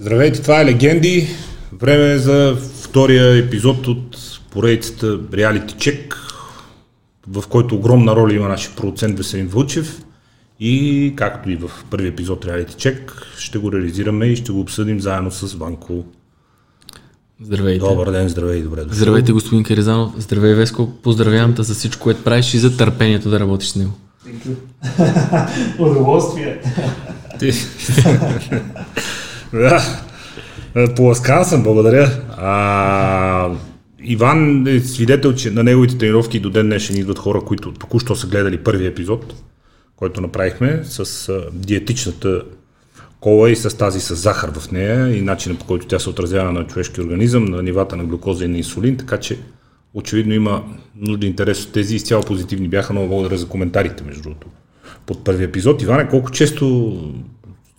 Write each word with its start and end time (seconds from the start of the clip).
Здравейте, 0.00 0.42
това 0.42 0.60
е 0.60 0.64
Легенди. 0.64 1.28
Време 1.72 2.12
е 2.12 2.18
за 2.18 2.56
втория 2.82 3.36
епизод 3.36 3.86
от 3.86 4.16
поредицата 4.50 5.06
Reality 5.20 5.74
Check, 5.74 6.14
в 7.28 7.44
който 7.48 7.74
огромна 7.74 8.16
роля 8.16 8.34
има 8.34 8.48
нашия 8.48 8.74
продуцент 8.76 9.18
Веселин 9.18 9.48
Вълчев. 9.48 10.02
И 10.60 11.12
както 11.16 11.50
и 11.50 11.56
в 11.56 11.70
първи 11.90 12.08
епизод 12.08 12.44
Reality 12.44 12.72
Check, 12.72 13.10
ще 13.38 13.58
го 13.58 13.72
реализираме 13.72 14.26
и 14.26 14.36
ще 14.36 14.52
го 14.52 14.60
обсъдим 14.60 15.00
заедно 15.00 15.30
с 15.30 15.54
Ванко. 15.54 16.04
Здравейте. 17.42 17.86
Добър 17.86 18.10
ден, 18.10 18.28
здравей, 18.28 18.62
добре 18.62 18.80
дошъл. 18.80 18.96
Здравейте, 18.96 19.32
господин 19.32 19.64
Каризанов. 19.64 20.12
Здравей, 20.18 20.54
Веско. 20.54 20.90
Поздравявам 21.02 21.54
те 21.54 21.62
за 21.62 21.74
всичко, 21.74 22.02
което 22.02 22.24
правиш 22.24 22.54
и 22.54 22.58
за 22.58 22.76
търпението 22.76 23.30
да 23.30 23.40
работиш 23.40 23.68
с 23.68 23.76
него. 23.76 23.92
Удоволствие. 25.78 26.60
Да. 29.54 29.82
Поласкан 30.96 31.44
съм, 31.44 31.62
благодаря. 31.62 32.10
А, 32.36 33.50
Иван 34.02 34.66
е 34.66 34.80
свидетел, 34.80 35.34
че 35.34 35.50
на 35.50 35.62
неговите 35.62 35.98
тренировки 35.98 36.40
до 36.40 36.50
ден 36.50 36.66
днешен 36.66 36.96
идват 36.96 37.18
хора, 37.18 37.40
които 37.40 37.72
току-що 37.72 38.16
са 38.16 38.26
гледали 38.26 38.58
първи 38.58 38.86
епизод, 38.86 39.34
който 39.96 40.20
направихме 40.20 40.80
с 40.84 41.30
диетичната 41.52 42.42
кола 43.20 43.50
и 43.50 43.56
с 43.56 43.76
тази 43.76 44.00
с 44.00 44.14
захар 44.14 44.50
в 44.58 44.72
нея 44.72 45.16
и 45.16 45.20
начинът 45.22 45.58
по 45.58 45.64
който 45.64 45.86
тя 45.86 45.98
се 45.98 46.10
отразява 46.10 46.52
на 46.52 46.66
човешки 46.66 47.00
организъм, 47.00 47.44
на 47.44 47.62
нивата 47.62 47.96
на 47.96 48.04
глюкоза 48.04 48.44
и 48.44 48.48
на 48.48 48.58
инсулин, 48.58 48.96
така 48.96 49.16
че 49.16 49.38
очевидно 49.94 50.34
има 50.34 50.64
нужда 50.96 51.26
интерес 51.26 51.64
от 51.64 51.72
тези 51.72 51.96
изцяло 51.96 52.22
позитивни 52.22 52.68
бяха. 52.68 52.92
Много 52.92 53.08
благодаря 53.08 53.38
за 53.38 53.48
коментарите, 53.48 54.04
между 54.04 54.22
другото, 54.22 54.46
под 55.06 55.24
първи 55.24 55.44
епизод. 55.44 55.82
Иване, 55.82 56.08
колко 56.08 56.30
често 56.30 56.96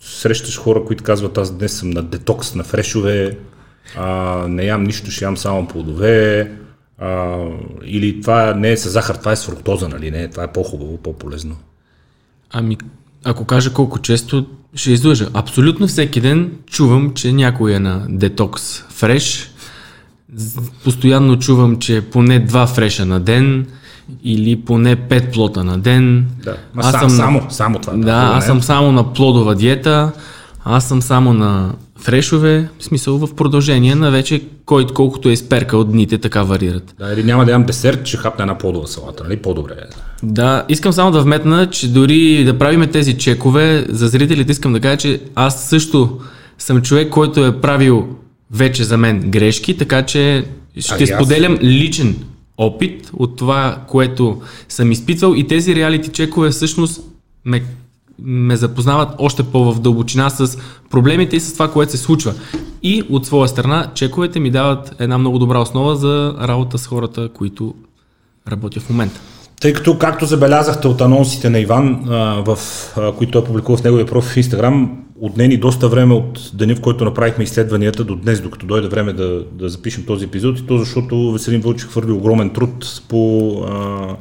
срещаш 0.06 0.58
хора, 0.58 0.84
които 0.84 1.04
казват 1.04 1.38
аз 1.38 1.50
днес 1.50 1.72
съм 1.72 1.90
на 1.90 2.02
детокс 2.02 2.54
на 2.54 2.64
фрешове, 2.64 3.38
а, 3.96 4.36
не 4.48 4.64
ям 4.64 4.84
нищо, 4.84 5.10
ще 5.10 5.24
ям 5.24 5.36
само 5.36 5.68
плодове, 5.68 6.52
а, 6.98 7.36
или 7.84 8.20
това 8.20 8.54
не 8.54 8.72
е 8.72 8.76
с 8.76 8.90
захар, 8.90 9.14
това 9.14 9.32
е 9.32 9.36
с 9.36 9.44
фруктоза, 9.44 9.88
нали? 9.88 10.10
Не, 10.10 10.28
това 10.28 10.44
е 10.44 10.52
по-хубаво, 10.52 10.96
по-полезно. 10.96 11.56
Ами, 12.50 12.76
ако 13.24 13.44
кажа 13.44 13.72
колко 13.72 13.98
често, 13.98 14.46
ще 14.74 14.92
излъжа. 14.92 15.28
Абсолютно 15.34 15.86
всеки 15.86 16.20
ден 16.20 16.52
чувам, 16.66 17.14
че 17.14 17.32
някой 17.32 17.74
е 17.74 17.78
на 17.78 18.06
детокс 18.08 18.82
фреш. 18.90 19.50
Постоянно 20.84 21.38
чувам, 21.38 21.78
че 21.78 22.00
поне 22.00 22.38
два 22.38 22.66
фреша 22.66 23.06
на 23.06 23.20
ден 23.20 23.66
или 24.24 24.56
поне 24.56 24.96
пет 24.96 25.32
плота 25.32 25.64
на 25.64 25.78
ден. 25.78 26.26
Да. 26.44 26.56
Ма 26.74 26.82
сам- 26.82 27.10
само- 27.10 27.46
само 27.50 27.78
това, 27.78 27.92
да, 27.92 27.98
Да, 27.98 28.32
аз 28.34 28.46
съм 28.46 28.62
само 28.62 28.92
на 28.92 29.12
плодова 29.12 29.54
диета, 29.54 30.12
аз 30.64 30.88
съм 30.88 31.02
само 31.02 31.32
на 31.32 31.72
фрешове, 31.98 32.68
в 32.78 32.84
смисъл 32.84 33.18
в 33.18 33.34
продължение 33.34 33.94
на 33.94 34.10
вече 34.10 34.42
кой 34.66 34.86
колкото 34.86 35.28
е 35.28 35.32
изперка 35.32 35.76
от 35.76 35.90
дните, 35.90 36.18
така 36.18 36.42
варират. 36.42 36.94
Да, 36.98 37.12
или 37.12 37.24
няма 37.24 37.44
да 37.44 37.50
ям 37.50 37.64
десерт, 37.64 38.06
ще 38.06 38.16
хапна 38.16 38.42
една 38.42 38.58
плодова 38.58 38.86
салата, 38.86 39.24
нали? 39.24 39.36
По-добре 39.36 39.72
е. 39.72 39.84
Да, 40.22 40.64
искам 40.68 40.92
само 40.92 41.10
да 41.10 41.20
вметна, 41.20 41.66
че 41.66 41.88
дори 41.88 42.44
да 42.44 42.58
правиме 42.58 42.86
тези 42.86 43.18
чекове, 43.18 43.86
за 43.88 44.08
зрителите 44.08 44.52
искам 44.52 44.72
да 44.72 44.80
кажа, 44.80 44.96
че 44.96 45.20
аз 45.34 45.64
също 45.64 46.18
съм 46.58 46.82
човек, 46.82 47.10
който 47.10 47.44
е 47.46 47.60
правил 47.60 48.06
вече 48.50 48.84
за 48.84 48.96
мен 48.96 49.20
грешки, 49.20 49.76
така 49.76 50.02
че 50.02 50.44
ще 50.78 50.94
А 50.94 50.98
и 51.00 51.02
аз. 51.02 51.08
споделям 51.10 51.58
личен 51.62 52.16
опит 52.58 53.10
от 53.12 53.36
това, 53.36 53.84
което 53.88 54.40
съм 54.68 54.92
изпитвал 54.92 55.34
и 55.36 55.46
тези 55.46 55.74
реалити 55.74 56.08
чекове 56.08 56.50
всъщност 56.50 57.00
ме, 57.44 57.64
ме 58.22 58.56
запознават 58.56 59.14
още 59.18 59.42
по-в 59.42 59.80
дълбочина 59.80 60.30
с 60.30 60.58
проблемите 60.90 61.36
и 61.36 61.40
с 61.40 61.52
това, 61.52 61.72
което 61.72 61.92
се 61.92 61.98
случва. 61.98 62.34
И 62.82 63.02
от 63.10 63.26
своя 63.26 63.48
страна, 63.48 63.90
чековете 63.94 64.40
ми 64.40 64.50
дават 64.50 64.94
една 64.98 65.18
много 65.18 65.38
добра 65.38 65.58
основа 65.58 65.96
за 65.96 66.34
работа 66.40 66.78
с 66.78 66.86
хората, 66.86 67.28
които 67.28 67.74
работя 68.48 68.80
в 68.80 68.90
момента. 68.90 69.20
Тъй 69.60 69.72
като, 69.72 69.98
както 69.98 70.26
забелязахте 70.26 70.88
от 70.88 71.00
анонсите 71.00 71.50
на 71.50 71.58
Иван, 71.58 72.04
в, 72.46 72.58
които 73.18 73.32
той 73.32 73.44
публикува 73.44 73.78
в 73.78 73.84
неговия 73.84 74.06
профил 74.06 74.30
в 74.30 74.36
Инстаграм, 74.36 75.04
отнени 75.20 75.56
доста 75.56 75.88
време 75.88 76.14
от 76.14 76.50
деня, 76.54 76.74
в 76.74 76.80
който 76.80 77.04
направихме 77.04 77.44
изследванията 77.44 78.04
до 78.04 78.16
днес, 78.16 78.40
докато 78.40 78.66
дойде 78.66 78.88
време 78.88 79.12
да, 79.12 79.44
да 79.52 79.68
запишем 79.68 80.04
този 80.06 80.24
епизод. 80.24 80.58
И 80.58 80.66
то 80.66 80.78
защото 80.78 81.32
Веселин 81.32 81.60
Вълчев 81.60 81.90
хвърли 81.90 82.12
огромен 82.12 82.50
труд 82.50 83.02
по 83.08 83.50
а, 83.68 84.16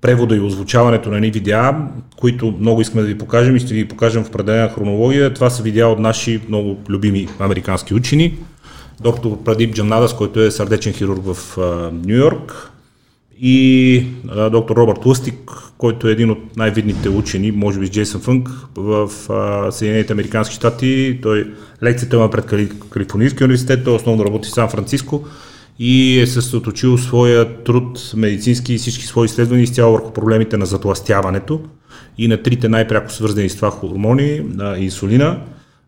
превода 0.00 0.36
и 0.36 0.40
озвучаването 0.40 1.10
на 1.10 1.16
едни 1.16 1.30
видеа, 1.30 1.74
които 2.16 2.54
много 2.60 2.80
искаме 2.80 3.02
да 3.02 3.08
ви 3.08 3.18
покажем 3.18 3.56
и 3.56 3.60
ще 3.60 3.74
ви 3.74 3.88
покажем 3.88 4.24
в 4.24 4.28
определена 4.28 4.68
хронология. 4.68 5.34
Това 5.34 5.50
са 5.50 5.62
видеа 5.62 5.88
от 5.88 5.98
наши 5.98 6.40
много 6.48 6.78
любими 6.88 7.28
американски 7.38 7.94
учени. 7.94 8.38
Доктор 9.00 9.38
Прадип 9.44 9.74
Джамнадас, 9.74 10.16
който 10.16 10.40
е 10.40 10.50
сърдечен 10.50 10.92
хирург 10.92 11.20
в 11.24 11.58
Нью 11.92 12.16
Йорк, 12.16 12.70
и 13.40 14.06
а, 14.28 14.50
доктор 14.50 14.76
Робърт 14.76 15.06
Лъстик, 15.06 15.50
който 15.78 16.08
е 16.08 16.12
един 16.12 16.30
от 16.30 16.56
най-видните 16.56 17.08
учени, 17.08 17.50
може 17.50 17.80
би 17.80 17.86
с 17.86 17.90
Джейсън 17.90 18.20
Фънк 18.20 18.50
в 18.76 19.10
а, 19.30 19.72
Съединените 19.72 20.12
Американски 20.12 20.54
щати. 20.54 21.18
Той 21.22 21.52
лекцията 21.82 22.24
е 22.24 22.30
пред 22.30 22.46
Кали, 22.46 22.68
Калифорнийския 22.90 23.44
университет, 23.44 23.84
той 23.84 23.94
основно 23.94 24.24
работи 24.24 24.48
в 24.48 24.52
Сан 24.52 24.68
Франциско 24.68 25.24
и 25.78 26.20
е 26.20 26.26
съсредоточил 26.26 26.98
своя 26.98 27.62
труд 27.64 28.12
медицински 28.16 28.74
и 28.74 28.78
всички 28.78 29.04
свои 29.04 29.26
изследвания 29.26 29.62
изцяло 29.62 29.92
върху 29.92 30.12
проблемите 30.12 30.56
на 30.56 30.66
затластяването 30.66 31.60
и 32.18 32.28
на 32.28 32.42
трите 32.42 32.68
най-пряко 32.68 33.12
свързани 33.12 33.48
с 33.48 33.56
това 33.56 33.70
хормони, 33.70 34.42
а, 34.58 34.76
инсулина, 34.76 35.40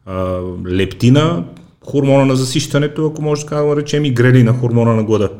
а, 0.07 0.41
лептина, 0.67 1.45
хормона 1.85 2.27
на 2.27 2.37
засищането, 2.37 3.07
ако 3.07 3.23
може 3.23 3.43
така 3.43 3.57
да 3.57 3.63
го 3.63 3.69
наречем, 3.69 4.05
и 4.05 4.11
грелина, 4.11 4.53
хормона 4.53 4.97
на 4.97 5.05
глада. 5.05 5.31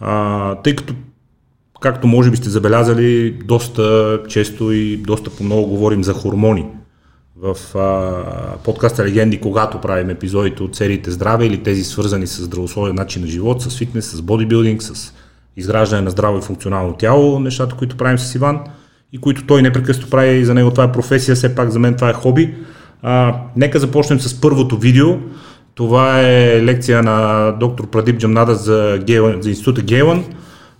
А, 0.00 0.54
тъй 0.54 0.76
като 0.76 0.94
както 1.86 2.06
може 2.06 2.30
би 2.30 2.36
сте 2.36 2.50
забелязали, 2.50 3.30
доста 3.30 4.18
често 4.28 4.72
и 4.72 4.96
доста 4.96 5.30
по-много 5.30 5.66
говорим 5.66 6.04
за 6.04 6.12
хормони 6.12 6.66
в 7.36 7.78
а, 7.78 8.22
подкаста 8.64 9.04
Легенди, 9.04 9.40
когато 9.40 9.80
правим 9.80 10.10
епизодите 10.10 10.62
от 10.62 10.76
сериите 10.76 11.10
Здраве 11.10 11.46
или 11.46 11.62
тези 11.62 11.84
свързани 11.84 12.26
с 12.26 12.42
здравословен 12.42 12.94
начин 12.94 13.22
на 13.22 13.28
живот, 13.28 13.62
с 13.62 13.78
фитнес, 13.78 14.10
с 14.10 14.22
бодибилдинг, 14.22 14.82
с 14.82 15.12
изграждане 15.56 16.02
на 16.02 16.10
здраво 16.10 16.38
и 16.38 16.42
функционално 16.42 16.92
тяло, 16.92 17.40
нещата, 17.40 17.76
които 17.76 17.96
правим 17.96 18.18
с 18.18 18.34
Иван 18.34 18.60
и 19.12 19.18
които 19.18 19.46
той 19.46 19.62
непрекъснато 19.62 20.10
прави 20.10 20.44
за 20.44 20.54
него 20.54 20.70
това 20.70 20.84
е 20.84 20.92
професия, 20.92 21.34
все 21.34 21.54
пак 21.54 21.70
за 21.70 21.78
мен 21.78 21.94
това 21.94 22.10
е 22.10 22.12
хоби. 22.12 22.54
А, 23.02 23.34
нека 23.56 23.78
започнем 23.78 24.20
с 24.20 24.40
първото 24.40 24.78
видео. 24.78 25.08
Това 25.74 26.20
е 26.20 26.62
лекция 26.64 27.02
на 27.02 27.50
доктор 27.60 27.90
Прадип 27.90 28.18
Джамнада 28.18 28.54
за, 28.54 28.98
Гейлан, 29.04 29.42
за 29.42 29.50
института 29.50 29.82
Гейлан. 29.82 30.24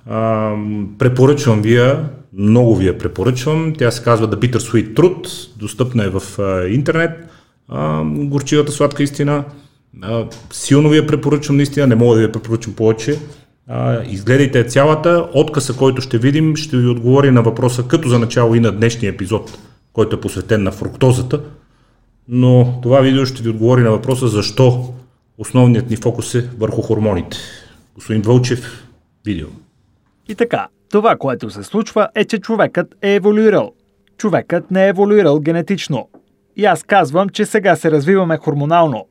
А, 0.07 0.53
препоръчвам 0.99 1.63
ви 1.63 1.75
я, 1.75 2.09
много 2.33 2.77
ви 2.77 2.87
я 2.87 2.99
препоръчвам. 2.99 3.73
Тя 3.79 3.91
се 3.91 4.03
казва 4.03 4.31
The 4.31 4.35
Bitter 4.35 4.59
Sweet 4.59 4.95
Truth, 4.95 5.59
достъпна 5.59 6.05
е 6.05 6.11
в 6.11 6.23
а, 6.39 6.69
интернет. 6.69 7.11
А, 7.69 8.03
горчивата 8.05 8.73
сладка 8.73 9.03
истина. 9.03 9.45
А, 10.03 10.25
силно 10.53 10.89
ви 10.89 10.97
я 10.97 11.07
препоръчвам 11.07 11.57
наистина, 11.57 11.87
не 11.87 11.95
мога 11.95 12.15
да 12.15 12.19
ви 12.19 12.27
я 12.27 12.33
препоръчам 12.33 12.75
повече. 12.75 13.19
А, 13.69 14.03
изгледайте 14.05 14.65
цялата. 14.65 15.29
Отказа, 15.35 15.77
който 15.77 16.03
ще 16.03 16.19
видим, 16.19 16.57
ще 16.57 16.77
ви 16.77 16.87
отговори 16.87 17.31
на 17.31 17.43
въпроса 17.43 17.83
като 17.83 18.09
за 18.09 18.19
начало 18.19 18.55
и 18.55 18.61
на 18.61 18.73
днешния 18.73 19.11
епизод, 19.11 19.59
който 19.93 20.17
е 20.17 20.21
посветен 20.21 20.63
на 20.63 20.73
фруктозата. 20.73 21.41
Но 22.29 22.79
това 22.83 23.01
видео 23.01 23.27
ще 23.27 23.43
ви 23.43 23.49
отговори 23.49 23.83
на 23.83 23.91
въпроса 23.91 24.29
защо 24.29 24.95
основният 25.39 25.91
ни 25.91 25.97
фокус 25.97 26.35
е 26.35 26.51
върху 26.59 26.83
хормоните. 26.83 27.37
Господин 27.95 28.23
Вълчев, 28.23 28.87
видео. 29.25 29.47
И 30.29 30.35
така, 30.35 30.69
това, 30.91 31.17
което 31.17 31.51
се 31.51 31.63
случва 31.63 32.09
е, 32.15 32.25
че 32.25 32.39
човекът 32.39 32.95
е 33.03 33.15
еволюирал. 33.15 33.73
Човекът 34.19 34.71
не 34.71 34.85
е 34.85 34.89
еволюирал 34.89 35.41
генетично. 35.41 36.09
И 36.57 36.65
аз 36.65 36.83
казвам, 36.83 37.29
че 37.29 37.47
сега 37.47 37.77
се 37.77 37.91
развиваме 37.91 38.37
хормонално. 38.37 39.07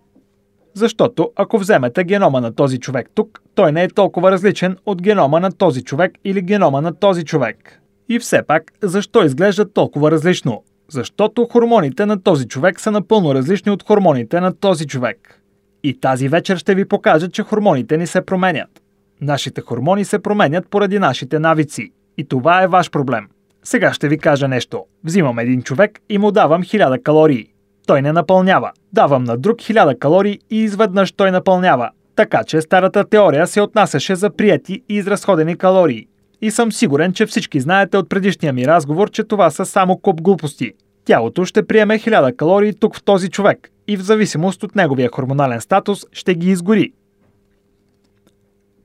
Защото 0.74 1.32
ако 1.36 1.58
вземете 1.58 2.04
генома 2.04 2.42
на 2.42 2.56
този 2.56 2.80
човек 2.80 3.10
тук, 3.16 3.42
той 3.56 3.72
не 3.72 3.84
е 3.84 3.88
толкова 3.88 4.32
различен 4.32 4.78
от 4.86 5.02
генома 5.02 5.40
на 5.40 5.52
този 5.52 5.84
човек 5.84 6.12
или 6.24 6.42
генома 6.42 6.82
на 6.82 6.96
този 6.96 7.26
човек. 7.26 7.82
И 8.10 8.20
все 8.20 8.44
пак, 8.48 8.72
защо 8.84 9.24
изглежда 9.24 9.74
толкова 9.74 10.12
различно? 10.12 10.64
Защото 10.90 11.48
хормоните 11.52 12.06
на 12.06 12.24
този 12.24 12.48
човек 12.48 12.80
са 12.80 12.92
напълно 12.92 13.36
различни 13.36 13.72
от 13.72 13.84
хормоните 13.84 14.40
на 14.40 14.56
този 14.56 14.88
човек. 14.88 15.42
И 15.84 16.00
тази 16.00 16.28
вечер 16.28 16.58
ще 16.58 16.76
ви 16.76 16.86
покажа, 16.86 17.30
че 17.30 17.44
хормоните 17.44 17.98
ни 17.98 18.08
се 18.08 18.22
променят. 18.22 18.82
Нашите 19.22 19.62
хормони 19.62 20.06
се 20.06 20.20
променят 20.20 20.70
поради 20.70 21.00
нашите 21.00 21.40
навици. 21.40 21.92
И 22.18 22.28
това 22.28 22.64
е 22.64 22.68
ваш 22.68 22.92
проблем. 22.92 23.28
Сега 23.64 23.94
ще 23.94 24.08
ви 24.08 24.18
кажа 24.18 24.48
нещо. 24.48 24.84
Взимам 25.04 25.40
един 25.40 25.62
човек 25.62 26.00
и 26.10 26.18
му 26.18 26.32
давам 26.32 26.64
1000 26.64 27.04
калории. 27.04 27.48
Той 27.88 28.02
не 28.02 28.12
напълнява. 28.12 28.72
Давам 28.94 29.24
на 29.24 29.38
друг 29.38 29.58
1000 29.58 30.00
калории 30.00 30.40
и 30.50 30.58
изведнъж 30.58 31.12
той 31.12 31.32
напълнява. 31.32 31.90
Така 32.16 32.44
че 32.44 32.62
старата 32.62 33.04
теория 33.10 33.48
се 33.48 33.62
отнасяше 33.62 34.16
за 34.16 34.30
прияти 34.30 34.82
и 34.90 34.96
изразходени 34.96 35.56
калории. 35.58 36.08
И 36.42 36.52
съм 36.52 36.72
сигурен, 36.72 37.14
че 37.14 37.26
всички 37.26 37.60
знаете 37.60 37.98
от 37.98 38.10
предишния 38.10 38.54
ми 38.54 38.68
разговор, 38.68 39.12
че 39.12 39.24
това 39.24 39.50
са 39.50 39.66
само 39.66 39.98
куп 39.98 40.22
глупости. 40.22 40.72
Тялото 41.06 41.46
ще 41.46 41.68
приеме 41.68 42.00
1000 42.00 42.36
калории 42.36 42.74
тук 42.74 42.96
в 42.96 43.04
този 43.04 43.30
човек 43.30 43.70
и 43.88 43.98
в 43.98 44.02
зависимост 44.02 44.64
от 44.64 44.76
неговия 44.76 45.10
хормонален 45.14 45.62
статус 45.62 46.06
ще 46.12 46.36
ги 46.36 46.50
изгори. 46.50 46.92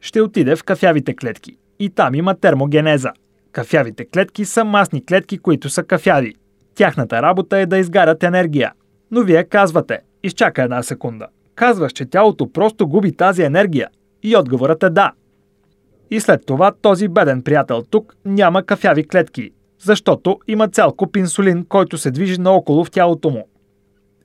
Ще 0.01 0.21
отиде 0.21 0.57
в 0.57 0.65
кафявите 0.65 1.17
клетки 1.17 1.57
и 1.79 1.91
там 1.91 2.15
има 2.15 2.35
термогенеза. 2.35 3.13
Кафявите 3.53 4.05
клетки 4.05 4.45
са 4.45 4.65
масни 4.65 5.05
клетки, 5.05 5.39
които 5.39 5.71
са 5.71 5.83
кафяви. 5.83 6.35
Тяхната 6.75 7.23
работа 7.23 7.59
е 7.59 7.67
да 7.67 7.79
изгарят 7.79 8.23
енергия. 8.23 8.73
Но 9.11 9.23
вие 9.23 9.45
казвате, 9.45 9.99
изчака 10.23 10.63
една 10.63 10.83
секунда. 10.83 11.27
Казваш, 11.55 11.93
че 11.93 12.05
тялото 12.05 12.53
просто 12.53 12.89
губи 12.89 13.13
тази 13.13 13.43
енергия. 13.43 13.89
И 14.23 14.37
отговорът 14.37 14.83
е 14.83 14.91
да. 14.91 15.13
И 16.11 16.21
след 16.21 16.47
това 16.47 16.73
този 16.83 17.09
беден 17.09 17.43
приятел 17.43 17.83
тук 17.91 18.17
няма 18.25 18.63
кафяви 18.63 19.07
клетки, 19.09 19.51
защото 19.83 20.39
има 20.49 20.69
цял 20.69 20.93
куп 20.93 21.17
инсулин, 21.17 21.65
който 21.65 21.99
се 21.99 22.11
движи 22.11 22.41
наоколо 22.41 22.85
в 22.85 22.91
тялото 22.91 23.31
му. 23.31 23.49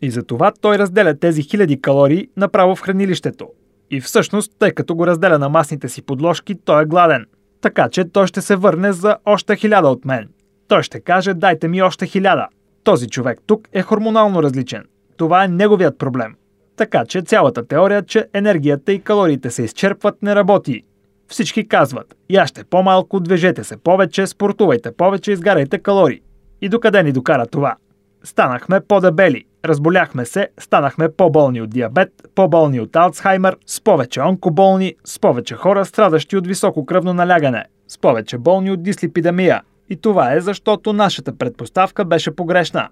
И 0.01 0.11
затова 0.11 0.51
той 0.61 0.77
разделя 0.77 1.19
тези 1.19 1.43
хиляди 1.43 1.81
калории 1.81 2.27
направо 2.37 2.75
в 2.75 2.81
хранилището. 2.81 3.47
И 3.91 4.01
всъщност, 4.01 4.51
тъй 4.59 4.71
като 4.71 4.95
го 4.95 5.07
разделя 5.07 5.39
на 5.39 5.49
масните 5.49 5.89
си 5.89 6.01
подложки, 6.01 6.55
той 6.65 6.83
е 6.83 6.85
гладен. 6.85 7.25
Така 7.61 7.89
че 7.89 8.05
той 8.05 8.27
ще 8.27 8.41
се 8.41 8.55
върне 8.55 8.91
за 8.91 9.17
още 9.25 9.55
хиляда 9.55 9.87
от 9.87 10.05
мен. 10.05 10.29
Той 10.67 10.83
ще 10.83 10.99
каже, 10.99 11.33
дайте 11.33 11.67
ми 11.67 11.81
още 11.81 12.07
хиляда. 12.07 12.47
Този 12.83 13.09
човек 13.09 13.39
тук 13.45 13.67
е 13.73 13.81
хормонално 13.81 14.43
различен. 14.43 14.83
Това 15.17 15.43
е 15.43 15.47
неговият 15.47 15.97
проблем. 15.97 16.35
Така 16.75 17.05
че 17.05 17.21
цялата 17.21 17.67
теория, 17.67 18.03
че 18.03 18.27
енергията 18.33 18.91
и 18.91 19.01
калориите 19.01 19.51
се 19.51 19.63
изчерпват, 19.63 20.21
не 20.21 20.35
работи. 20.35 20.83
Всички 21.27 21.67
казват, 21.67 22.15
яще 22.29 22.63
по-малко, 22.63 23.19
движете 23.19 23.63
се 23.63 23.77
повече, 23.77 24.27
спортувайте 24.27 24.91
повече, 24.91 25.31
изгаряйте 25.31 25.79
калории. 25.79 26.21
И 26.61 26.69
докъде 26.69 27.03
ни 27.03 27.11
докара 27.11 27.45
това? 27.47 27.75
Станахме 28.23 28.81
по-дебели, 28.81 29.45
разболяхме 29.67 30.25
се, 30.25 30.49
станахме 30.59 31.09
по-болни 31.09 31.61
от 31.61 31.69
диабет, 31.69 32.09
по-болни 32.35 32.79
от 32.79 32.95
Алцхаймер, 32.95 33.57
с 33.65 33.81
повече 33.81 34.21
онкоболни, 34.21 34.95
с 35.05 35.19
повече 35.19 35.55
хора, 35.55 35.85
страдащи 35.85 36.37
от 36.37 36.47
високо 36.47 36.85
кръвно 36.85 37.13
налягане, 37.13 37.65
с 37.87 37.97
повече 37.97 38.37
болни 38.37 38.71
от 38.71 38.83
дислипидемия. 38.83 39.61
И 39.89 39.95
това 39.95 40.33
е 40.33 40.41
защото 40.41 40.93
нашата 40.93 41.37
предпоставка 41.37 42.05
беше 42.05 42.35
погрешна. 42.35 42.89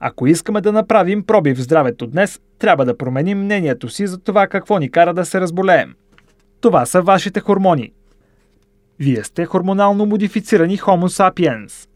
Ако 0.00 0.26
искаме 0.26 0.60
да 0.60 0.72
направим 0.72 1.24
проби 1.26 1.54
в 1.54 1.62
здравето 1.62 2.06
днес, 2.06 2.40
трябва 2.58 2.84
да 2.84 2.96
променим 2.96 3.38
мнението 3.38 3.88
си 3.88 4.06
за 4.06 4.18
това 4.18 4.46
какво 4.46 4.78
ни 4.78 4.90
кара 4.90 5.14
да 5.14 5.24
се 5.24 5.40
разболеем. 5.40 5.94
Това 6.60 6.86
са 6.86 7.02
вашите 7.02 7.40
хормони. 7.40 7.92
Вие 8.98 9.24
сте 9.24 9.44
хормонално 9.44 10.06
модифицирани 10.06 10.78
Homo 10.78 11.08
sapiens. 11.08 11.88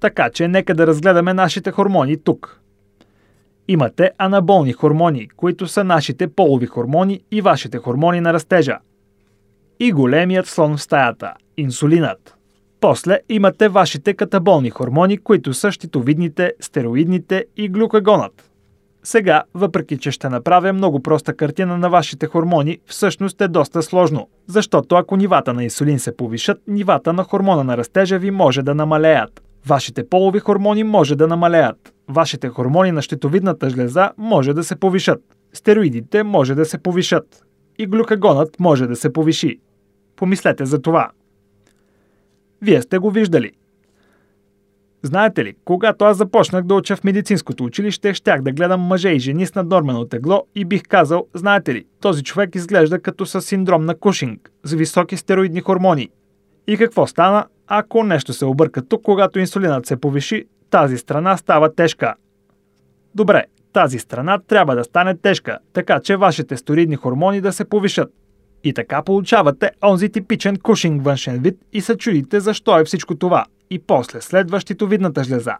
Така 0.00 0.30
че 0.30 0.48
нека 0.48 0.74
да 0.74 0.86
разгледаме 0.86 1.34
нашите 1.34 1.70
хормони 1.70 2.16
тук. 2.16 2.60
Имате 3.68 4.10
анаболни 4.18 4.72
хормони, 4.72 5.28
които 5.36 5.66
са 5.66 5.84
нашите 5.84 6.28
полови 6.28 6.66
хормони 6.66 7.20
и 7.30 7.40
вашите 7.40 7.78
хормони 7.78 8.20
на 8.20 8.32
растежа. 8.32 8.78
И 9.80 9.92
големият 9.92 10.46
слон 10.46 10.76
в 10.76 10.82
стаята– 10.82 11.34
инсулинът. 11.56 12.36
После 12.80 13.20
имате 13.28 13.68
вашите 13.68 14.14
катаболни 14.14 14.70
хормони, 14.70 15.18
които 15.18 15.54
са 15.54 15.72
щитовидните, 15.72 16.52
стероидните 16.60 17.44
и 17.56 17.68
глюкагонът. 17.68 18.50
Сега, 19.02 19.42
въпреки 19.54 19.98
че 19.98 20.10
ще 20.10 20.28
направя 20.28 20.72
много 20.72 21.02
проста 21.02 21.34
картина 21.34 21.78
на 21.78 21.90
вашите 21.90 22.26
хормони, 22.26 22.78
всъщност 22.86 23.40
е 23.40 23.48
доста 23.48 23.82
сложно, 23.82 24.28
защото 24.46 24.94
ако 24.94 25.16
нивата 25.16 25.54
на 25.54 25.64
инсулин 25.64 25.98
се 25.98 26.16
повишат, 26.16 26.58
нивата 26.68 27.12
на 27.12 27.24
хормона 27.24 27.64
на 27.64 27.76
растежа 27.76 28.18
ви 28.18 28.30
може 28.30 28.62
да 28.62 28.74
намалеят. 28.74 29.42
Вашите 29.66 30.08
полови 30.08 30.38
хормони 30.38 30.84
може 30.84 31.16
да 31.16 31.26
намалеят. 31.26 31.95
Вашите 32.08 32.48
хормони 32.48 32.92
на 32.92 33.02
щитовидната 33.02 33.70
жлеза 33.70 34.10
може 34.16 34.54
да 34.54 34.64
се 34.64 34.76
повишат. 34.76 35.36
Стероидите 35.52 36.22
може 36.22 36.54
да 36.54 36.64
се 36.64 36.78
повишат. 36.78 37.46
И 37.78 37.86
глюкагонът 37.86 38.60
може 38.60 38.86
да 38.86 38.96
се 38.96 39.12
повиши. 39.12 39.60
Помислете 40.16 40.64
за 40.64 40.82
това. 40.82 41.10
Вие 42.62 42.82
сте 42.82 42.98
го 42.98 43.10
виждали. 43.10 43.52
Знаете 45.02 45.44
ли, 45.44 45.54
когато 45.64 46.04
аз 46.04 46.16
започнах 46.16 46.64
да 46.64 46.74
уча 46.74 46.96
в 46.96 47.04
медицинското 47.04 47.64
училище, 47.64 48.14
щях 48.14 48.42
да 48.42 48.52
гледам 48.52 48.80
мъже 48.80 49.08
и 49.08 49.18
жени 49.18 49.46
с 49.46 49.54
наднормено 49.54 50.04
тегло 50.04 50.46
и 50.54 50.64
бих 50.64 50.82
казал, 50.82 51.26
знаете 51.34 51.74
ли, 51.74 51.86
този 52.00 52.22
човек 52.22 52.54
изглежда 52.54 52.98
като 52.98 53.26
с 53.26 53.40
синдром 53.40 53.84
на 53.84 53.94
Кушинг, 53.94 54.50
с 54.64 54.72
високи 54.72 55.16
стероидни 55.16 55.60
хормони. 55.60 56.08
И 56.66 56.76
какво 56.76 57.06
стана? 57.06 57.46
Ако 57.66 58.02
нещо 58.02 58.32
се 58.32 58.44
обърка 58.44 58.82
тук, 58.82 59.02
когато 59.02 59.38
инсулинът 59.38 59.86
се 59.86 59.96
повиши, 59.96 60.44
тази 60.70 60.98
страна 60.98 61.36
става 61.36 61.74
тежка. 61.74 62.14
Добре, 63.14 63.44
тази 63.72 63.98
страна 63.98 64.38
трябва 64.38 64.76
да 64.76 64.84
стане 64.84 65.16
тежка, 65.16 65.58
така 65.72 66.00
че 66.00 66.16
вашите 66.16 66.56
стероидни 66.56 66.96
хормони 66.96 67.40
да 67.40 67.52
се 67.52 67.64
повишат. 67.64 68.12
И 68.64 68.72
така 68.74 69.02
получавате 69.02 69.70
онзи 69.84 70.08
типичен 70.08 70.56
кушинг 70.56 71.04
външен 71.04 71.38
вид 71.38 71.58
и 71.72 71.80
се 71.80 71.96
чудите 71.96 72.40
защо 72.40 72.80
е 72.80 72.84
всичко 72.84 73.14
това. 73.14 73.44
И 73.70 73.78
после 73.78 74.20
следва 74.20 74.60
щитовидната 74.60 75.24
жлеза. 75.24 75.56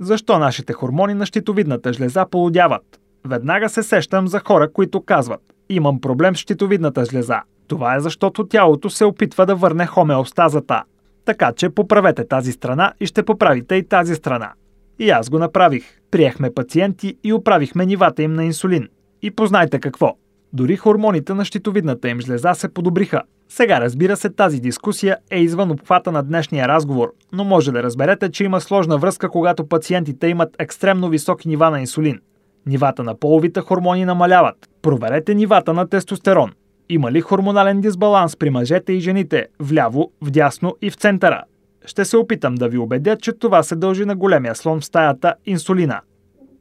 Защо 0.00 0.38
нашите 0.38 0.72
хормони 0.72 1.14
на 1.14 1.26
щитовидната 1.26 1.92
жлеза 1.92 2.26
полудяват? 2.30 3.00
Веднага 3.26 3.68
се 3.68 3.82
сещам 3.82 4.28
за 4.28 4.40
хора, 4.40 4.72
които 4.72 5.00
казват 5.00 5.40
Имам 5.68 6.00
проблем 6.00 6.36
с 6.36 6.38
щитовидната 6.38 7.04
жлеза. 7.04 7.42
Това 7.68 7.94
е 7.94 8.00
защото 8.00 8.46
тялото 8.46 8.90
се 8.90 9.04
опитва 9.04 9.46
да 9.46 9.54
върне 9.54 9.86
хомеостазата. 9.86 10.82
Така 11.28 11.52
че 11.52 11.68
поправете 11.70 12.28
тази 12.28 12.52
страна 12.52 12.92
и 13.00 13.06
ще 13.06 13.22
поправите 13.22 13.74
и 13.74 13.88
тази 13.88 14.14
страна. 14.14 14.52
И 14.98 15.10
аз 15.10 15.30
го 15.30 15.38
направих. 15.38 15.84
Приехме 16.10 16.54
пациенти 16.54 17.16
и 17.24 17.32
оправихме 17.32 17.86
нивата 17.86 18.22
им 18.22 18.32
на 18.32 18.44
инсулин. 18.44 18.88
И 19.22 19.30
познайте 19.30 19.80
какво. 19.80 20.16
Дори 20.52 20.76
хормоните 20.76 21.34
на 21.34 21.44
щитовидната 21.44 22.08
им 22.08 22.20
жлеза 22.20 22.54
се 22.54 22.68
подобриха. 22.68 23.22
Сега 23.48 23.80
разбира 23.80 24.16
се, 24.16 24.30
тази 24.30 24.60
дискусия 24.60 25.16
е 25.30 25.40
извън 25.40 25.70
обхвата 25.70 26.12
на 26.12 26.22
днешния 26.22 26.68
разговор, 26.68 27.12
но 27.32 27.44
може 27.44 27.72
да 27.72 27.82
разберете, 27.82 28.30
че 28.30 28.44
има 28.44 28.60
сложна 28.60 28.98
връзка, 28.98 29.28
когато 29.28 29.68
пациентите 29.68 30.26
имат 30.26 30.56
екстремно 30.58 31.08
високи 31.08 31.48
нива 31.48 31.70
на 31.70 31.80
инсулин. 31.80 32.20
Нивата 32.66 33.02
на 33.02 33.14
половите 33.14 33.60
хормони 33.60 34.04
намаляват. 34.04 34.68
Проверете 34.82 35.34
нивата 35.34 35.74
на 35.74 35.88
тестостерон. 35.88 36.52
Има 36.90 37.12
ли 37.12 37.20
хормонален 37.20 37.80
дисбаланс 37.80 38.36
при 38.36 38.50
мъжете 38.50 38.92
и 38.92 39.00
жените, 39.00 39.46
вляво, 39.60 40.12
вдясно 40.22 40.76
и 40.82 40.90
в 40.90 40.94
центъра? 40.94 41.42
Ще 41.86 42.04
се 42.04 42.16
опитам 42.16 42.54
да 42.54 42.68
ви 42.68 42.78
убедя, 42.78 43.16
че 43.16 43.32
това 43.32 43.62
се 43.62 43.76
дължи 43.76 44.04
на 44.04 44.16
големия 44.16 44.54
слон 44.54 44.80
в 44.80 44.84
стаята– 44.84 45.34
инсулина. 45.46 46.00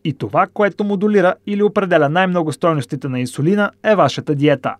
И 0.04 0.14
това, 0.14 0.48
което 0.54 0.84
модулира 0.84 1.36
или 1.48 1.64
определя 1.64 2.10
най-много 2.10 2.54
стойностите 2.54 3.08
на 3.08 3.20
инсулина, 3.20 3.72
е 3.84 3.96
вашата 3.96 4.36
диета. 4.36 4.76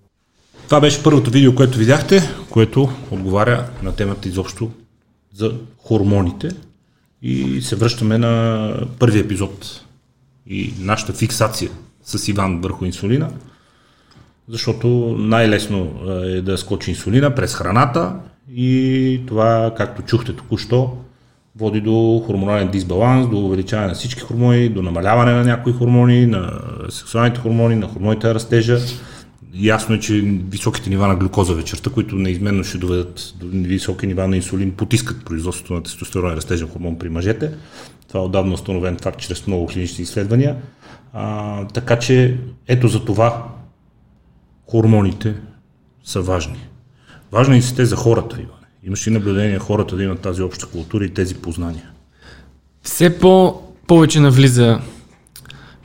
Това 0.66 0.82
беше 0.82 1.04
първото 1.04 1.32
видео, 1.32 1.56
което 1.56 1.78
видяхте, 1.78 2.22
което 2.50 2.90
отговаря 3.12 3.66
на 3.84 3.96
темата 3.96 4.28
изобщо 4.28 4.72
за 5.34 5.54
хормоните. 5.78 6.50
И 7.22 7.62
се 7.62 7.76
връщаме 7.76 8.18
на 8.18 8.74
първи 9.00 9.20
епизод 9.20 9.86
и 10.48 10.74
нашата 10.80 11.14
фиксация 11.14 11.72
с 12.04 12.28
Иван 12.28 12.62
върху 12.62 12.86
инсулина, 12.86 13.30
защото 14.50 15.16
най-лесно 15.20 15.92
е 16.24 16.42
да 16.42 16.58
скочи 16.58 16.92
инсулина 16.92 17.36
през 17.36 17.56
храната 17.56 18.16
и 18.56 19.22
това, 19.28 19.74
както 19.78 20.02
чухте 20.02 20.34
току-що, 20.34 20.98
води 21.56 21.82
до 21.82 22.24
хормонален 22.26 22.68
дисбаланс, 22.68 23.30
до 23.30 23.38
увеличаване 23.38 23.88
на 23.88 23.94
всички 23.94 24.22
хормони, 24.22 24.70
до 24.70 24.82
намаляване 24.82 25.32
на 25.32 25.44
някои 25.44 25.74
хормони, 25.74 26.26
на 26.26 26.52
сексуалните 26.90 27.40
хормони, 27.40 27.76
на 27.76 27.88
хормоните 27.88 28.28
на 28.28 28.36
растежа. 28.36 28.80
Ясно 29.54 29.96
е, 29.96 30.00
че 30.00 30.14
високите 30.50 30.90
нива 30.90 31.08
на 31.08 31.16
глюкоза 31.16 31.54
вечерта, 31.54 31.90
които 31.90 32.16
неизменно 32.16 32.64
ще 32.64 32.78
доведат 32.78 33.34
до 33.36 33.48
високи 33.52 34.08
нива 34.08 34.28
на 34.28 34.36
инсулин, 34.36 34.72
потискат 34.72 35.26
производството 35.26 35.74
на 35.74 35.84
тестостерон 35.84 36.34
и 36.34 36.36
растежен 36.36 36.68
хормон 36.68 37.00
при 37.00 37.10
мъжете. 37.10 37.52
Това 38.08 38.20
е 38.20 38.24
отдавна 38.24 38.54
установен 38.54 38.98
факт 39.02 39.20
чрез 39.20 39.48
много 39.48 39.68
клинични 39.68 40.04
изследвания. 40.04 40.56
А, 41.14 41.66
така 41.68 42.00
че 42.00 42.38
ето 42.68 42.88
за 42.88 43.06
това 43.06 43.48
хормоните 44.72 45.36
са 46.04 46.22
важни. 46.22 46.68
Важни 47.32 47.62
са 47.62 47.76
те 47.76 47.86
за 47.86 47.96
хората, 47.96 48.36
Иване. 48.36 48.68
Имаш 48.84 49.08
ли 49.08 49.12
наблюдение 49.12 49.60
хората 49.60 49.96
да 49.96 50.04
имат 50.04 50.20
тази 50.20 50.42
обща 50.42 50.68
култура 50.68 51.06
и 51.06 51.14
тези 51.14 51.36
познания? 51.36 51.90
Все 52.82 53.20
по 53.20 53.62
повече 53.88 54.20
навлиза 54.20 54.80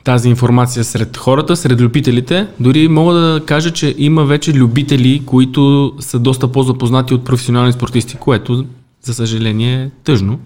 тази 0.03 0.29
информация 0.29 0.83
сред 0.83 1.17
хората, 1.17 1.55
сред 1.55 1.81
любителите. 1.81 2.47
Дори 2.59 2.87
мога 2.87 3.13
да 3.13 3.41
кажа, 3.45 3.71
че 3.71 3.95
има 3.97 4.25
вече 4.25 4.53
любители, 4.53 5.23
които 5.25 5.93
са 5.99 6.19
доста 6.19 6.51
по-запознати 6.51 7.13
от 7.13 7.25
професионални 7.25 7.73
спортисти, 7.73 8.15
което, 8.15 8.65
за 9.01 9.13
съжаление, 9.13 9.83
е 9.83 9.89
тъжно. 10.03 10.39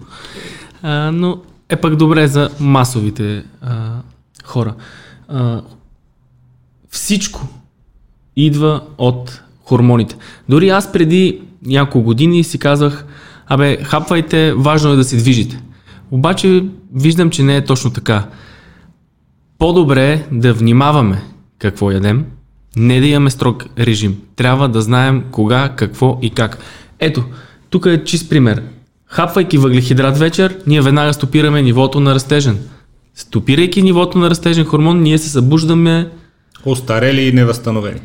А, 0.82 1.10
но 1.12 1.40
е 1.68 1.76
пък 1.76 1.96
добре 1.96 2.28
за 2.28 2.50
масовите 2.60 3.44
а, 3.62 3.90
хора. 4.44 4.74
А, 5.28 5.62
всичко 6.90 7.48
идва 8.38 8.80
от 8.98 9.42
хормоните. 9.64 10.16
Дори 10.48 10.68
аз 10.68 10.92
преди 10.92 11.40
няколко 11.66 12.02
години 12.02 12.44
си 12.44 12.58
казах, 12.58 13.04
абе, 13.46 13.78
хапвайте, 13.82 14.54
важно 14.56 14.92
е 14.92 14.96
да 14.96 15.04
се 15.04 15.16
движите. 15.16 15.62
Обаче 16.10 16.64
виждам, 16.94 17.30
че 17.30 17.42
не 17.42 17.56
е 17.56 17.64
точно 17.64 17.90
така. 17.90 18.26
По-добре 19.58 20.12
е 20.12 20.24
да 20.32 20.52
внимаваме 20.52 21.22
какво 21.58 21.90
ядем, 21.90 22.24
не 22.76 23.00
да 23.00 23.06
имаме 23.06 23.30
строг 23.30 23.64
режим. 23.78 24.16
Трябва 24.36 24.68
да 24.68 24.82
знаем 24.82 25.24
кога, 25.30 25.68
какво 25.76 26.18
и 26.22 26.30
как. 26.30 26.58
Ето, 27.00 27.24
тук 27.70 27.86
е 27.86 28.04
чист 28.04 28.30
пример. 28.30 28.62
Хапвайки 29.06 29.58
въглехидрат 29.58 30.18
вечер, 30.18 30.58
ние 30.66 30.82
веднага 30.82 31.12
стопираме 31.12 31.62
нивото 31.62 32.00
на 32.00 32.14
растежен. 32.14 32.58
Стопирайки 33.14 33.82
нивото 33.82 34.18
на 34.18 34.30
растежен 34.30 34.64
хормон, 34.64 35.02
ние 35.02 35.18
се 35.18 35.28
събуждаме 35.28 36.10
Остарели 36.64 37.20
и 37.20 37.32
невъзстановени. 37.32 38.00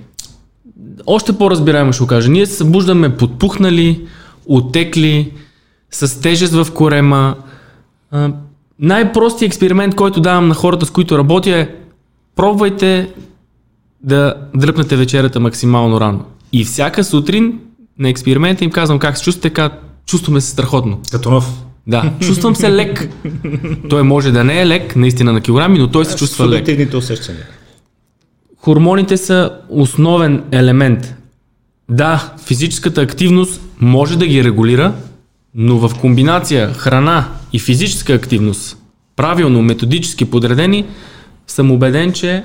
Още 1.05 1.37
по-разбираемо 1.37 1.93
ще 1.93 2.03
го 2.03 2.07
кажа. 2.07 2.29
Ние 2.29 2.45
се 2.45 2.55
събуждаме 2.55 3.17
подпухнали, 3.17 4.01
отекли, 4.45 5.31
с 5.91 6.21
тежест 6.21 6.53
в 6.53 6.67
корема. 6.73 7.35
А, 8.11 8.31
най-простият 8.79 9.49
експеримент, 9.49 9.95
който 9.95 10.21
давам 10.21 10.47
на 10.47 10.53
хората, 10.53 10.85
с 10.85 10.89
които 10.89 11.17
работя 11.17 11.49
е 11.49 11.69
пробвайте 12.35 13.09
да 14.03 14.33
дръпнете 14.55 14.95
вечерята 14.95 15.39
максимално 15.39 15.99
рано. 16.01 16.25
И 16.53 16.63
всяка 16.63 17.03
сутрин 17.03 17.59
на 17.99 18.09
експеримента 18.09 18.63
им 18.63 18.71
казвам 18.71 18.99
как 18.99 19.17
се 19.17 19.23
чувствате, 19.23 19.49
как 19.49 19.73
чувстваме 20.05 20.41
се 20.41 20.49
страхотно. 20.49 20.99
Като 21.11 21.31
нов. 21.31 21.63
Да, 21.87 22.13
чувствам 22.19 22.55
се 22.55 22.71
лек. 22.71 23.09
Той 23.89 24.03
може 24.03 24.31
да 24.31 24.43
не 24.43 24.61
е 24.61 24.67
лек, 24.67 24.95
наистина 24.95 25.33
на 25.33 25.41
килограми, 25.41 25.79
но 25.79 25.87
той 25.87 26.05
се 26.05 26.15
чувства 26.15 26.45
лек. 26.45 26.59
Субективните 26.59 26.97
усещания. 26.97 27.43
Хормоните 28.63 29.17
са 29.17 29.59
основен 29.69 30.43
елемент. 30.51 31.15
Да, 31.89 32.33
физическата 32.45 33.01
активност 33.01 33.61
може 33.79 34.17
да 34.17 34.27
ги 34.27 34.43
регулира, 34.43 34.93
но 35.55 35.77
в 35.77 35.99
комбинация 36.01 36.73
храна 36.73 37.27
и 37.53 37.59
физическа 37.59 38.13
активност, 38.13 38.77
правилно, 39.15 39.61
методически 39.61 40.25
подредени, 40.25 40.85
съм 41.47 41.71
убеден, 41.71 42.13
че 42.13 42.43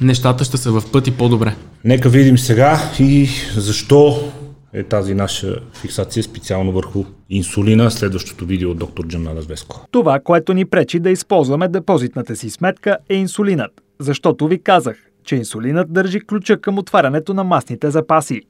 нещата 0.00 0.44
ще 0.44 0.56
са 0.56 0.72
в 0.72 0.92
пъти 0.92 1.10
по-добре. 1.10 1.56
Нека 1.84 2.08
видим 2.08 2.38
сега 2.38 2.78
и 3.00 3.28
защо 3.56 4.32
е 4.72 4.82
тази 4.82 5.14
наша 5.14 5.56
фиксация 5.80 6.22
специално 6.22 6.72
върху 6.72 7.04
инсулина. 7.30 7.90
Следващото 7.90 8.46
видео 8.46 8.70
от 8.70 8.78
доктор 8.78 9.06
Джамнада 9.06 9.42
Звеско. 9.42 9.86
Това, 9.90 10.20
което 10.24 10.54
ни 10.54 10.64
пречи 10.64 11.00
да 11.00 11.10
използваме 11.10 11.68
депозитната 11.68 12.36
си 12.36 12.50
сметка 12.50 12.96
е 13.08 13.14
инсулинът, 13.14 13.72
защото 14.00 14.48
ви 14.48 14.62
казах, 14.62 14.96
че 15.24 15.36
инсулинът 15.36 15.92
държи 15.92 16.20
ключа 16.20 16.60
към 16.60 16.78
отварянето 16.78 17.34
на 17.34 17.44
масните 17.44 17.90
запаси. 17.90 18.42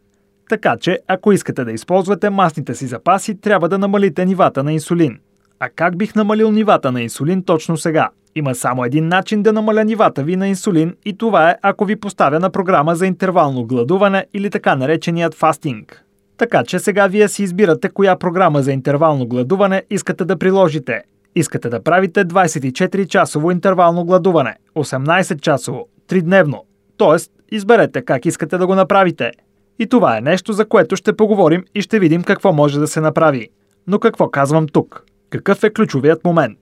Така 0.49 0.77
че, 0.77 0.99
ако 1.09 1.33
искате 1.33 1.65
да 1.65 1.73
използвате 1.73 2.31
масните 2.31 2.75
си 2.75 2.87
запаси, 2.87 3.41
трябва 3.41 3.69
да 3.69 3.79
намалите 3.79 4.25
нивата 4.25 4.65
на 4.65 4.73
инсулин. 4.73 5.19
А 5.61 5.69
как 5.77 5.97
бих 5.99 6.15
намалил 6.15 6.51
нивата 6.51 6.93
на 6.93 7.03
инсулин 7.03 7.43
точно 7.43 7.77
сега? 7.77 8.09
Има 8.35 8.55
само 8.55 8.85
един 8.85 9.09
начин 9.09 9.43
да 9.43 9.53
намаля 9.53 9.85
нивата 9.85 10.23
ви 10.23 10.37
на 10.37 10.49
инсулин 10.49 10.95
и 11.05 11.19
това 11.19 11.51
е 11.51 11.57
ако 11.63 11.85
ви 11.85 11.97
поставя 11.97 12.41
на 12.41 12.51
програма 12.51 12.95
за 12.95 13.07
интервално 13.07 13.67
гладуване 13.67 14.27
или 14.35 14.51
така 14.51 14.77
нареченият 14.77 15.35
фастинг. 15.35 16.05
Така 16.37 16.65
че 16.65 16.79
сега 16.79 17.07
вие 17.07 17.29
си 17.29 17.43
избирате 17.43 17.89
коя 17.89 18.17
програма 18.17 18.63
за 18.63 18.73
интервално 18.73 19.27
гладуване 19.27 19.83
искате 19.91 20.25
да 20.25 20.37
приложите. 20.37 21.03
Искате 21.37 21.69
да 21.69 21.83
правите 21.83 22.25
24-часово 22.25 23.53
интервално 23.53 24.05
гладуване, 24.05 24.57
18-часово, 24.77 25.85
3-дневно. 26.09 26.63
Тоест, 26.97 27.33
изберете 27.51 28.03
как 28.03 28.27
искате 28.27 28.59
да 28.59 28.67
го 28.67 28.75
направите. 28.75 29.31
И 29.79 29.87
това 29.87 30.17
е 30.17 30.21
нещо, 30.21 30.53
за 30.53 30.65
което 30.65 30.97
ще 30.97 31.17
поговорим 31.17 31.65
и 31.75 31.83
ще 31.83 31.99
видим 31.99 32.23
какво 32.23 32.53
може 32.53 32.79
да 32.79 32.87
се 32.87 33.01
направи. 33.01 33.49
Но 33.87 33.99
какво 33.99 34.29
казвам 34.29 34.67
тук? 34.67 35.05
Какъв 35.31 35.65
е 35.65 35.71
ключовият 35.71 36.25
момент? 36.25 36.59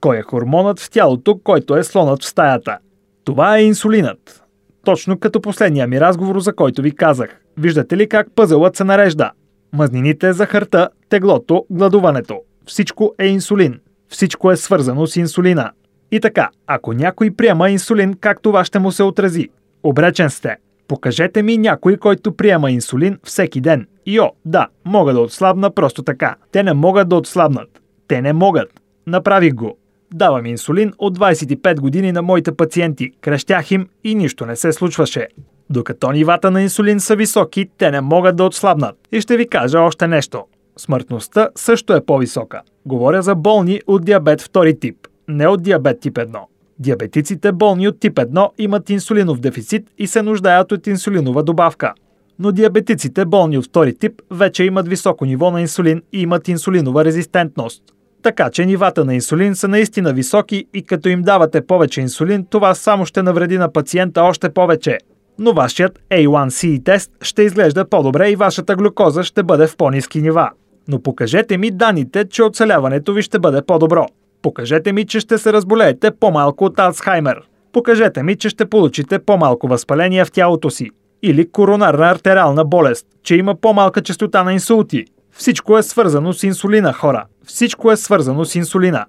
Кой 0.00 0.18
е 0.18 0.22
хормонът 0.22 0.80
в 0.80 0.90
тялото, 0.90 1.38
който 1.38 1.76
е 1.76 1.84
слонът 1.84 2.22
в 2.22 2.26
стаята? 2.26 2.78
Това 3.24 3.58
е 3.58 3.62
инсулинът. 3.62 4.42
Точно 4.84 5.18
като 5.18 5.40
последния 5.40 5.86
ми 5.86 6.00
разговор, 6.00 6.40
за 6.40 6.52
който 6.52 6.82
ви 6.82 6.94
казах. 6.94 7.40
Виждате 7.56 7.96
ли 7.96 8.08
как 8.08 8.26
пъзълът 8.34 8.76
се 8.76 8.84
нарежда? 8.84 9.30
Мазнините, 9.72 10.32
захарта, 10.32 10.88
теглото, 11.08 11.66
гладуването. 11.70 12.40
Всичко 12.66 13.14
е 13.18 13.26
инсулин. 13.26 13.80
Всичко 14.08 14.50
е 14.50 14.56
свързано 14.56 15.06
с 15.06 15.16
инсулина. 15.16 15.70
И 16.10 16.20
така, 16.20 16.50
ако 16.66 16.92
някой 16.92 17.30
приема 17.30 17.70
инсулин, 17.70 18.14
как 18.20 18.42
това 18.42 18.64
ще 18.64 18.78
му 18.78 18.92
се 18.92 19.02
отрази? 19.02 19.48
Обречен 19.82 20.30
сте. 20.30 20.56
Покажете 20.88 21.42
ми 21.42 21.58
някой, 21.58 21.96
който 21.96 22.32
приема 22.32 22.70
инсулин 22.70 23.18
всеки 23.24 23.60
ден. 23.60 23.86
Йо, 24.06 24.30
да, 24.44 24.68
мога 24.84 25.12
да 25.12 25.20
отслабна 25.20 25.70
просто 25.70 26.02
така. 26.02 26.36
Те 26.52 26.62
не 26.62 26.72
могат 26.72 27.08
да 27.08 27.16
отслабнат. 27.16 27.82
Те 28.08 28.22
не 28.22 28.32
могат. 28.32 28.80
Направих 29.06 29.54
го. 29.54 29.78
Давам 30.14 30.46
инсулин 30.46 30.92
от 30.98 31.18
25 31.18 31.80
години 31.80 32.12
на 32.12 32.22
моите 32.22 32.52
пациенти, 32.52 33.12
крещях 33.20 33.70
им 33.70 33.88
и 34.04 34.14
нищо 34.14 34.46
не 34.46 34.56
се 34.56 34.72
случваше. 34.72 35.28
Докато 35.70 36.12
нивата 36.12 36.50
на 36.50 36.62
инсулин 36.62 37.00
са 37.00 37.16
високи, 37.16 37.68
те 37.78 37.90
не 37.90 38.00
могат 38.00 38.36
да 38.36 38.44
отслабнат. 38.44 38.96
И 39.12 39.20
ще 39.20 39.36
ви 39.36 39.48
кажа 39.48 39.80
още 39.80 40.08
нещо. 40.08 40.44
Смъртността 40.78 41.48
също 41.54 41.94
е 41.94 42.04
по-висока. 42.04 42.60
Говоря 42.86 43.22
за 43.22 43.34
болни 43.34 43.80
от 43.86 44.04
диабет 44.04 44.40
втори 44.40 44.78
тип, 44.78 44.96
не 45.28 45.48
от 45.48 45.62
диабет 45.62 46.00
тип 46.00 46.14
1. 46.14 46.38
Диабетиците 46.78 47.52
болни 47.52 47.88
от 47.88 48.00
тип 48.00 48.14
1 48.14 48.50
имат 48.58 48.90
инсулинов 48.90 49.40
дефицит 49.40 49.90
и 49.98 50.06
се 50.06 50.22
нуждаят 50.22 50.72
от 50.72 50.86
инсулинова 50.86 51.42
добавка. 51.42 51.92
Но 52.38 52.52
диабетиците 52.52 53.24
болни 53.24 53.58
от 53.58 53.64
втори 53.64 53.94
тип 53.94 54.22
вече 54.30 54.64
имат 54.64 54.88
високо 54.88 55.24
ниво 55.24 55.50
на 55.50 55.60
инсулин 55.60 56.02
и 56.12 56.20
имат 56.22 56.48
инсулинова 56.48 57.04
резистентност. 57.04 57.82
Така 58.22 58.50
че 58.50 58.66
нивата 58.66 59.04
на 59.04 59.14
инсулин 59.14 59.54
са 59.54 59.68
наистина 59.68 60.12
високи 60.12 60.66
и 60.74 60.82
като 60.82 61.08
им 61.08 61.22
давате 61.22 61.66
повече 61.66 62.00
инсулин, 62.00 62.46
това 62.50 62.74
само 62.74 63.06
ще 63.06 63.22
навреди 63.22 63.58
на 63.58 63.72
пациента 63.72 64.22
още 64.22 64.50
повече. 64.50 64.98
Но 65.38 65.52
вашият 65.52 66.00
A1C 66.10 66.84
тест 66.84 67.10
ще 67.22 67.42
изглежда 67.42 67.88
по-добре 67.88 68.30
и 68.30 68.36
вашата 68.36 68.76
глюкоза 68.76 69.22
ще 69.22 69.42
бъде 69.42 69.66
в 69.66 69.76
по-низки 69.76 70.22
нива. 70.22 70.50
Но 70.88 71.02
покажете 71.02 71.58
ми 71.58 71.70
данните, 71.70 72.24
че 72.28 72.42
оцеляването 72.42 73.12
ви 73.12 73.22
ще 73.22 73.38
бъде 73.38 73.62
по-добро. 73.62 74.06
Покажете 74.42 74.92
ми, 74.92 75.06
че 75.06 75.20
ще 75.20 75.38
се 75.38 75.52
разболеете 75.52 76.10
по-малко 76.10 76.64
от 76.64 76.78
Алцхаймер. 76.78 77.40
Покажете 77.72 78.22
ми, 78.22 78.36
че 78.36 78.48
ще 78.48 78.66
получите 78.66 79.18
по-малко 79.18 79.68
възпаление 79.68 80.24
в 80.24 80.30
тялото 80.30 80.70
си. 80.70 80.90
Или 81.22 81.50
коронарна 81.50 82.10
артериална 82.10 82.64
болест, 82.64 83.06
че 83.22 83.36
има 83.36 83.54
по-малка 83.54 84.02
частота 84.02 84.44
на 84.44 84.52
инсулти. 84.52 85.04
Всичко 85.30 85.78
е 85.78 85.82
свързано 85.82 86.32
с 86.32 86.42
инсулина, 86.42 86.92
хора. 86.92 87.24
Всичко 87.46 87.92
е 87.92 87.96
свързано 87.96 88.44
с 88.44 88.54
инсулина. 88.54 89.06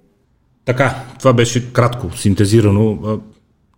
Така, 0.64 0.94
това 1.18 1.32
беше 1.32 1.72
кратко, 1.72 2.16
синтезирано. 2.16 2.98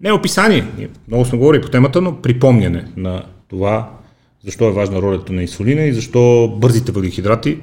Не 0.00 0.12
описание, 0.12 0.66
ние 0.78 0.88
много 1.08 1.24
сме 1.24 1.38
говорили 1.38 1.62
по 1.62 1.68
темата, 1.68 2.00
но 2.00 2.22
припомняне 2.22 2.84
на 2.96 3.22
това, 3.48 3.90
защо 4.44 4.68
е 4.68 4.72
важна 4.72 5.02
ролята 5.02 5.32
на 5.32 5.42
инсулина 5.42 5.82
и 5.82 5.92
защо 5.92 6.48
бързите 6.56 6.92
въглехидрати, 6.92 7.60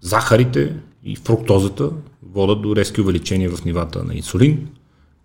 захарите 0.00 0.72
и 1.04 1.16
фруктозата 1.16 1.90
водят 2.22 2.62
до 2.62 2.76
резки 2.76 3.00
увеличения 3.00 3.50
в 3.50 3.64
нивата 3.64 4.04
на 4.04 4.14
инсулин, 4.14 4.68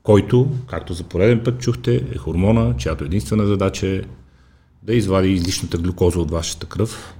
който, 0.03 0.51
както 0.67 0.93
за 0.93 1.03
пореден 1.03 1.43
път 1.43 1.59
чухте, 1.59 1.95
е 1.95 2.17
хормона, 2.17 2.77
чиято 2.77 3.03
единствена 3.03 3.47
задача 3.47 3.87
е 3.87 4.01
да 4.83 4.95
извади 4.95 5.31
излишната 5.31 5.77
глюкоза 5.77 6.19
от 6.19 6.31
вашата 6.31 6.67
кръв, 6.67 7.15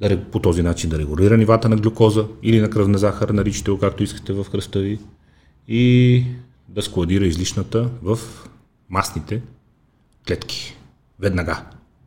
да, 0.00 0.24
по 0.24 0.38
този 0.38 0.62
начин 0.62 0.90
да 0.90 0.98
регулира 0.98 1.36
нивата 1.36 1.68
на 1.68 1.76
глюкоза 1.76 2.26
или 2.42 2.60
на 2.60 2.70
кръвна 2.70 2.98
захар, 2.98 3.28
наричате 3.28 3.70
го 3.70 3.78
както 3.78 4.02
искате 4.02 4.32
в 4.32 4.46
кръста 4.50 4.78
ви, 4.78 4.98
и 5.68 6.24
да 6.68 6.82
складира 6.82 7.26
излишната 7.26 7.90
в 8.02 8.18
масните 8.88 9.42
клетки. 10.28 10.76
Веднага, 11.18 11.64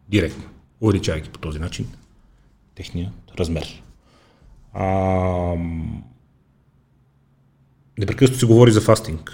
директно, 0.10 0.44
увеличавайки 0.82 1.30
по 1.30 1.40
този 1.40 1.60
начин 1.60 1.88
техния 2.76 3.12
размер. 3.40 3.84
А, 4.74 5.54
непрекъснато 8.00 8.40
се 8.40 8.46
говори 8.46 8.72
за 8.72 8.82
фастинг. 8.82 9.32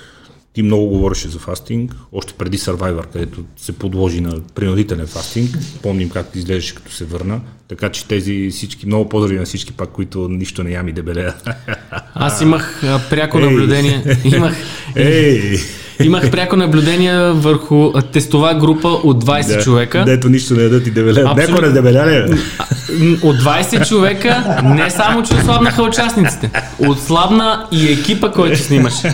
Ти 0.53 0.63
много 0.63 0.87
говореше 0.87 1.27
за 1.27 1.39
фастинг, 1.39 1.95
още 2.11 2.33
преди 2.33 2.57
Survivor, 2.57 3.07
където 3.07 3.43
се 3.57 3.71
подложи 3.71 4.21
на 4.21 4.41
принудителен 4.55 5.07
фастинг. 5.07 5.57
Помним 5.81 6.09
как 6.09 6.35
изглеждаше 6.35 6.75
като 6.75 6.91
се 6.91 7.05
върна. 7.05 7.41
Така 7.67 7.89
че 7.89 8.07
тези 8.07 8.49
всички, 8.51 8.85
много 8.85 9.09
поздрави 9.09 9.39
на 9.39 9.45
всички 9.45 9.73
пак, 9.73 9.89
които 9.89 10.29
нищо 10.29 10.63
не 10.63 10.71
ям 10.71 10.87
и 10.87 10.93
дебелея. 10.93 11.35
Аз 12.13 12.41
имах 12.41 12.81
пряко 13.09 13.39
наблюдение. 13.39 14.17
Имах, 14.35 14.55
Ей! 14.95 15.57
Имах 16.03 16.31
пряко 16.31 16.55
наблюдение 16.55 17.31
върху 17.31 17.91
тестова 18.11 18.53
група 18.53 18.87
от 18.87 19.25
20 19.25 19.63
човека. 19.63 20.03
Дето 20.05 20.29
нищо 20.29 20.53
не 20.53 20.63
ядат 20.63 20.87
и 20.87 20.91
дебелеят. 20.91 21.27
Абсолютно. 21.27 21.53
Некои 21.53 21.67
не 21.67 21.73
дебеля 21.73 22.05
ли? 22.07 22.39
М, 22.99 23.17
От 23.23 23.35
20 23.35 23.87
човека 23.87 24.61
не 24.63 24.89
само, 24.89 25.23
че 25.23 25.33
отслабнаха 25.35 25.83
участниците, 25.83 26.51
отслабна 26.87 27.67
и 27.71 27.87
екипа, 27.91 28.31
който 28.31 28.59
снимаше. 28.59 29.13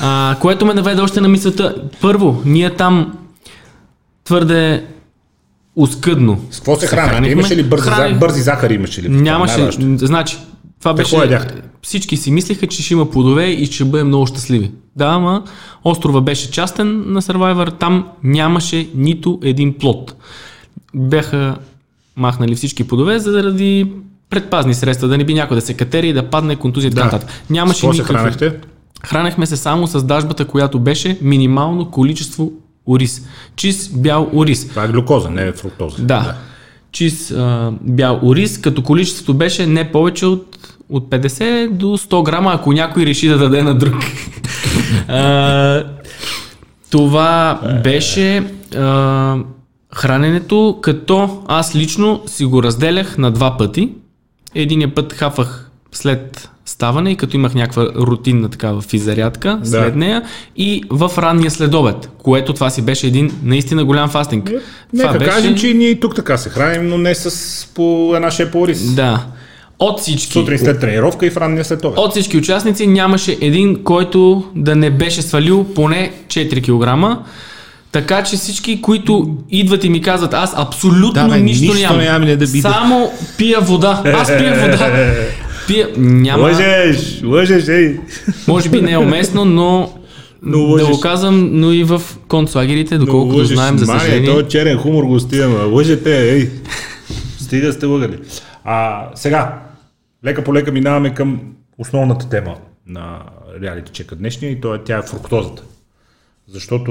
А, 0.00 0.36
което 0.40 0.66
ме 0.66 0.74
наведе 0.74 1.02
още 1.02 1.20
на 1.20 1.28
мисълта. 1.28 1.74
Първо, 2.00 2.42
ние 2.44 2.70
там 2.70 3.12
твърде 4.24 4.84
оскъдно. 5.76 6.40
С 6.50 6.56
какво 6.56 6.76
се 6.76 6.86
хранихте? 6.86 7.10
хранихме. 7.10 7.32
Имаше 7.32 7.56
ли 7.56 7.62
бързи, 7.62 7.90
за... 7.90 8.14
бързи 8.20 8.42
захари? 8.42 8.74
Имаше 8.74 9.02
ли? 9.02 9.08
Нямаше. 9.08 9.70
Значи, 9.96 10.36
Това 10.86 10.94
беше... 10.94 11.16
ядяхте? 11.16 11.62
Всички 11.82 12.16
си 12.16 12.30
мислеха, 12.30 12.66
че 12.66 12.82
ще 12.82 12.94
има 12.94 13.10
плодове 13.10 13.46
и 13.46 13.66
ще 13.66 13.84
бъдем 13.84 14.06
много 14.06 14.26
щастливи. 14.26 14.70
Да, 14.96 15.04
ама 15.04 15.42
острова 15.84 16.20
беше 16.20 16.50
частен 16.50 17.12
на 17.12 17.22
Survivor, 17.22 17.78
там 17.78 18.06
нямаше 18.22 18.88
нито 18.94 19.38
един 19.42 19.74
плод. 19.78 20.14
Бяха 20.94 21.56
махнали 22.16 22.54
всички 22.54 22.84
плодове 22.84 23.18
заради 23.18 23.92
предпазни 24.30 24.74
средства, 24.74 25.08
да 25.08 25.18
не 25.18 25.24
би 25.24 25.34
някой 25.34 25.54
да 25.54 25.60
се 25.60 25.74
катери 25.74 26.08
и 26.08 26.12
да 26.12 26.30
падне 26.30 26.56
контузия 26.56 26.90
така 26.90 27.04
нататък. 27.04 27.30
Нямаше 27.50 27.80
какво 27.80 27.92
се 27.92 28.02
никакви... 28.02 28.14
хранехте? 28.16 28.54
Хранехме 29.04 29.46
се 29.46 29.56
само 29.56 29.86
с 29.86 30.02
дажбата, 30.02 30.44
която 30.44 30.80
беше 30.80 31.18
минимално 31.22 31.90
количество 31.90 32.52
ориз. 32.86 33.26
Чист 33.56 34.02
бял 34.02 34.30
ориз. 34.34 34.68
Това 34.68 34.84
е 34.84 34.88
глюкоза, 34.88 35.30
не 35.30 35.46
е 35.46 35.52
фруктоза. 35.52 36.02
Да. 36.02 36.34
Чист 36.92 37.30
а, 37.30 37.72
бял 37.82 38.20
ориз, 38.22 38.60
като 38.60 38.82
количеството 38.82 39.34
беше 39.34 39.66
не 39.66 39.92
повече 39.92 40.26
от, 40.26 40.75
от 40.88 41.10
50 41.10 41.70
до 41.70 41.86
100 41.86 42.24
грама, 42.24 42.52
ако 42.54 42.72
някой 42.72 43.06
реши 43.06 43.28
да 43.28 43.38
даде 43.38 43.62
на 43.62 43.74
друг. 43.74 43.94
а, 45.08 45.84
това 46.90 47.60
беше 47.82 48.42
а, 48.76 49.36
храненето, 49.94 50.78
като 50.82 51.42
аз 51.48 51.74
лично 51.76 52.22
си 52.26 52.44
го 52.44 52.62
разделях 52.62 53.18
на 53.18 53.30
два 53.30 53.56
пъти. 53.56 53.90
Единия 54.54 54.94
път 54.94 55.12
хафах 55.12 55.70
след 55.92 56.50
ставане 56.66 57.10
и 57.10 57.16
като 57.16 57.36
имах 57.36 57.54
някаква 57.54 57.84
рутинна 57.96 58.48
такава 58.48 58.82
физарядка 58.82 59.58
Да. 59.60 59.66
след 59.66 59.96
нея 59.96 60.22
и 60.56 60.82
в 60.90 61.10
ранния 61.18 61.50
следобед, 61.50 62.10
което 62.18 62.52
това 62.52 62.70
си 62.70 62.82
беше 62.82 63.06
един 63.06 63.32
наистина 63.42 63.84
голям 63.84 64.08
фастинг. 64.08 64.44
Това 64.46 64.62
Нека 64.92 65.18
беше... 65.18 65.30
кажем, 65.30 65.56
че 65.56 65.68
и 65.68 65.74
ние 65.74 65.88
и 65.88 66.00
тук 66.00 66.14
така 66.14 66.36
се 66.36 66.48
храним, 66.48 66.88
но 66.88 66.98
не 66.98 67.14
с 67.14 67.66
по 67.74 68.12
една 68.16 68.30
шепа 68.30 68.58
ориз. 68.58 68.94
Да. 68.94 69.26
От 69.78 70.00
всички, 70.00 70.32
Сутрин 70.32 70.58
след 70.58 70.80
тренировка 70.80 71.26
и 71.26 71.30
в 71.30 71.36
ранния 71.36 71.64
след 71.64 71.84
от 71.84 72.10
всички 72.10 72.36
участници 72.36 72.86
нямаше 72.86 73.38
един, 73.40 73.84
който 73.84 74.44
да 74.54 74.76
не 74.76 74.90
беше 74.90 75.22
свалил 75.22 75.66
поне 75.74 76.12
4 76.28 76.62
кг. 76.62 77.18
Така 77.92 78.24
че 78.24 78.36
всички, 78.36 78.82
които 78.82 79.36
идват 79.50 79.84
и 79.84 79.88
ми 79.88 80.02
казват, 80.02 80.34
аз 80.34 80.54
абсолютно 80.56 81.22
Да, 81.22 81.28
бе, 81.28 81.40
нищо, 81.40 81.64
нищо 81.64 81.78
нямам. 81.78 82.04
нямам, 82.04 82.22
не 82.22 82.36
да 82.36 82.46
биде. 82.46 82.60
Само 82.60 83.12
пия 83.38 83.60
вода. 83.60 84.02
Аз 84.14 84.28
пия 84.28 84.54
вода. 84.54 85.12
Пия... 85.66 85.88
Няма... 85.96 86.42
Лъжеш, 86.42 87.22
лъжеш, 87.24 87.68
ей. 87.68 87.96
Може 88.48 88.68
би 88.68 88.80
не 88.80 88.92
е 88.92 88.98
уместно, 88.98 89.44
но, 89.44 89.92
Но 90.42 90.76
да 90.76 90.86
го 90.86 91.00
казвам, 91.00 91.50
но 91.52 91.72
и 91.72 91.84
в 91.84 92.02
концлагерите, 92.28 92.98
доколкото 92.98 93.38
лъжеш, 93.38 93.54
знаем, 93.54 93.78
за 93.78 93.86
мане, 93.86 94.00
съжаление. 94.00 94.30
Той 94.30 94.48
черен 94.48 94.78
хумор 94.78 95.04
го 95.04 95.20
стига, 95.20 95.46
лъжете, 95.46 96.32
ей. 96.32 96.50
Стига 97.38 97.72
сте 97.72 97.86
лъгали. 97.86 98.18
А, 98.64 99.04
сега, 99.14 99.65
лека 100.26 100.44
по 100.44 100.54
лека 100.54 100.72
минаваме 100.72 101.14
към 101.14 101.54
основната 101.78 102.28
тема 102.28 102.56
на 102.86 103.22
реалити 103.62 103.92
чека 103.92 104.16
днешния 104.16 104.52
и 104.52 104.60
то 104.60 104.74
е, 104.74 104.84
тя 104.84 104.98
е 104.98 105.02
фруктозата. 105.02 105.62
Защото 106.48 106.90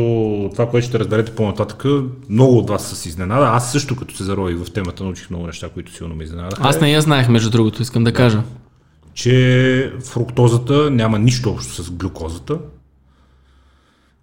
това, 0.51 0.69
което 0.69 0.87
ще 0.87 0.99
разберете 0.99 1.35
по-нататък, 1.35 1.83
много 2.29 2.57
от 2.57 2.69
вас 2.69 2.89
са 2.89 2.95
си 2.95 3.09
изненада. 3.09 3.45
Аз 3.45 3.71
също, 3.71 3.95
като 3.95 4.15
се 4.15 4.23
зарових 4.23 4.57
в 4.57 4.71
темата, 4.73 5.03
научих 5.03 5.29
много 5.29 5.47
неща, 5.47 5.69
които 5.69 5.93
силно 5.93 6.15
ме 6.15 6.23
изненадаха. 6.23 6.67
Аз 6.67 6.81
не 6.81 6.91
я 6.91 7.01
знаех, 7.01 7.29
между 7.29 7.49
другото, 7.49 7.81
искам 7.81 8.03
да 8.03 8.13
кажа. 8.13 8.43
че 9.13 9.93
фруктозата 10.03 10.91
няма 10.91 11.19
нищо 11.19 11.49
общо 11.49 11.83
с 11.83 11.91
глюкозата. 11.91 12.57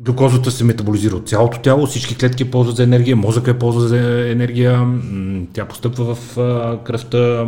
Глюкозата 0.04 0.50
се 0.50 0.64
метаболизира 0.64 1.16
от 1.16 1.28
цялото 1.28 1.58
тяло, 1.58 1.86
всички 1.86 2.16
клетки 2.16 2.42
я 2.42 2.50
ползват 2.50 2.76
за 2.76 2.82
енергия, 2.82 3.16
мозъка 3.16 3.50
я 3.50 3.58
ползва 3.58 3.80
за 3.80 4.30
енергия, 4.30 4.86
тя 5.52 5.64
постъпва 5.64 6.14
в 6.14 6.36
кръвта, 6.84 7.46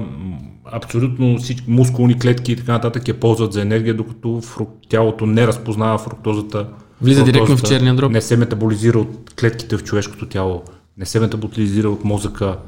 абсолютно 0.65 1.39
всички 1.39 1.71
мускулни 1.71 2.19
клетки 2.19 2.53
и 2.53 2.57
така 2.57 2.73
нататък 2.73 3.09
я 3.09 3.21
ползват 3.21 3.53
за 3.53 3.63
енергия, 3.63 3.95
докато 3.95 4.41
фрук... 4.41 4.71
тялото 4.89 5.27
не 5.27 5.47
разпознава 5.47 5.99
фруктозата. 5.99 6.67
Влиза 7.03 7.25
директно 7.25 7.47
в 7.47 7.49
Фруктозата 7.49 7.75
черния 7.75 7.95
дроб. 7.95 8.13
Не 8.13 8.21
се 8.21 8.37
метаболизира 8.37 8.99
от 8.99 9.35
клетките 9.41 9.77
в 9.77 9.85
човешкото 9.85 10.29
тяло, 10.29 10.63
не 10.99 11.07
се 11.07 11.21
метаболизира 11.21 11.91
от 11.91 12.05
мозъка, 12.05 12.59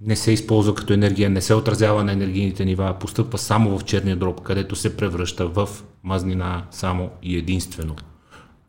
не 0.00 0.16
се 0.16 0.32
използва 0.32 0.74
като 0.74 0.92
енергия, 0.92 1.30
не 1.30 1.40
се 1.40 1.54
отразява 1.54 2.04
на 2.04 2.12
енергийните 2.12 2.64
нива, 2.64 2.94
постъпва 3.00 3.38
само 3.38 3.78
в 3.78 3.84
черния 3.84 4.16
дроб, 4.16 4.40
където 4.40 4.76
се 4.76 4.96
превръща 4.96 5.46
в 5.46 5.68
мазнина 6.04 6.62
само 6.70 7.10
и 7.22 7.36
единствено. 7.36 7.94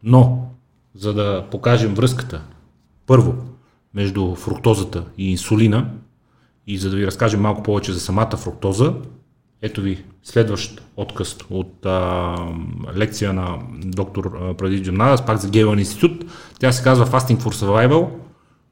Но, 0.03 0.49
за 0.97 1.13
да 1.13 1.45
покажем 1.51 1.93
връзката, 1.93 2.41
първо, 3.05 3.35
между 3.93 4.35
фруктозата 4.35 5.03
и 5.17 5.31
инсулина, 5.31 5.89
и 6.67 6.77
за 6.77 6.89
да 6.89 6.95
ви 6.95 7.07
разкажем 7.07 7.41
малко 7.41 7.63
повече 7.63 7.93
за 7.93 7.99
самата 7.99 8.37
фруктоза, 8.37 8.93
ето 9.61 9.81
ви 9.81 10.03
следващ 10.23 10.81
откъс 10.97 11.37
от 11.49 11.85
а, 11.85 12.35
лекция 12.95 13.33
на 13.33 13.57
доктор 13.85 14.31
а, 14.41 14.53
Прадив 14.53 14.81
Джамнадас, 14.81 15.25
пак 15.25 15.37
за 15.37 15.49
Гейлан 15.49 15.79
институт. 15.79 16.25
Тя 16.59 16.71
се 16.71 16.83
казва 16.83 17.07
Fasting 17.07 17.37
for 17.37 17.65
Survival. 17.65 18.09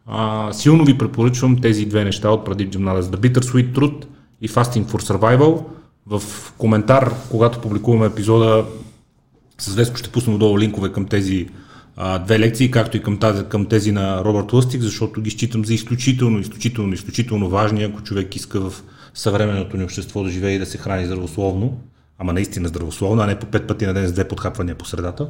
А, 0.06 0.54
силно 0.54 0.86
ви 0.86 0.98
препоръчвам 0.98 1.62
тези 1.62 1.86
две 1.86 2.04
неща 2.04 2.30
от 2.30 2.46
Прадив 2.46 2.70
Джамнадас. 2.70 3.10
The 3.10 3.16
Bitter 3.16 3.40
Sweet 3.40 3.72
Truth 3.72 4.06
и 4.42 4.50
Fasting 4.50 4.86
for 4.86 5.02
Survival. 5.02 5.64
В 6.08 6.22
коментар, 6.58 7.14
когато 7.32 7.62
публикуваме 7.62 8.06
епизода, 8.06 8.66
с 9.58 9.76
Веско 9.76 9.98
ще 9.98 10.12
пуснем 10.12 10.38
долу 10.38 10.60
линкове 10.60 10.92
към 10.92 11.06
тези 11.06 11.50
а, 11.98 12.20
две 12.20 12.40
лекции, 12.40 12.72
както 12.72 12.98
и 12.98 13.02
към, 13.02 13.20
тази, 13.20 13.44
към 13.44 13.66
тези 13.66 13.92
на 13.92 14.24
Робърт 14.24 14.54
Лъстик, 14.54 14.82
защото 14.82 15.22
ги 15.22 15.30
считам 15.30 15.66
за 15.66 15.74
изключително, 15.74 16.40
изключително, 16.40 16.94
изключително 16.94 17.50
важни, 17.50 17.84
ако 17.84 18.02
човек 18.02 18.36
иска 18.36 18.60
в 18.60 18.84
съвременното 19.14 19.78
ни 19.78 19.84
общество 19.84 20.24
да 20.24 20.30
живее 20.30 20.56
и 20.56 20.60
да 20.60 20.66
се 20.66 20.78
храни 20.78 21.06
здравословно, 21.06 21.80
ама 22.20 22.34
наистина 22.34 22.68
здравословно, 22.68 23.22
а 23.22 23.26
не 23.26 23.40
по 23.40 23.46
пет 23.46 23.68
пъти 23.68 23.86
на 23.86 23.94
ден 23.94 24.08
с 24.08 24.14
две 24.14 24.28
подхапвания 24.28 24.76
по 24.76 24.86
средата. 24.86 25.30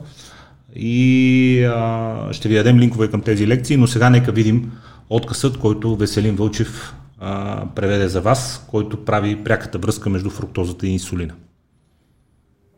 И 0.75 1.63
а, 1.63 2.29
ще 2.31 2.49
ви 2.49 2.55
дадем 2.55 2.79
линкове 2.79 3.07
към 3.07 3.21
тези 3.21 3.47
лекции, 3.47 3.77
но 3.77 3.87
сега 3.87 4.09
нека 4.09 4.31
видим 4.31 4.71
откъсът, 5.09 5.57
който 5.57 5.95
Веселин 5.95 6.35
Вълчев 6.35 6.93
а, 7.19 7.63
преведе 7.75 8.07
за 8.07 8.21
вас, 8.21 8.65
който 8.69 9.05
прави 9.05 9.43
пряката 9.43 9.77
връзка 9.77 10.09
между 10.09 10.29
фруктозата 10.29 10.87
и 10.87 10.89
инсулина. 10.89 11.33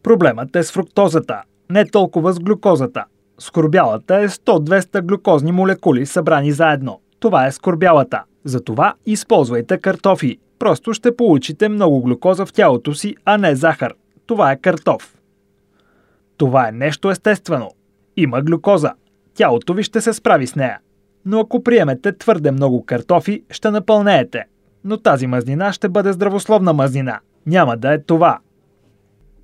Проблемът 0.03 0.55
е 0.55 0.63
с 0.63 0.71
фруктозата, 0.71 1.41
не 1.69 1.85
толкова 1.85 2.33
с 2.33 2.39
глюкозата. 2.39 3.03
Скорбялата 3.39 4.15
е 4.15 4.29
100-200 4.29 5.01
глюкозни 5.01 5.51
молекули 5.51 6.05
събрани 6.05 6.51
заедно. 6.51 7.01
Това 7.19 7.47
е 7.47 7.51
скорбялата. 7.51 8.23
Затова 8.43 8.93
използвайте 9.05 9.77
картофи. 9.77 10.37
Просто 10.59 10.93
ще 10.93 11.15
получите 11.15 11.69
много 11.69 12.01
глюкоза 12.01 12.45
в 12.45 12.53
тялото 12.53 12.93
си, 12.93 13.15
а 13.25 13.37
не 13.37 13.55
захар. 13.55 13.93
Това 14.25 14.51
е 14.51 14.59
картоф. 14.59 15.17
Това 16.37 16.67
е 16.67 16.71
нещо 16.71 17.09
естествено. 17.09 17.69
Има 18.17 18.41
глюкоза. 18.41 18.93
Тялото 19.33 19.73
ви 19.73 19.83
ще 19.83 20.01
се 20.01 20.13
справи 20.13 20.47
с 20.47 20.55
нея. 20.55 20.79
Но 21.25 21.39
ако 21.39 21.63
приемете 21.63 22.17
твърде 22.17 22.51
много 22.51 22.85
картофи, 22.85 23.43
ще 23.49 23.71
напълнеете. 23.71 24.43
Но 24.83 24.97
тази 24.97 25.27
мазнина 25.27 25.73
ще 25.73 25.89
бъде 25.89 26.13
здравословна 26.13 26.73
мазнина. 26.73 27.19
Няма 27.45 27.77
да 27.77 27.93
е 27.93 28.03
това. 28.03 28.39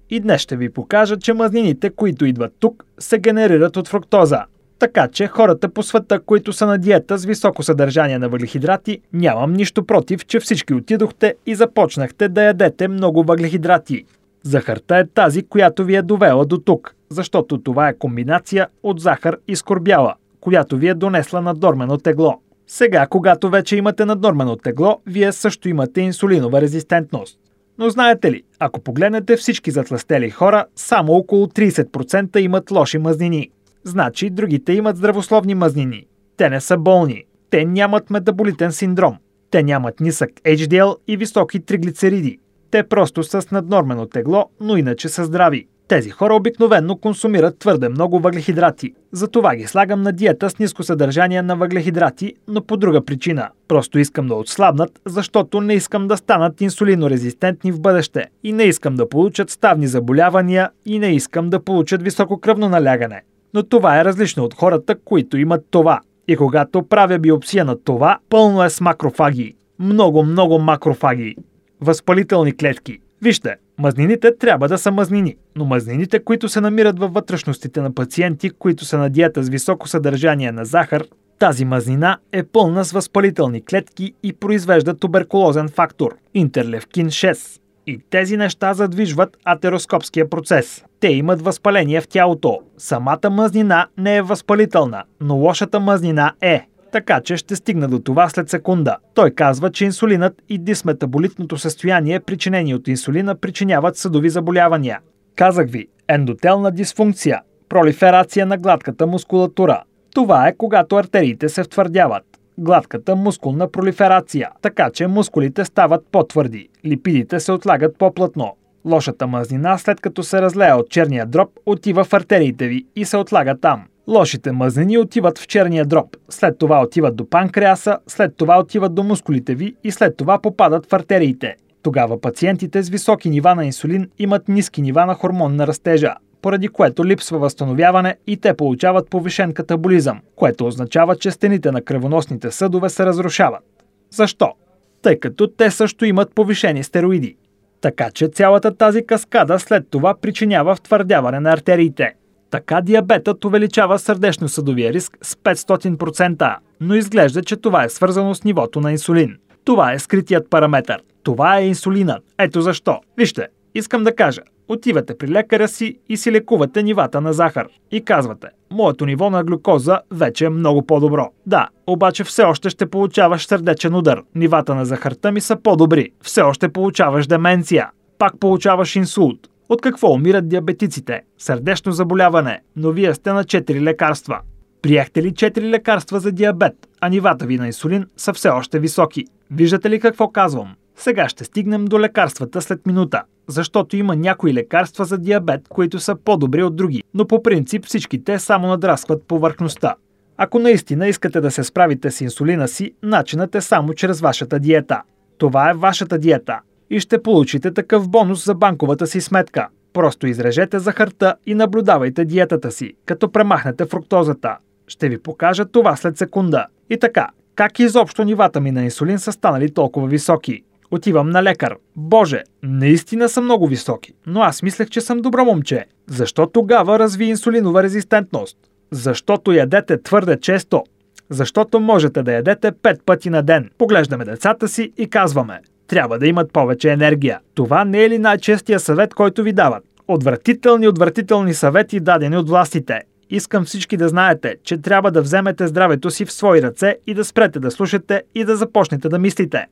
И 0.09 0.19
днес 0.19 0.41
ще 0.41 0.57
ви 0.57 0.69
покажа, 0.69 1.17
че 1.17 1.33
мазнините, 1.33 1.89
които 1.89 2.25
идват 2.25 2.53
тук, 2.59 2.85
се 2.99 3.17
генерират 3.17 3.77
от 3.77 3.87
фруктоза. 3.87 4.45
Така 4.79 5.07
че 5.07 5.27
хората 5.27 5.69
по 5.69 5.83
света, 5.83 6.19
които 6.19 6.53
са 6.53 6.65
на 6.65 6.77
диета 6.77 7.17
с 7.17 7.25
високо 7.25 7.63
съдържание 7.63 8.19
на 8.19 8.29
въглехидрати, 8.29 9.01
нямам 9.13 9.53
нищо 9.53 9.85
против, 9.85 10.25
че 10.25 10.39
всички 10.39 10.73
отидохте 10.73 11.35
и 11.45 11.55
започнахте 11.55 12.29
да 12.29 12.43
ядете 12.43 12.87
много 12.87 13.23
въглехидрати. 13.23 14.05
Захарта 14.43 14.97
е 14.97 15.07
тази, 15.07 15.43
която 15.43 15.85
ви 15.85 15.95
е 15.95 16.01
довела 16.01 16.45
до 16.45 16.57
тук, 16.57 16.95
защото 17.09 17.57
това 17.57 17.87
е 17.87 17.97
комбинация 17.97 18.67
от 18.83 18.99
захар 18.99 19.37
и 19.47 19.55
скорбяла, 19.55 20.13
която 20.39 20.77
ви 20.77 20.87
е 20.87 20.93
донесла 20.93 21.41
наднормено 21.41 21.97
тегло. 21.97 22.39
Сега, 22.67 23.07
когато 23.07 23.49
вече 23.49 23.75
имате 23.75 24.05
наднормено 24.05 24.55
тегло, 24.55 25.01
вие 25.07 25.31
също 25.31 25.69
имате 25.69 26.01
инсулинова 26.01 26.61
резистентност. 26.61 27.39
Но 27.77 27.89
знаете 27.89 28.31
ли, 28.31 28.43
ако 28.59 28.81
погледнете 28.81 29.36
всички 29.36 29.71
затластели 29.71 30.29
хора, 30.29 30.65
само 30.75 31.13
около 31.13 31.47
30% 31.47 32.38
имат 32.38 32.71
лоши 32.71 32.97
мазнини. 32.97 33.49
Значи 33.83 34.29
другите 34.29 34.73
имат 34.73 34.97
здравословни 34.97 35.55
мазнини. 35.55 36.05
Те 36.38 36.49
не 36.49 36.62
са 36.62 36.77
болни. 36.77 37.23
Те 37.49 37.65
нямат 37.65 38.09
метаболитен 38.09 38.71
синдром. 38.71 39.17
Те 39.51 39.63
нямат 39.63 39.99
нисък 39.99 40.29
HDL 40.31 40.95
и 41.07 41.17
високи 41.17 41.59
триглицериди. 41.59 42.39
Те 42.71 42.83
просто 42.83 43.23
са 43.23 43.41
с 43.41 43.51
наднормено 43.51 44.05
тегло, 44.05 44.49
но 44.59 44.77
иначе 44.77 45.09
са 45.09 45.25
здрави. 45.25 45.67
Тези 45.88 46.10
хора 46.10 46.36
обикновенно 46.36 46.98
консумират 46.98 47.60
твърде 47.60 47.89
много 47.89 48.19
въглехидрати. 48.19 48.93
Затова 49.12 49.56
ги 49.56 49.67
слагам 49.67 50.02
на 50.02 50.12
диета 50.12 50.50
с 50.50 50.60
ниско 50.60 50.84
съдържание 50.84 51.41
на 51.41 51.56
въглехидрати, 51.56 52.34
но 52.48 52.62
по 52.62 52.78
друга 52.78 53.06
причина. 53.06 53.50
Просто 53.67 54.00
искам 54.00 54.28
да 54.28 54.36
отслабнат, 54.36 55.00
защото 55.06 55.62
не 55.62 55.74
искам 55.74 56.08
да 56.08 56.17
станат 56.17 56.62
инсулинорезистентни 56.62 57.72
в 57.72 57.82
бъдеще. 57.82 58.26
И 58.43 58.54
не 58.54 58.63
искам 58.63 58.96
да 58.96 59.10
получат 59.10 59.50
ставни 59.50 59.88
заболявания 59.88 60.69
и 60.86 61.00
не 61.00 61.08
искам 61.08 61.50
да 61.50 61.63
получат 61.63 62.04
високо 62.04 62.39
кръвно 62.39 62.69
налягане. 62.69 63.22
Но 63.54 63.63
това 63.63 64.00
е 64.00 64.06
различно 64.06 64.43
от 64.43 64.54
хората, 64.54 64.96
които 65.06 65.38
имат 65.38 65.65
това. 65.72 66.00
И 66.28 66.36
когато 66.36 66.84
правя 66.84 67.19
биопсия 67.19 67.65
на 67.65 67.84
това, 67.84 68.17
пълно 68.30 68.63
е 68.63 68.69
с 68.69 68.82
макрофаги. 68.82 69.56
Много, 69.80 70.24
много 70.24 70.60
макрофаги. 70.60 71.36
Възпалителни 71.82 72.58
клетки. 72.58 73.00
Вижте, 73.22 73.56
Мазнините 73.77 74.38
трябва 74.38 74.67
да 74.67 74.77
са 74.77 74.91
мазнини, 74.91 75.36
но 75.55 75.65
мазнините, 75.65 76.23
които 76.23 76.49
се 76.49 76.62
намират 76.62 76.99
във 76.99 77.13
вътрешностите 77.13 77.81
на 77.81 77.93
пациенти, 77.93 78.49
които 78.49 78.86
са 78.86 78.97
на 78.97 79.09
диета 79.09 79.43
с 79.43 79.49
високо 79.49 79.88
съдържание 79.88 80.51
на 80.51 80.65
захар, 80.65 81.03
тази 81.39 81.65
мазнина 81.65 82.17
е 82.31 82.43
пълна 82.43 82.86
с 82.86 82.91
възпалителни 82.91 83.65
клетки 83.65 84.13
и 84.23 84.33
произвежда 84.33 84.93
туберкулозен 84.93 85.69
фактор– 85.69 86.15
интерлевкин 86.33 87.07
6. 87.07 87.59
И 87.88 87.99
тези 88.09 88.38
неща 88.38 88.73
задвижват 88.73 89.38
атероскопския 89.45 90.29
процес. 90.29 90.86
Те 90.99 91.07
имат 91.07 91.41
възпаление 91.41 92.01
в 92.01 92.07
тялото. 92.07 92.59
Самата 92.77 93.29
мазнина 93.31 93.88
не 93.97 94.17
е 94.17 94.21
възпалителна, 94.21 95.03
но 95.21 95.36
лошата 95.36 95.79
мазнина 95.79 96.33
е. 96.41 96.67
Така 96.93 97.21
че 97.21 97.38
ще 97.38 97.56
стигна 97.56 97.88
до 97.88 97.99
това 97.99 98.29
след 98.29 98.49
секунда. 98.49 98.97
Той 99.13 99.32
казва, 99.32 99.71
че 99.71 99.86
инсулинът 99.86 100.41
и 100.49 100.58
дисметаболитното 100.58 101.58
състояние, 101.58 102.19
причинени 102.19 102.75
от 102.75 102.88
инсулина, 102.88 103.36
причиняват 103.36 103.97
съдови 103.97 104.29
заболявания. 104.29 104.99
Казах 105.36 105.69
ви, 105.69 105.88
ендотелна 106.08 106.71
дисфункция, 106.71 107.41
пролиферация 107.69 108.45
на 108.45 108.58
гладката 108.58 109.08
мускулатура. 109.08 109.84
Това 110.15 110.47
е 110.47 110.56
когато 110.56 110.95
артериите 110.95 111.49
се 111.49 111.63
втвърдяват 111.63 112.23
гладката 112.58 113.15
мускулна 113.15 113.71
пролиферация, 113.71 114.49
така 114.62 114.89
че 114.89 115.08
мускулите 115.08 115.65
стават 115.65 116.06
по-твърди, 116.12 116.69
липидите 116.86 117.39
се 117.39 117.51
отлагат 117.51 117.97
по-плътно. 117.97 118.56
Лошата 118.86 119.27
мазнина, 119.27 119.77
след 119.77 120.01
като 120.01 120.23
се 120.23 120.41
разлея 120.41 120.77
от 120.77 120.89
черния 120.89 121.25
дроб, 121.25 121.49
отива 121.65 122.03
в 122.03 122.13
артериите 122.13 122.67
ви 122.67 122.86
и 122.95 123.06
се 123.06 123.17
отлага 123.17 123.58
там. 123.58 123.84
Лошите 124.07 124.51
мазнини 124.51 124.97
отиват 124.97 125.37
в 125.37 125.47
черния 125.47 125.85
дроб, 125.85 126.17
след 126.29 126.57
това 126.57 126.81
отиват 126.81 127.15
до 127.15 127.29
панкреаса, 127.29 127.97
след 128.07 128.37
това 128.37 128.59
отиват 128.59 128.95
до 128.95 129.03
мускулите 129.03 129.55
ви 129.55 129.75
и 129.83 129.91
след 129.91 130.17
това 130.17 130.41
попадат 130.41 130.85
в 130.85 130.93
артериите. 130.93 131.55
Тогава 131.83 132.21
пациентите 132.21 132.83
с 132.83 132.89
високи 132.89 133.29
нива 133.29 133.55
на 133.55 133.65
инсулин 133.65 134.09
имат 134.19 134.47
ниски 134.47 134.81
нива 134.81 135.05
на 135.05 135.13
хормон 135.13 135.55
на 135.55 135.67
растежа, 135.67 136.15
поради 136.41 136.67
което 136.67 137.05
липсва 137.05 137.39
възстановяване 137.39 138.15
и 138.27 138.37
те 138.37 138.53
получават 138.53 139.09
повишен 139.09 139.53
катаболизъм, 139.53 140.21
което 140.35 140.67
означава, 140.67 141.15
че 141.15 141.31
стените 141.31 141.71
на 141.71 141.81
кръвоносните 141.81 142.51
съдове 142.51 142.89
се 142.89 143.05
разрушават. 143.05 143.63
Защо? 144.11 144.53
Тъй 145.01 145.19
като 145.19 145.47
те 145.47 145.71
също 145.71 146.05
имат 146.05 146.35
повишени 146.35 146.83
стероиди. 146.83 147.35
Така 147.81 148.11
че 148.11 148.27
цялата 148.27 148.75
тази 148.75 149.05
каскада 149.05 149.59
след 149.59 149.89
това 149.89 150.15
причинява 150.21 150.75
втвърдяване 150.75 151.39
на 151.39 151.51
артериите. 151.51 152.13
Така 152.53 152.81
диабетът 152.81 153.45
увеличава 153.45 153.99
сърдечно-съдовия 153.99 154.93
риск 154.93 155.17
с 155.21 155.35
500%, 155.35 156.55
но 156.81 156.95
изглежда, 156.95 157.43
че 157.43 157.55
това 157.55 157.83
е 157.83 157.89
свързано 157.89 158.35
с 158.35 158.43
нивото 158.43 158.81
на 158.81 158.91
инсулин. 158.91 159.37
Това 159.65 159.93
е 159.93 159.99
скритият 159.99 160.49
параметр. 160.49 160.97
Това 161.23 161.57
е 161.57 161.67
инсулинът. 161.67 162.23
Ето 162.37 162.61
защо. 162.61 162.99
Вижте, 163.17 163.47
искам 163.75 164.03
да 164.03 164.15
кажа, 164.15 164.41
Отивате 164.67 165.17
при 165.17 165.27
лекаря 165.27 165.67
си 165.67 165.99
и 166.09 166.17
си 166.17 166.31
лекувате 166.31 166.83
нивата 166.83 167.21
на 167.21 167.33
захар. 167.33 167.67
И 167.91 168.05
казвате, 168.05 168.47
моето 168.71 169.05
ниво 169.05 169.29
на 169.29 169.43
глюкоза 169.43 169.99
вече 170.11 170.45
е 170.45 170.49
много 170.49 170.85
по-добро. 170.85 171.29
Да, 171.45 171.67
обаче 171.87 172.23
все 172.23 172.43
още 172.43 172.69
ще 172.69 172.89
получаваш 172.89 173.45
сърдечен 173.45 173.95
удар. 173.95 174.21
Нивата 174.35 174.75
на 174.75 174.85
захарта 174.85 175.31
ми 175.31 175.41
са 175.41 175.55
по-добри. 175.55 176.11
Все 176.21 176.41
още 176.41 176.69
получаваш 176.69 177.27
деменция. 177.27 177.89
Пак 178.17 178.39
получаваш 178.39 178.95
инсулт. 178.95 179.49
От 179.73 179.81
какво 179.81 180.13
умират 180.13 180.47
диабетиците? 180.47 181.21
Сърдечно 181.38 181.91
заболяване, 181.91 182.62
но 182.75 182.91
вие 182.91 183.13
сте 183.13 183.33
на 183.33 183.43
4 183.43 183.81
лекарства. 183.81 184.39
Приехте 184.81 185.23
ли 185.23 185.31
4 185.31 185.62
лекарства 185.62 186.19
за 186.19 186.31
диабет, 186.31 186.73
а 187.01 187.09
нивата 187.09 187.45
ви 187.45 187.57
на 187.57 187.67
инсулин 187.67 188.05
са 188.17 188.33
все 188.33 188.49
още 188.49 188.79
високи? 188.79 189.25
Виждате 189.51 189.89
ли 189.89 189.99
какво 189.99 190.29
казвам? 190.29 190.75
Сега 190.95 191.29
ще 191.29 191.43
стигнем 191.43 191.86
до 191.86 191.99
лекарствата 191.99 192.62
след 192.62 192.86
минута, 192.86 193.23
защото 193.47 193.95
има 193.95 194.15
някои 194.15 194.53
лекарства 194.53 195.05
за 195.05 195.17
диабет, 195.17 195.62
които 195.69 195.99
са 195.99 196.15
по-добри 196.15 196.63
от 196.63 196.75
други, 196.75 197.03
но 197.13 197.27
по 197.27 197.43
принцип 197.43 197.86
всички 197.86 198.23
те 198.23 198.39
само 198.39 198.67
надраскват 198.67 199.27
повърхността. 199.27 199.95
Ако 200.38 200.59
наистина 200.59 201.07
искате 201.07 201.41
да 201.41 201.51
се 201.51 201.63
справите 201.63 202.12
с 202.12 202.21
инсулина 202.21 202.67
си, 202.67 202.93
начинът 203.03 203.55
е 203.55 203.62
само 203.62 203.93
чрез 203.93 204.21
вашата 204.21 204.59
диета. 204.59 205.01
Това 205.38 205.69
е 205.69 205.73
вашата 205.73 206.17
диета 206.17 206.59
и 206.93 206.99
ще 206.99 207.23
получите 207.23 207.73
такъв 207.73 208.10
бонус 208.10 208.45
за 208.45 208.56
банковата 208.56 209.08
си 209.08 209.21
сметка. 209.21 209.67
Просто 209.93 210.27
изрежете 210.27 210.79
захарта 210.79 211.36
и 211.45 211.53
наблюдавайте 211.53 212.25
диетата 212.25 212.71
си, 212.71 212.93
като 213.06 213.32
премахнете 213.32 213.86
фруктозата. 213.86 214.58
Ще 214.88 215.10
ви 215.10 215.17
покажа 215.17 215.65
това 215.65 215.95
след 215.95 216.17
секунда. 216.17 216.65
И 216.89 216.99
така, 216.99 217.27
как 217.56 217.79
изобщо 217.79 218.23
нивата 218.23 218.62
ми 218.62 218.71
на 218.71 218.84
инсулин 218.84 219.19
са 219.19 219.32
станали 219.32 219.73
толкова 219.73 220.08
високи? 220.08 220.63
Отивам 220.91 221.29
на 221.29 221.43
лекар. 221.43 221.75
Боже, 221.95 222.43
наистина 222.63 223.29
са 223.29 223.41
много 223.41 223.67
високи, 223.67 224.13
но 224.27 224.41
аз 224.41 224.63
мислех, 224.63 224.89
че 224.89 225.01
съм 225.01 225.21
добро 225.21 225.45
момче. 225.45 225.86
Защо 226.08 226.47
тогава 226.47 226.99
разви 226.99 227.25
инсулинова 227.25 227.84
резистентност? 227.84 228.58
Защото 228.91 229.51
ядете 229.51 230.01
твърде 230.01 230.39
често. 230.39 230.84
Защото 231.29 231.79
можете 231.79 232.23
да 232.23 232.34
ядете 232.34 232.71
5 232.71 233.01
пъти 233.06 233.29
на 233.29 233.43
ден. 233.43 233.69
Поглеждаме 233.77 234.25
децата 234.25 234.67
си 234.67 234.93
и 234.97 235.10
казваме, 235.10 235.60
трябва 235.93 236.19
да 236.19 236.27
имат 236.27 236.53
повече 236.53 236.89
енергия. 236.89 237.39
Това 237.53 237.86
не 237.86 238.03
е 238.03 238.10
ли 238.10 238.17
най-честия 238.17 238.79
съвет, 238.79 239.13
който 239.13 239.43
ви 239.43 239.53
дават? 239.53 239.84
Отвратителни, 240.08 240.88
отвратителни 240.88 241.53
съвети, 241.53 241.99
дадени 241.99 242.38
от 242.38 242.49
властите. 242.49 243.01
Искам 243.29 243.65
всички 243.65 243.97
да 243.97 244.10
знаете, 244.10 244.56
че 244.63 244.77
трябва 244.77 245.12
да 245.12 245.21
вземете 245.21 245.67
здравето 245.67 246.12
си 246.12 246.25
в 246.25 246.32
свои 246.32 246.62
ръце 246.62 246.97
и 247.08 247.13
да 247.13 247.25
спрете 247.25 247.60
да 247.60 247.71
слушате 247.71 248.23
и 248.36 248.43
да 248.43 248.56
започнете 248.56 249.10
да 249.10 249.19
мислите. 249.19 249.65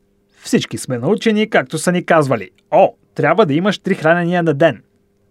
Всички 0.43 0.77
сме 0.77 0.97
научени, 0.97 1.49
както 1.49 1.77
са 1.77 1.91
ни 1.91 2.05
казвали. 2.05 2.49
О, 2.71 2.93
трябва 3.15 3.45
да 3.45 3.53
имаш 3.53 3.79
три 3.79 3.95
хранения 3.95 4.43
на 4.43 4.53
ден. 4.53 4.81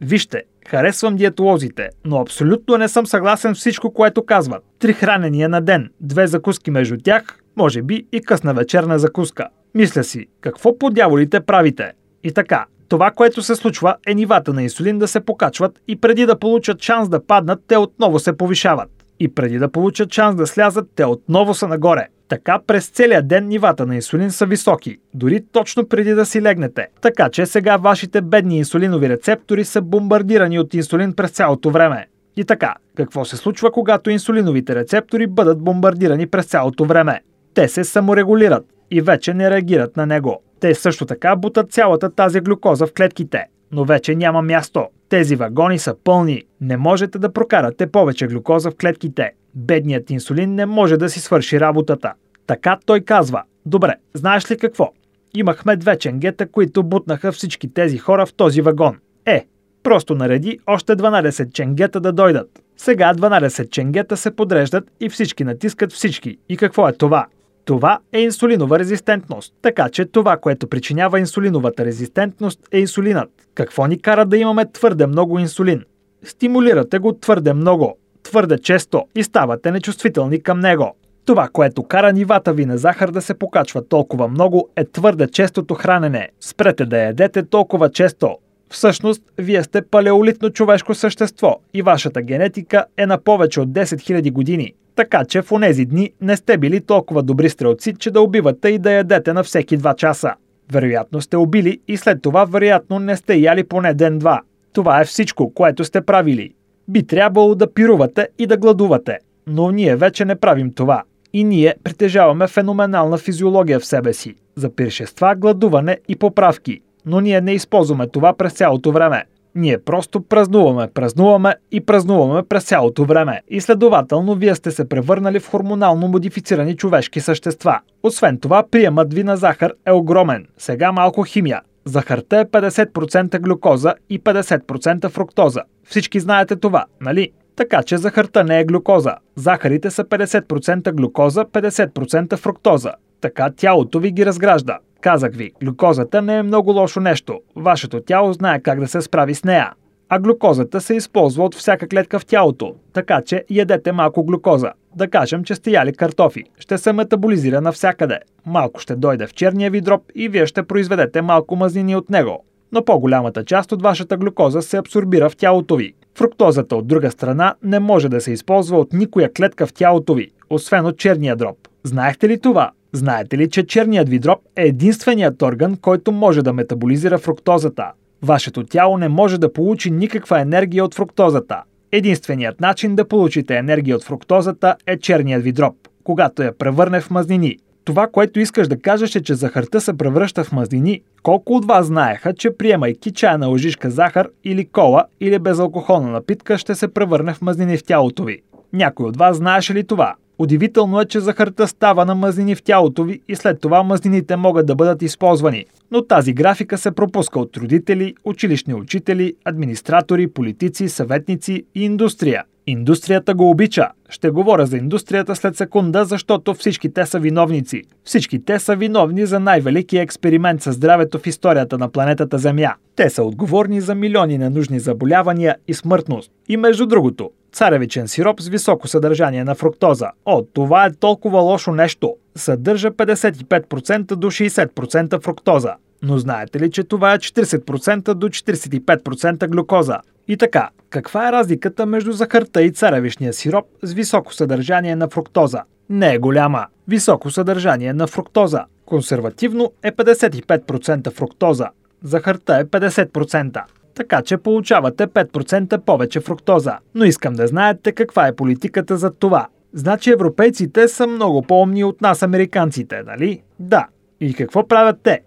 Вижте, 0.01 0.43
харесвам 0.69 1.17
диетолозите, 1.17 1.89
но 2.05 2.21
абсолютно 2.21 2.77
не 2.77 2.89
съм 2.89 3.07
съгласен 3.07 3.55
с 3.55 3.59
всичко, 3.59 3.93
което 3.93 4.27
казват. 4.27 4.63
Три 4.79 4.93
хранения 4.93 5.49
на 5.49 5.61
ден, 5.61 5.91
две 6.01 6.27
закуски 6.27 6.71
между 6.71 6.97
тях, 7.05 7.39
може 7.57 7.83
би 7.83 8.07
и 8.13 8.21
късна 8.21 8.55
вечерна 8.55 8.99
закуска. 8.99 9.49
Мисля 9.75 10.05
си, 10.05 10.27
какво 10.41 10.79
по 10.79 10.91
дяволите 10.91 11.41
правите? 11.41 11.93
И 12.25 12.33
така, 12.33 12.67
това, 12.89 13.11
което 13.11 13.43
се 13.43 13.57
случва 13.57 13.97
е 14.07 14.15
нивата 14.15 14.53
на 14.53 14.63
инсулин 14.63 14.99
да 14.99 15.09
се 15.09 15.21
покачват 15.21 15.81
и 15.89 16.01
преди 16.01 16.27
да 16.27 16.39
получат 16.39 16.83
шанс 16.83 17.09
да 17.09 17.27
паднат, 17.27 17.61
те 17.69 17.77
отново 17.77 18.19
се 18.19 18.37
повишават. 18.37 18.91
И 19.21 19.35
преди 19.35 19.59
да 19.59 19.69
получат 19.69 20.13
шанс 20.13 20.37
да 20.37 20.47
слязат, 20.47 20.89
те 20.97 21.05
отново 21.05 21.55
са 21.55 21.69
нагоре. 21.69 22.07
Така 22.29 22.61
през 22.67 22.89
целия 22.89 23.23
ден 23.23 23.49
нивата 23.49 23.87
на 23.87 23.95
инсулин 23.95 24.31
са 24.31 24.47
високи, 24.47 24.99
дори 25.15 25.45
точно 25.53 25.89
преди 25.89 26.15
да 26.15 26.27
си 26.27 26.43
легнете. 26.43 26.87
Така 27.01 27.29
че 27.29 27.47
сега 27.47 27.77
вашите 27.77 28.21
бедни 28.21 28.59
инсулинови 28.59 29.09
рецептори 29.09 29.65
са 29.65 29.83
бомбардирани 29.83 30.59
от 30.59 30.75
инсулин 30.75 31.13
през 31.13 31.31
цялото 31.31 31.71
време. 31.71 32.07
И 32.37 32.45
така, 32.45 32.75
какво 32.97 33.25
се 33.25 33.37
случва, 33.37 33.73
когато 33.73 34.11
инсулиновите 34.11 34.75
рецептори 34.75 35.27
бъдат 35.27 35.61
бомбардирани 35.61 36.27
през 36.27 36.47
цялото 36.47 36.85
време? 36.85 37.21
Те 37.55 37.69
се 37.69 37.85
саморегулират 37.85 38.65
и 38.91 39.01
вече 39.01 39.35
не 39.35 39.51
реагират 39.51 39.97
на 39.97 40.07
него. 40.07 40.43
Те 40.61 40.75
също 40.75 41.07
така 41.07 41.37
бутат 41.37 41.73
цялата 41.73 42.11
тази 42.11 42.41
глюкоза 42.41 42.87
в 42.87 42.93
клетките, 42.93 43.45
но 43.73 43.85
вече 43.85 44.15
няма 44.15 44.43
място. 44.43 44.87
Тези 45.09 45.37
вагони 45.37 45.79
са 45.79 45.95
пълни. 46.05 46.43
Не 46.61 46.77
можете 46.77 47.19
да 47.19 47.33
прокарате 47.33 47.87
повече 47.87 48.27
глюкоза 48.27 48.71
в 48.71 48.77
клетките. 48.81 49.31
Бедният 49.55 50.11
инсулин 50.11 50.55
не 50.55 50.67
може 50.67 50.97
да 50.97 51.09
си 51.11 51.21
свърши 51.21 51.61
работата. 51.61 52.13
Така 52.47 52.79
той 52.87 53.01
казва. 53.01 53.43
Добре, 53.67 53.95
знаеш 54.15 54.51
ли 54.51 54.59
какво? 54.59 54.93
Имахме 55.35 55.77
две 55.77 55.99
ченгета, 55.99 56.47
които 56.47 56.83
бутнаха 56.83 57.33
всички 57.33 57.75
тези 57.75 57.99
хора 57.99 58.27
в 58.27 58.35
този 58.35 58.61
вагон. 58.61 58.99
Е, 59.27 59.47
просто 59.83 60.15
нареди 60.15 60.59
още 60.67 60.97
12 60.97 61.53
ченгета 61.53 62.01
да 62.01 62.13
дойдат. 62.13 62.63
Сега 62.77 63.15
12 63.15 63.71
ченгета 63.71 64.17
се 64.17 64.37
подреждат 64.37 64.91
и 65.01 65.09
всички 65.09 65.45
натискат 65.45 65.93
всички. 65.93 66.39
И 66.49 66.57
какво 66.57 66.89
е 66.89 66.93
това? 66.93 67.27
Това 67.65 67.99
е 68.13 68.21
инсулинова 68.21 68.79
резистентност. 68.79 69.55
Така 69.63 69.89
че 69.89 70.05
това, 70.05 70.37
което 70.37 70.67
причинява 70.69 71.21
инсулиновата 71.21 71.85
резистентност 71.85 72.61
е 72.73 72.79
инсулинът. 72.79 73.31
Какво 73.55 73.87
ни 73.87 74.03
кара 74.03 74.27
да 74.27 74.37
имаме 74.37 74.73
твърде 74.73 75.07
много 75.07 75.39
инсулин? 75.39 75.85
Стимулирате 76.25 76.99
го 76.99 77.13
твърде 77.13 77.53
много, 77.53 77.97
твърде 78.23 78.59
често 78.59 79.05
и 79.15 79.23
ставате 79.23 79.71
нечувствителни 79.71 80.43
към 80.43 80.61
него. 80.61 80.97
Това, 81.27 81.49
което 81.53 81.83
кара 81.83 82.13
нивата 82.13 82.53
ви 82.53 82.67
на 82.67 82.79
захар 82.79 83.11
да 83.11 83.23
се 83.23 83.35
покачва 83.35 83.89
толкова 83.89 84.29
много, 84.29 84.69
е 84.77 84.85
твърде 84.85 85.27
честото 85.27 85.75
хранене. 85.75 86.29
Спрете 86.41 86.85
да 86.85 86.99
ядете 86.99 87.43
толкова 87.43 87.91
често. 87.91 88.37
Всъщност, 88.73 89.23
вие 89.39 89.63
сте 89.63 89.83
палеолитно 89.83 90.51
човешко 90.51 90.95
същество 90.95 91.61
и 91.75 91.83
вашата 91.83 92.23
генетика 92.23 92.85
е 92.97 93.07
на 93.07 93.19
повече 93.19 93.61
от 93.61 93.69
10 93.69 93.85
000 93.85 94.33
години. 94.33 94.73
Така 94.97 95.25
че 95.25 95.43
в 95.43 95.53
онези 95.53 95.85
дни 95.85 96.11
не 96.21 96.37
сте 96.37 96.59
били 96.59 96.81
толкова 96.81 97.23
добри 97.23 97.49
стрелци, 97.49 97.95
че 97.99 98.11
да 98.11 98.21
убивате 98.21 98.69
и 98.69 98.79
да 98.79 98.93
ядете 98.93 99.33
на 99.33 99.45
всеки 99.45 99.79
2 99.79 99.97
часа. 99.97 100.35
Вероятно 100.73 101.21
сте 101.21 101.37
убили 101.37 101.81
и 101.89 101.97
след 101.97 102.23
това 102.23 102.45
вероятно 102.45 102.99
не 102.99 103.17
сте 103.17 103.35
яли 103.35 103.65
поне 103.65 103.95
ден-два. 103.95 104.41
Това 104.73 105.01
е 105.01 105.05
всичко, 105.05 105.55
което 105.55 105.85
сте 105.85 106.01
правили. 106.01 106.55
Би 106.89 107.07
трябвало 107.07 107.55
да 107.55 107.75
пирувате 107.75 108.29
и 108.39 108.47
да 108.47 108.57
гладувате. 108.57 109.19
Но 109.47 109.71
ние 109.71 109.97
вече 109.97 110.25
не 110.25 110.37
правим 110.37 110.73
това. 110.73 111.03
И 111.33 111.45
ние 111.45 111.75
притежаваме 111.85 112.47
феноменална 112.47 113.19
физиология 113.19 113.81
в 113.81 113.87
себе 113.87 114.13
си 114.13 114.35
за 114.57 114.75
пиршества, 114.75 115.35
гладуване 115.37 115.99
и 116.09 116.17
поправки. 116.17 116.81
Но 117.07 117.21
ние 117.21 117.41
не 117.41 117.53
използваме 117.53 118.07
това 118.07 118.33
през 118.33 118.53
цялото 118.53 118.93
време. 118.93 119.25
Ние 119.55 119.79
просто 119.79 120.21
празнуваме, 120.21 120.89
празнуваме 120.95 121.55
и 121.73 121.81
празнуваме 121.81 122.43
през 122.43 122.65
цялото 122.65 123.05
време. 123.05 123.41
И 123.49 123.61
следователно, 123.61 124.35
вие 124.35 124.55
сте 124.55 124.71
се 124.71 124.89
превърнали 124.89 125.41
в 125.41 125.51
хормонално 125.51 126.09
модифицирани 126.09 126.77
човешки 126.77 127.21
същества. 127.21 127.81
Освен 128.03 128.39
това, 128.39 128.65
приемът 128.71 129.15
ви 129.15 129.25
на 129.25 129.37
захар 129.37 129.73
е 129.87 129.93
огромен. 129.93 130.47
Сега 130.59 130.93
малко 130.93 131.23
химия. 131.23 131.61
Захарта 131.85 132.39
е 132.39 132.45
50% 132.45 133.41
глюкоза 133.41 133.95
и 134.11 134.21
50% 134.21 135.09
фруктоза. 135.09 135.61
Всички 135.85 136.21
знаете 136.21 136.57
това, 136.57 136.85
нали? 137.01 137.31
Така 137.57 137.83
че 137.83 137.99
захарта 137.99 138.45
не 138.45 138.61
е 138.61 138.65
глюкоза. 138.65 139.15
Захарите 139.37 139.91
са 139.91 140.05
50% 140.05 140.93
глюкоза, 140.93 141.45
50% 141.45 142.37
фруктоза. 142.37 142.93
Така 143.21 143.51
тялото 143.57 144.01
ви 144.01 144.11
ги 144.11 144.27
разгражда. 144.27 144.79
Казах 145.01 145.35
ви, 145.35 145.53
глюкозата 145.63 146.23
не 146.23 146.37
е 146.37 146.43
много 146.43 146.73
лошо 146.73 147.01
нещо. 147.01 147.41
Вашето 147.57 148.01
тяло 148.01 148.33
знае 148.33 148.61
как 148.61 148.81
да 148.81 148.89
се 148.89 149.03
справи 149.03 149.35
с 149.35 149.45
нея. 149.45 149.73
А 150.09 150.19
глюкозата 150.19 150.81
се 150.81 150.95
използва 150.95 151.45
от 151.45 151.55
всяка 151.55 151.89
клетка 151.89 152.19
в 152.19 152.27
тялото, 152.27 152.75
така 152.93 153.23
че 153.23 153.45
ядете 153.51 153.93
малко 153.93 154.25
глюкоза. 154.25 154.73
Да 154.97 155.09
кажем, 155.09 155.45
че 155.45 155.55
сте 155.55 155.71
яли 155.71 155.93
картофи. 155.93 156.45
Ще 156.59 156.79
се 156.79 156.93
метаболизира 156.93 157.61
навсякъде. 157.61 158.19
Малко 158.47 158.81
ще 158.81 158.97
дойде 158.97 159.27
в 159.27 159.35
черния 159.35 159.71
ви 159.71 159.81
дроб 159.81 160.03
и 160.15 160.29
вие 160.29 160.47
ще 160.47 160.63
произведете 160.63 161.23
малко 161.23 161.57
мазнини 161.57 161.97
от 161.97 162.11
него. 162.11 162.45
Но 162.73 162.85
по-голямата 162.85 163.45
част 163.45 163.73
от 163.73 163.83
вашата 163.83 164.17
глюкоза 164.17 164.63
се 164.63 164.77
абсорбира 164.77 165.31
в 165.31 165.37
тялото 165.37 165.77
ви. 165.77 165.93
Фруктозата 166.19 166.77
от 166.77 166.87
друга 166.87 167.11
страна 167.11 167.55
не 167.63 167.79
може 167.79 168.09
да 168.09 168.21
се 168.21 168.33
използва 168.33 168.79
от 168.79 168.93
никоя 168.93 169.33
клетка 169.33 169.67
в 169.67 169.73
тялото 169.73 170.15
ви, 170.15 170.31
освен 170.51 170.87
от 170.87 170.99
черния 170.99 171.37
дроб. 171.37 171.57
Знаехте 171.85 172.29
ли 172.29 172.41
това? 172.41 172.71
Знаете 172.93 173.39
ли, 173.39 173.51
че 173.51 173.67
черният 173.67 174.09
ви 174.09 174.19
дроб 174.19 174.39
е 174.57 174.63
единственият 174.63 175.43
орган, 175.43 175.77
който 175.77 176.13
може 176.13 176.43
да 176.43 176.53
метаболизира 176.53 177.19
фруктозата? 177.19 177.93
Вашето 178.23 178.65
тяло 178.65 178.99
не 178.99 179.09
може 179.09 179.39
да 179.39 179.53
получи 179.53 179.91
никаква 179.91 180.41
енергия 180.41 180.85
от 180.85 180.95
фруктозата. 180.95 181.63
Единственият 181.93 182.61
начин 182.61 182.97
да 182.97 183.09
получите 183.09 183.57
енергия 183.57 183.97
от 183.97 184.05
фруктозата 184.05 184.77
е 184.87 184.99
черният 184.99 185.43
ви 185.43 185.53
дроб, 185.53 185.75
когато 186.05 186.43
я 186.43 186.59
превърне 186.59 187.01
в 187.01 187.11
мазнини. 187.11 187.57
Това, 187.85 188.07
което 188.07 188.41
искаш 188.41 188.69
да 188.69 188.81
кажеш 188.81 189.17
е, 189.17 189.23
че 189.23 189.35
захарта 189.35 189.81
се 189.81 189.97
превръща 189.97 190.45
в 190.45 190.53
мазнини. 190.53 191.01
Колко 191.23 191.53
от 191.53 191.65
вас 191.65 191.87
знаеха, 191.87 192.35
че 192.35 192.57
приемайки 192.57 193.11
чайна 193.11 193.47
лъжишка 193.47 193.91
захар 193.91 194.29
или 194.45 194.65
кола 194.65 195.05
или 195.21 195.39
безалкохолна 195.39 196.11
напитка 196.11 196.59
ще 196.59 196.75
се 196.75 196.89
превърне 196.89 197.35
в 197.35 197.43
мазнини 197.43 197.77
в 197.77 197.85
тялото 197.85 198.25
ви? 198.25 198.43
Някой 198.73 199.07
от 199.07 199.17
вас 199.17 199.37
знаеше 199.37 199.75
ли 199.75 199.85
това? 199.85 200.15
Удивително 200.41 201.01
е, 201.01 201.05
че 201.05 201.21
захарта 201.21 201.69
става 201.69 202.05
на 202.05 202.15
мазнини 202.15 202.55
в 202.55 202.63
тялото 202.63 203.05
ви 203.05 203.21
и 203.29 203.37
след 203.37 203.61
това 203.61 203.83
мазнините 203.83 204.37
могат 204.37 204.67
да 204.67 204.75
бъдат 204.75 205.03
използвани. 205.03 205.65
Но 205.91 206.07
тази 206.07 206.33
графика 206.33 206.79
се 206.79 206.91
пропуска 206.91 207.41
от 207.41 207.57
родители, 207.57 208.15
училищни 208.25 208.75
учители, 208.75 209.35
администратори, 209.45 210.27
политици, 210.27 210.89
съветници 210.89 211.65
и 211.75 211.85
индустрия. 211.85 212.45
Индустрията 212.71 213.35
го 213.35 213.51
обича. 213.51 213.89
Ще 214.09 214.31
говоря 214.31 214.67
за 214.67 214.77
индустрията 214.77 215.37
след 215.37 215.57
секунда, 215.57 216.05
защото 216.05 216.55
всички 216.55 216.93
те 216.93 217.07
са 217.07 217.19
виновници. 217.19 217.83
Всички 218.05 218.45
те 218.45 218.59
са 218.59 218.77
виновни 218.77 219.27
за 219.27 219.41
най-великия 219.41 220.03
експеримент 220.03 220.63
със 220.63 220.77
здравето 220.77 221.19
в 221.19 221.27
историята 221.27 221.79
на 221.79 221.89
планетата 221.89 222.39
Земя. 222.39 222.75
Те 222.97 223.11
са 223.11 223.23
отговорни 223.23 223.81
за 223.81 223.95
милиони 223.95 224.39
ненужни 224.39 224.81
заболявания 224.81 225.57
и 225.69 225.75
смъртност. 225.75 226.33
И 226.49 226.57
между 226.57 226.87
другото, 226.87 227.31
царевичен 227.53 228.09
сироп 228.09 228.41
с 228.41 228.49
високо 228.49 228.89
съдържание 228.89 229.45
на 229.45 229.55
фруктоза. 229.55 230.11
О, 230.25 230.43
това 230.53 230.87
е 230.87 230.93
толкова 230.93 231.41
лошо 231.41 231.73
нещо. 231.73 232.15
Съдържа 232.37 232.91
55% 232.91 234.15
до 234.15 234.31
60% 234.31 235.23
фруктоза. 235.23 235.75
Но 236.03 236.19
знаете 236.19 236.61
ли, 236.61 236.71
че 236.71 236.85
това 236.85 237.15
е 237.15 237.19
40% 237.19 238.15
до 238.15 238.29
45% 238.29 239.49
глюкоза? 239.49 239.99
И 240.29 240.37
така, 240.37 240.69
каква 240.91 241.29
е 241.29 241.33
разликата 241.33 241.87
между 241.87 242.13
захарта 242.13 242.63
и 242.63 242.71
царевишния 242.71 243.33
сироп 243.33 243.67
с 243.83 243.93
високо 243.93 244.35
съдържание 244.35 244.97
на 244.97 245.09
фруктоза? 245.09 245.63
Не 245.91 246.15
е 246.15 246.19
голяма. 246.19 246.67
Високо 246.89 247.31
съдържание 247.31 247.93
на 247.93 248.07
фруктоза. 248.07 248.65
Консервативно 248.87 249.73
е 249.83 249.93
55% 249.93 251.11
фруктоза. 251.11 251.69
Захарта 252.03 252.57
е 252.57 252.65
50%. 252.65 253.63
Така 253.95 254.23
че 254.23 254.37
получавате 254.37 255.07
5% 255.07 255.79
повече 255.79 256.21
фруктоза. 256.21 256.79
Но 256.95 257.05
искам 257.05 257.35
да 257.35 257.47
знаете 257.47 257.93
каква 257.93 258.27
е 258.27 258.37
политиката 258.37 258.97
за 258.97 259.11
това. 259.11 259.47
Значи 259.73 260.11
европейците 260.11 260.89
са 260.89 261.07
много 261.07 261.43
по-умни 261.43 261.85
от 261.85 262.01
нас 262.01 262.23
американците, 262.23 263.03
нали? 263.07 263.43
Да. 263.59 263.87
И 264.21 264.35
какво 264.35 264.69
правят 264.69 264.97
те? 265.03 265.21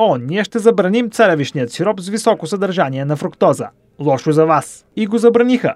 О, 0.00 0.16
ние 0.16 0.44
ще 0.44 0.58
забраним 0.58 1.10
царевишният 1.10 1.70
сироп 1.70 2.00
с 2.00 2.08
високо 2.08 2.46
съдържание 2.46 3.04
на 3.04 3.16
фруктоза. 3.16 3.68
Лошо 4.00 4.32
за 4.32 4.46
вас. 4.46 4.86
И 4.96 5.06
го 5.06 5.18
забраниха. 5.18 5.74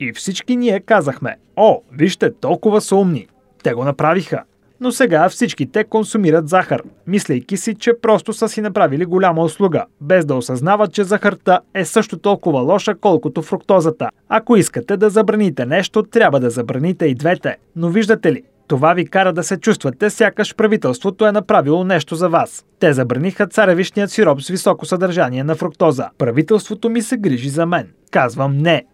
И 0.00 0.12
всички 0.12 0.56
ние 0.56 0.80
казахме, 0.80 1.36
о, 1.56 1.80
вижте, 1.92 2.34
толкова 2.34 2.80
са 2.80 2.96
умни. 2.96 3.26
Те 3.62 3.72
го 3.72 3.84
направиха. 3.84 4.42
Но 4.80 4.92
сега 4.92 5.28
всички 5.28 5.72
те 5.72 5.84
консумират 5.84 6.48
захар, 6.48 6.82
мислейки 7.06 7.56
си, 7.56 7.74
че 7.74 7.92
просто 8.02 8.32
са 8.32 8.48
си 8.48 8.60
направили 8.60 9.04
голяма 9.04 9.42
услуга, 9.42 9.84
без 10.00 10.24
да 10.24 10.34
осъзнават, 10.34 10.92
че 10.92 11.04
захарта 11.04 11.60
е 11.74 11.84
също 11.84 12.18
толкова 12.18 12.60
лоша, 12.60 12.94
колкото 12.94 13.42
фруктозата. 13.42 14.10
Ако 14.28 14.56
искате 14.56 14.96
да 14.96 15.10
забраните 15.10 15.66
нещо, 15.66 16.02
трябва 16.02 16.40
да 16.40 16.50
забраните 16.50 17.06
и 17.06 17.14
двете. 17.14 17.56
Но 17.76 17.88
виждате 17.88 18.32
ли, 18.32 18.42
това 18.68 18.94
ви 18.94 19.06
кара 19.06 19.32
да 19.32 19.42
се 19.42 19.56
чувствате, 19.56 20.10
сякаш 20.10 20.54
правителството 20.54 21.26
е 21.26 21.32
направило 21.32 21.84
нещо 21.84 22.14
за 22.14 22.28
вас. 22.28 22.64
Те 22.80 22.92
забраниха 22.92 23.46
царевишният 23.46 24.10
сироп 24.10 24.42
с 24.42 24.48
високо 24.48 24.86
съдържание 24.86 25.44
на 25.44 25.54
фруктоза. 25.54 26.08
Правителството 26.18 26.90
ми 26.90 27.02
се 27.02 27.16
грижи 27.16 27.48
за 27.48 27.66
мен. 27.66 27.88
Казвам 28.10 28.58
не. 28.58 28.84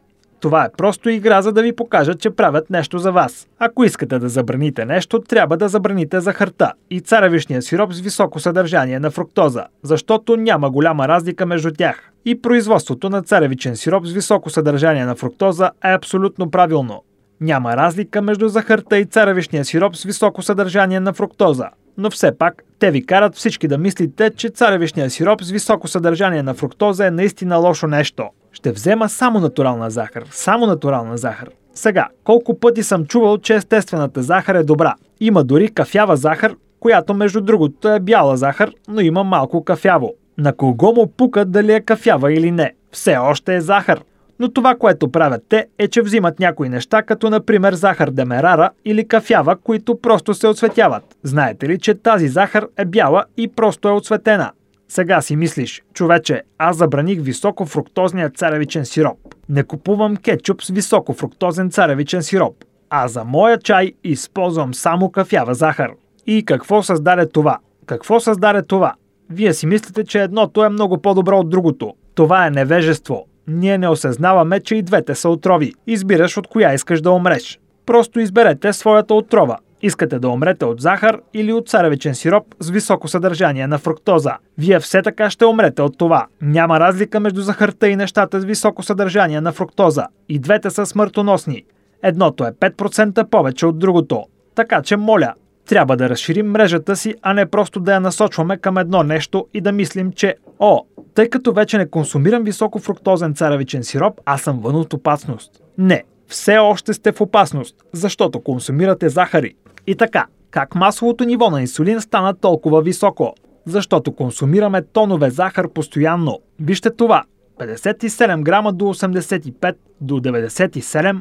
Това 0.40 0.64
е 0.64 0.72
просто 0.76 1.10
игра, 1.10 1.42
за 1.42 1.52
да 1.52 1.62
ви 1.62 1.76
покажат, 1.76 2.20
че 2.20 2.30
правят 2.30 2.70
нещо 2.70 2.98
за 2.98 3.12
вас. 3.12 3.48
Ако 3.58 3.84
искате 3.84 4.18
да 4.18 4.28
забраните 4.28 4.84
нещо, 4.84 5.20
трябва 5.20 5.56
да 5.56 5.68
забраните 5.68 6.20
захарта 6.20 6.72
и 6.90 7.00
царевишния 7.00 7.62
сироп 7.62 7.92
с 7.92 8.00
високо 8.00 8.40
съдържание 8.40 8.98
на 8.98 9.10
фруктоза, 9.10 9.64
защото 9.82 10.36
няма 10.36 10.70
голяма 10.70 11.08
разлика 11.08 11.46
между 11.46 11.70
тях. 11.70 12.10
И 12.24 12.42
производството 12.42 13.10
на 13.10 13.22
царевичен 13.22 13.76
сироп 13.76 14.06
с 14.06 14.12
високо 14.12 14.50
съдържание 14.50 15.04
на 15.04 15.14
фруктоза 15.14 15.70
е 15.84 15.92
абсолютно 15.92 16.50
правилно. 16.50 17.02
Няма 17.44 17.76
разлика 17.76 18.22
между 18.22 18.48
захарта 18.48 18.98
и 18.98 19.04
царевишния 19.04 19.64
сироп 19.64 19.96
с 19.96 20.02
високо 20.02 20.42
съдържание 20.42 21.00
на 21.00 21.12
фруктоза. 21.12 21.68
Но 21.98 22.10
все 22.10 22.38
пак, 22.38 22.64
те 22.78 22.90
ви 22.90 23.06
карат 23.06 23.36
всички 23.36 23.68
да 23.68 23.78
мислите, 23.78 24.30
че 24.36 24.48
царевишния 24.48 25.10
сироп 25.10 25.42
с 25.42 25.50
високо 25.50 25.88
съдържание 25.88 26.42
на 26.42 26.54
фруктоза 26.54 27.06
е 27.06 27.10
наистина 27.10 27.56
лошо 27.56 27.86
нещо. 27.86 28.24
Ще 28.52 28.72
взема 28.72 29.08
само 29.08 29.40
натурална 29.40 29.90
захар. 29.90 30.24
Само 30.30 30.66
натурална 30.66 31.16
захар. 31.16 31.48
Сега, 31.74 32.08
колко 32.24 32.58
пъти 32.60 32.82
съм 32.82 33.06
чувал, 33.06 33.38
че 33.38 33.54
естествената 33.54 34.22
захар 34.22 34.54
е 34.54 34.64
добра. 34.64 34.94
Има 35.20 35.44
дори 35.44 35.68
кафява 35.68 36.16
захар, 36.16 36.54
която 36.80 37.14
между 37.14 37.40
другото 37.40 37.88
е 37.88 38.00
бяла 38.00 38.36
захар, 38.36 38.70
но 38.88 39.00
има 39.00 39.24
малко 39.24 39.64
кафяво. 39.64 40.12
На 40.38 40.52
кого 40.52 40.92
му 40.92 41.06
пука 41.06 41.44
дали 41.44 41.72
е 41.72 41.80
кафява 41.80 42.32
или 42.32 42.50
не? 42.50 42.72
Все 42.92 43.16
още 43.16 43.54
е 43.54 43.60
захар. 43.60 44.00
Но 44.40 44.52
това, 44.52 44.74
което 44.74 45.12
правят 45.12 45.42
те, 45.48 45.66
е, 45.78 45.88
че 45.88 46.02
взимат 46.02 46.40
някои 46.40 46.68
неща, 46.68 47.02
като 47.02 47.30
например 47.30 47.74
захар 47.74 48.10
демерара 48.10 48.70
или 48.84 49.08
кафява, 49.08 49.56
които 49.56 50.00
просто 50.00 50.34
се 50.34 50.46
отсветяват. 50.46 51.16
Знаете 51.22 51.68
ли, 51.68 51.78
че 51.78 51.94
тази 51.94 52.28
захар 52.28 52.66
е 52.76 52.84
бяла 52.84 53.24
и 53.36 53.48
просто 53.48 53.88
е 53.88 53.92
отсветена? 53.92 54.50
Сега 54.88 55.20
си 55.20 55.36
мислиш, 55.36 55.82
човече, 55.94 56.42
аз 56.58 56.76
забраних 56.76 57.20
високофруктозния 57.20 58.30
царевичен 58.30 58.84
сироп. 58.84 59.18
Не 59.48 59.62
купувам 59.62 60.16
кетчуп 60.16 60.62
с 60.62 60.68
високофруктозен 60.68 61.70
царевичен 61.70 62.22
сироп. 62.22 62.56
А 62.90 63.08
за 63.08 63.24
моя 63.24 63.58
чай 63.58 63.92
използвам 64.04 64.74
само 64.74 65.10
кафява 65.10 65.54
захар. 65.54 65.90
И 66.26 66.44
какво 66.44 66.82
създаде 66.82 67.28
това? 67.28 67.58
Какво 67.86 68.20
създаде 68.20 68.62
това? 68.62 68.94
Вие 69.30 69.54
си 69.54 69.66
мислите, 69.66 70.04
че 70.04 70.22
едното 70.22 70.64
е 70.64 70.68
много 70.68 70.98
по-добро 70.98 71.38
от 71.38 71.50
другото. 71.50 71.94
Това 72.14 72.46
е 72.46 72.50
невежество. 72.50 73.26
Ние 73.48 73.78
не 73.78 73.88
осъзнаваме, 73.88 74.60
че 74.60 74.76
и 74.76 74.82
двете 74.82 75.14
са 75.14 75.28
отрови. 75.28 75.72
Избираш 75.86 76.36
от 76.36 76.46
коя 76.46 76.74
искаш 76.74 77.00
да 77.00 77.10
умреш. 77.10 77.60
Просто 77.86 78.20
изберете 78.20 78.72
своята 78.72 79.14
отрова. 79.14 79.58
Искате 79.82 80.18
да 80.18 80.28
умрете 80.28 80.64
от 80.64 80.80
захар 80.80 81.20
или 81.34 81.52
от 81.52 81.68
царевичен 81.68 82.14
сироп 82.14 82.54
с 82.60 82.70
високо 82.70 83.08
съдържание 83.08 83.66
на 83.66 83.78
фруктоза. 83.78 84.36
Вие 84.58 84.80
все 84.80 85.02
така 85.02 85.30
ще 85.30 85.44
умрете 85.44 85.82
от 85.82 85.98
това. 85.98 86.26
Няма 86.42 86.80
разлика 86.80 87.20
между 87.20 87.42
захарта 87.42 87.88
и 87.88 87.96
нещата 87.96 88.40
с 88.40 88.44
високо 88.44 88.82
съдържание 88.82 89.40
на 89.40 89.52
фруктоза. 89.52 90.06
И 90.28 90.38
двете 90.38 90.70
са 90.70 90.86
смъртоносни. 90.86 91.64
Едното 92.02 92.44
е 92.44 92.52
5% 92.52 93.24
повече 93.24 93.66
от 93.66 93.78
другото. 93.78 94.24
Така 94.54 94.82
че 94.82 94.96
моля, 94.96 95.34
трябва 95.66 95.96
да 95.96 96.08
разширим 96.08 96.50
мрежата 96.50 96.96
си, 96.96 97.14
а 97.22 97.34
не 97.34 97.46
просто 97.46 97.80
да 97.80 97.94
я 97.94 98.00
насочваме 98.00 98.56
към 98.56 98.78
едно 98.78 99.02
нещо 99.02 99.46
и 99.54 99.60
да 99.60 99.72
мислим, 99.72 100.12
че 100.12 100.34
о, 100.58 100.80
тъй 101.14 101.28
като 101.28 101.52
вече 101.52 101.78
не 101.78 101.90
консумирам 101.90 102.44
високо 102.44 102.78
фруктозен 102.78 103.34
царевичен 103.34 103.84
сироп, 103.84 104.20
аз 104.24 104.42
съм 104.42 104.60
вън 104.60 104.76
от 104.76 104.92
опасност. 104.92 105.50
Не, 105.78 106.04
все 106.28 106.58
още 106.58 106.92
сте 106.92 107.12
в 107.12 107.20
опасност, 107.20 107.76
защото 107.92 108.40
консумирате 108.40 109.08
захари. 109.08 109.54
И 109.86 109.94
така, 109.94 110.26
как 110.50 110.74
масовото 110.74 111.24
ниво 111.24 111.50
на 111.50 111.60
инсулин 111.60 112.00
стана 112.00 112.34
толкова 112.34 112.82
високо? 112.82 113.34
защото 113.66 114.12
консумираме 114.12 114.82
тонове 114.82 115.30
захар 115.30 115.68
постоянно. 115.68 116.40
Вижте 116.60 116.90
това. 116.90 117.24
57 117.60 118.42
грама 118.42 118.72
до 118.72 118.84
85 118.84 119.76
до 120.00 120.20
97, 120.20 121.20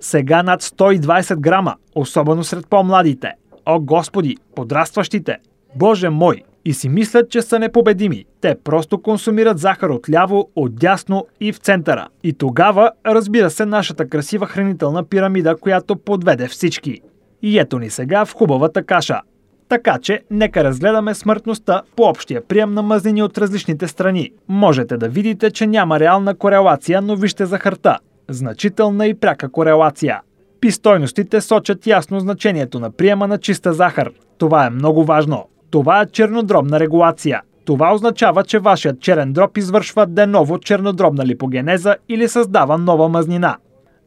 сега 0.00 0.42
над 0.42 0.62
120 0.62 1.36
грама, 1.36 1.76
особено 1.94 2.44
сред 2.44 2.66
по-младите. 2.70 3.32
О, 3.66 3.80
господи, 3.80 4.36
подрастващите! 4.54 5.38
Боже 5.74 6.10
мой! 6.10 6.42
И 6.64 6.74
си 6.74 6.88
мислят, 6.88 7.30
че 7.30 7.42
са 7.42 7.58
непобедими. 7.58 8.24
Те 8.40 8.56
просто 8.64 9.02
консумират 9.02 9.58
захар 9.58 9.88
от 9.88 10.10
ляво, 10.10 10.50
от 10.56 10.76
дясно 10.76 11.26
и 11.40 11.52
в 11.52 11.58
центъра. 11.58 12.08
И 12.22 12.32
тогава, 12.32 12.90
разбира 13.06 13.50
се, 13.50 13.66
нашата 13.66 14.08
красива 14.08 14.46
хранителна 14.46 15.04
пирамида, 15.04 15.56
която 15.56 15.96
подведе 15.96 16.48
всички. 16.48 17.00
И 17.42 17.58
ето 17.58 17.78
ни 17.78 17.90
сега 17.90 18.24
в 18.24 18.34
хубавата 18.34 18.82
каша. 18.82 19.20
Така 19.68 19.98
че, 19.98 20.20
нека 20.30 20.64
разгледаме 20.64 21.14
смъртността 21.14 21.82
по 21.96 22.02
общия 22.02 22.46
прием 22.46 22.74
на 22.74 22.82
мазнини 22.82 23.22
от 23.22 23.38
различните 23.38 23.88
страни. 23.88 24.30
Можете 24.48 24.96
да 24.96 25.08
видите, 25.08 25.50
че 25.50 25.66
няма 25.66 26.00
реална 26.00 26.34
корелация, 26.34 27.02
но 27.02 27.16
вижте 27.16 27.46
захарта. 27.46 27.98
Значителна 28.28 29.06
и 29.06 29.14
пряка 29.14 29.48
корелация. 29.48 30.20
Пи 30.62 30.70
стойностите 30.70 31.40
сочат 31.40 31.86
ясно 31.86 32.20
значението 32.20 32.80
на 32.80 32.90
приема 32.90 33.28
на 33.28 33.38
чиста 33.38 33.72
захар. 33.72 34.10
Това 34.38 34.66
е 34.66 34.70
много 34.70 35.04
важно. 35.04 35.44
Това 35.70 36.00
е 36.00 36.06
чернодробна 36.06 36.80
регулация. 36.80 37.42
Това 37.64 37.94
означава, 37.94 38.44
че 38.44 38.58
вашият 38.58 39.00
черен 39.00 39.32
дроб 39.32 39.56
извършва 39.56 40.06
деново 40.06 40.58
чернодробна 40.58 41.26
липогенеза 41.26 41.96
или 42.08 42.28
създава 42.28 42.78
нова 42.78 43.08
мазнина. 43.08 43.56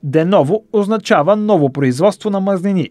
Деново 0.03 0.63
означава 0.73 1.35
ново 1.35 1.71
производство 1.71 2.29
на 2.29 2.39
мазнини. 2.39 2.89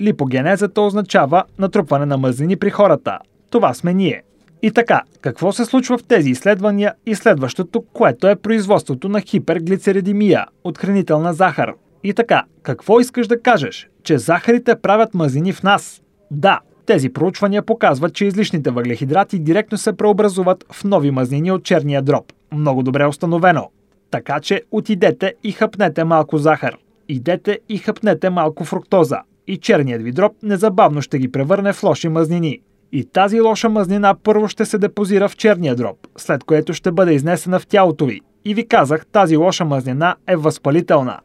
Липогенезата 0.00 0.80
означава 0.80 1.44
натрупване 1.58 2.06
на 2.06 2.16
мазнини 2.16 2.56
при 2.56 2.70
хората. 2.70 3.18
Това 3.50 3.74
сме 3.74 3.94
ние. 3.94 4.22
И 4.62 4.70
така, 4.70 5.02
какво 5.20 5.52
се 5.52 5.64
случва 5.64 5.98
в 5.98 6.04
тези 6.04 6.30
изследвания 6.30 6.94
и 7.06 7.14
следващото, 7.14 7.84
което 7.92 8.28
е 8.28 8.36
производството 8.36 9.08
на 9.08 9.20
хиперглицеридимия 9.20 10.46
от 10.64 10.78
хранителна 10.78 11.32
захар? 11.32 11.72
И 12.04 12.14
така, 12.14 12.44
какво 12.62 13.00
искаш 13.00 13.26
да 13.26 13.40
кажеш? 13.40 13.88
Че 14.02 14.18
захарите 14.18 14.76
правят 14.76 15.14
мазнини 15.14 15.52
в 15.52 15.62
нас? 15.62 16.02
Да, 16.30 16.60
тези 16.86 17.08
проучвания 17.12 17.62
показват, 17.62 18.14
че 18.14 18.24
излишните 18.24 18.70
въглехидрати 18.70 19.38
директно 19.38 19.78
се 19.78 19.96
преобразуват 19.96 20.64
в 20.72 20.84
нови 20.84 21.10
мазнини 21.10 21.52
от 21.52 21.64
черния 21.64 22.02
дроб. 22.02 22.32
Много 22.52 22.82
добре 22.82 23.06
установено. 23.06 23.70
Така 24.10 24.40
че 24.40 24.62
отидете 24.70 25.34
и 25.44 25.52
хъпнете 25.52 26.04
малко 26.04 26.38
захар. 26.38 26.76
Идете 27.08 27.58
и 27.68 27.78
хъпнете 27.78 28.30
малко 28.30 28.64
фруктоза. 28.64 29.18
И 29.46 29.56
черният 29.56 30.02
ви 30.02 30.12
дроб 30.12 30.32
незабавно 30.42 31.02
ще 31.02 31.18
ги 31.18 31.32
превърне 31.32 31.72
в 31.72 31.82
лоши 31.82 32.08
мазнини. 32.08 32.60
И 32.92 33.04
тази 33.04 33.40
лоша 33.40 33.68
мазнина 33.68 34.14
първо 34.22 34.48
ще 34.48 34.64
се 34.64 34.78
депозира 34.78 35.28
в 35.28 35.36
черния 35.36 35.76
дроб, 35.76 35.96
след 36.16 36.44
което 36.44 36.74
ще 36.74 36.92
бъде 36.92 37.12
изнесена 37.12 37.58
в 37.58 37.66
тялото 37.66 38.06
ви. 38.06 38.20
И 38.44 38.54
ви 38.54 38.68
казах, 38.68 39.06
тази 39.06 39.36
лоша 39.36 39.64
мазнина 39.64 40.16
е 40.26 40.36
възпалителна. 40.36 41.18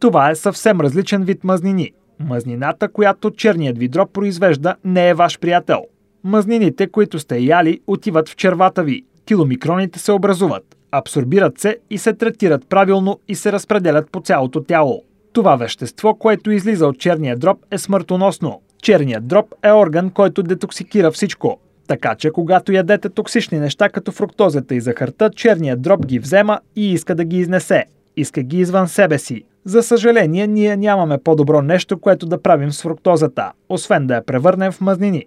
Това 0.00 0.30
е 0.30 0.34
съвсем 0.34 0.80
различен 0.80 1.24
вид 1.24 1.44
мазнини. 1.44 1.92
Мазнината, 2.20 2.88
която 2.88 3.30
черният 3.30 3.78
ви 3.78 3.88
дроб 3.88 4.12
произвежда, 4.12 4.76
не 4.84 5.08
е 5.08 5.14
ваш 5.14 5.38
приятел. 5.38 5.84
Мазнините, 6.24 6.86
които 6.86 7.18
сте 7.18 7.38
яли, 7.38 7.80
отиват 7.86 8.28
в 8.28 8.36
червата 8.36 8.82
ви. 8.82 9.04
Киломикроните 9.24 9.98
се 9.98 10.12
образуват, 10.12 10.76
абсорбират 10.92 11.58
се 11.58 11.78
и 11.90 11.98
се 11.98 12.12
третират 12.12 12.68
правилно 12.68 13.20
и 13.28 13.34
се 13.34 13.52
разпределят 13.52 14.10
по 14.10 14.20
цялото 14.20 14.62
тяло. 14.62 15.02
Това 15.32 15.56
вещество, 15.56 16.14
което 16.14 16.50
излиза 16.50 16.86
от 16.86 16.98
черния 16.98 17.36
дроб, 17.36 17.58
е 17.70 17.78
смъртоносно. 17.78 18.62
Черният 18.82 19.26
дроб 19.26 19.54
е 19.62 19.72
орган, 19.72 20.10
който 20.10 20.42
детоксикира 20.42 21.10
всичко. 21.10 21.60
Така 21.88 22.14
че, 22.14 22.30
когато 22.30 22.72
ядете 22.72 23.08
токсични 23.08 23.58
неща 23.58 23.88
като 23.88 24.12
фруктозата 24.12 24.74
и 24.74 24.80
захарта, 24.80 25.30
черният 25.30 25.82
дроб 25.82 26.06
ги 26.06 26.18
взема 26.18 26.60
и 26.76 26.92
иска 26.92 27.14
да 27.14 27.24
ги 27.24 27.38
изнесе. 27.38 27.84
Иска 28.16 28.42
ги 28.42 28.58
извън 28.58 28.88
себе 28.88 29.18
си. 29.18 29.44
За 29.64 29.82
съжаление, 29.82 30.46
ние 30.46 30.76
нямаме 30.76 31.18
по-добро 31.18 31.62
нещо, 31.62 31.98
което 31.98 32.26
да 32.26 32.42
правим 32.42 32.72
с 32.72 32.82
фруктозата, 32.82 33.52
освен 33.68 34.06
да 34.06 34.14
я 34.14 34.26
превърнем 34.26 34.72
в 34.72 34.80
мазнини. 34.80 35.26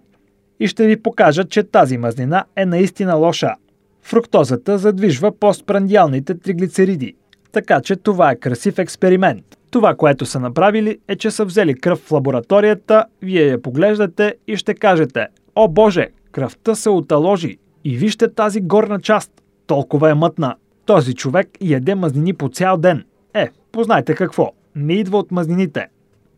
И 0.60 0.68
ще 0.68 0.86
ви 0.86 1.02
покажа, 1.02 1.44
че 1.44 1.62
тази 1.62 1.98
мазнина 1.98 2.44
е 2.56 2.66
наистина 2.66 3.14
лоша. 3.14 3.54
Фруктозата 4.02 4.78
задвижва 4.78 5.32
постпрандиалните 5.38 6.38
триглицериди. 6.38 7.14
Така 7.52 7.80
че 7.80 7.96
това 7.96 8.30
е 8.30 8.36
красив 8.36 8.78
експеримент. 8.78 9.44
Това, 9.70 9.94
което 9.94 10.26
са 10.26 10.40
направили 10.40 10.98
е, 11.08 11.16
че 11.16 11.30
са 11.30 11.44
взели 11.44 11.74
кръв 11.74 11.98
в 11.98 12.12
лабораторията, 12.12 13.04
вие 13.22 13.46
я 13.46 13.62
поглеждате 13.62 14.34
и 14.46 14.56
ще 14.56 14.74
кажете 14.74 15.26
«О 15.54 15.68
боже, 15.68 16.08
кръвта 16.32 16.74
се 16.74 16.90
оталожи!» 16.90 17.58
И 17.84 17.96
вижте 17.96 18.34
тази 18.34 18.60
горна 18.60 19.00
част. 19.00 19.30
Толкова 19.66 20.10
е 20.10 20.14
мътна. 20.14 20.54
Този 20.86 21.14
човек 21.14 21.48
яде 21.60 21.94
мазнини 21.94 22.34
по 22.34 22.48
цял 22.48 22.76
ден. 22.76 23.04
Е, 23.34 23.48
познайте 23.72 24.14
какво. 24.14 24.52
Не 24.76 24.92
идва 24.92 25.18
от 25.18 25.30
мазнините. 25.30 25.86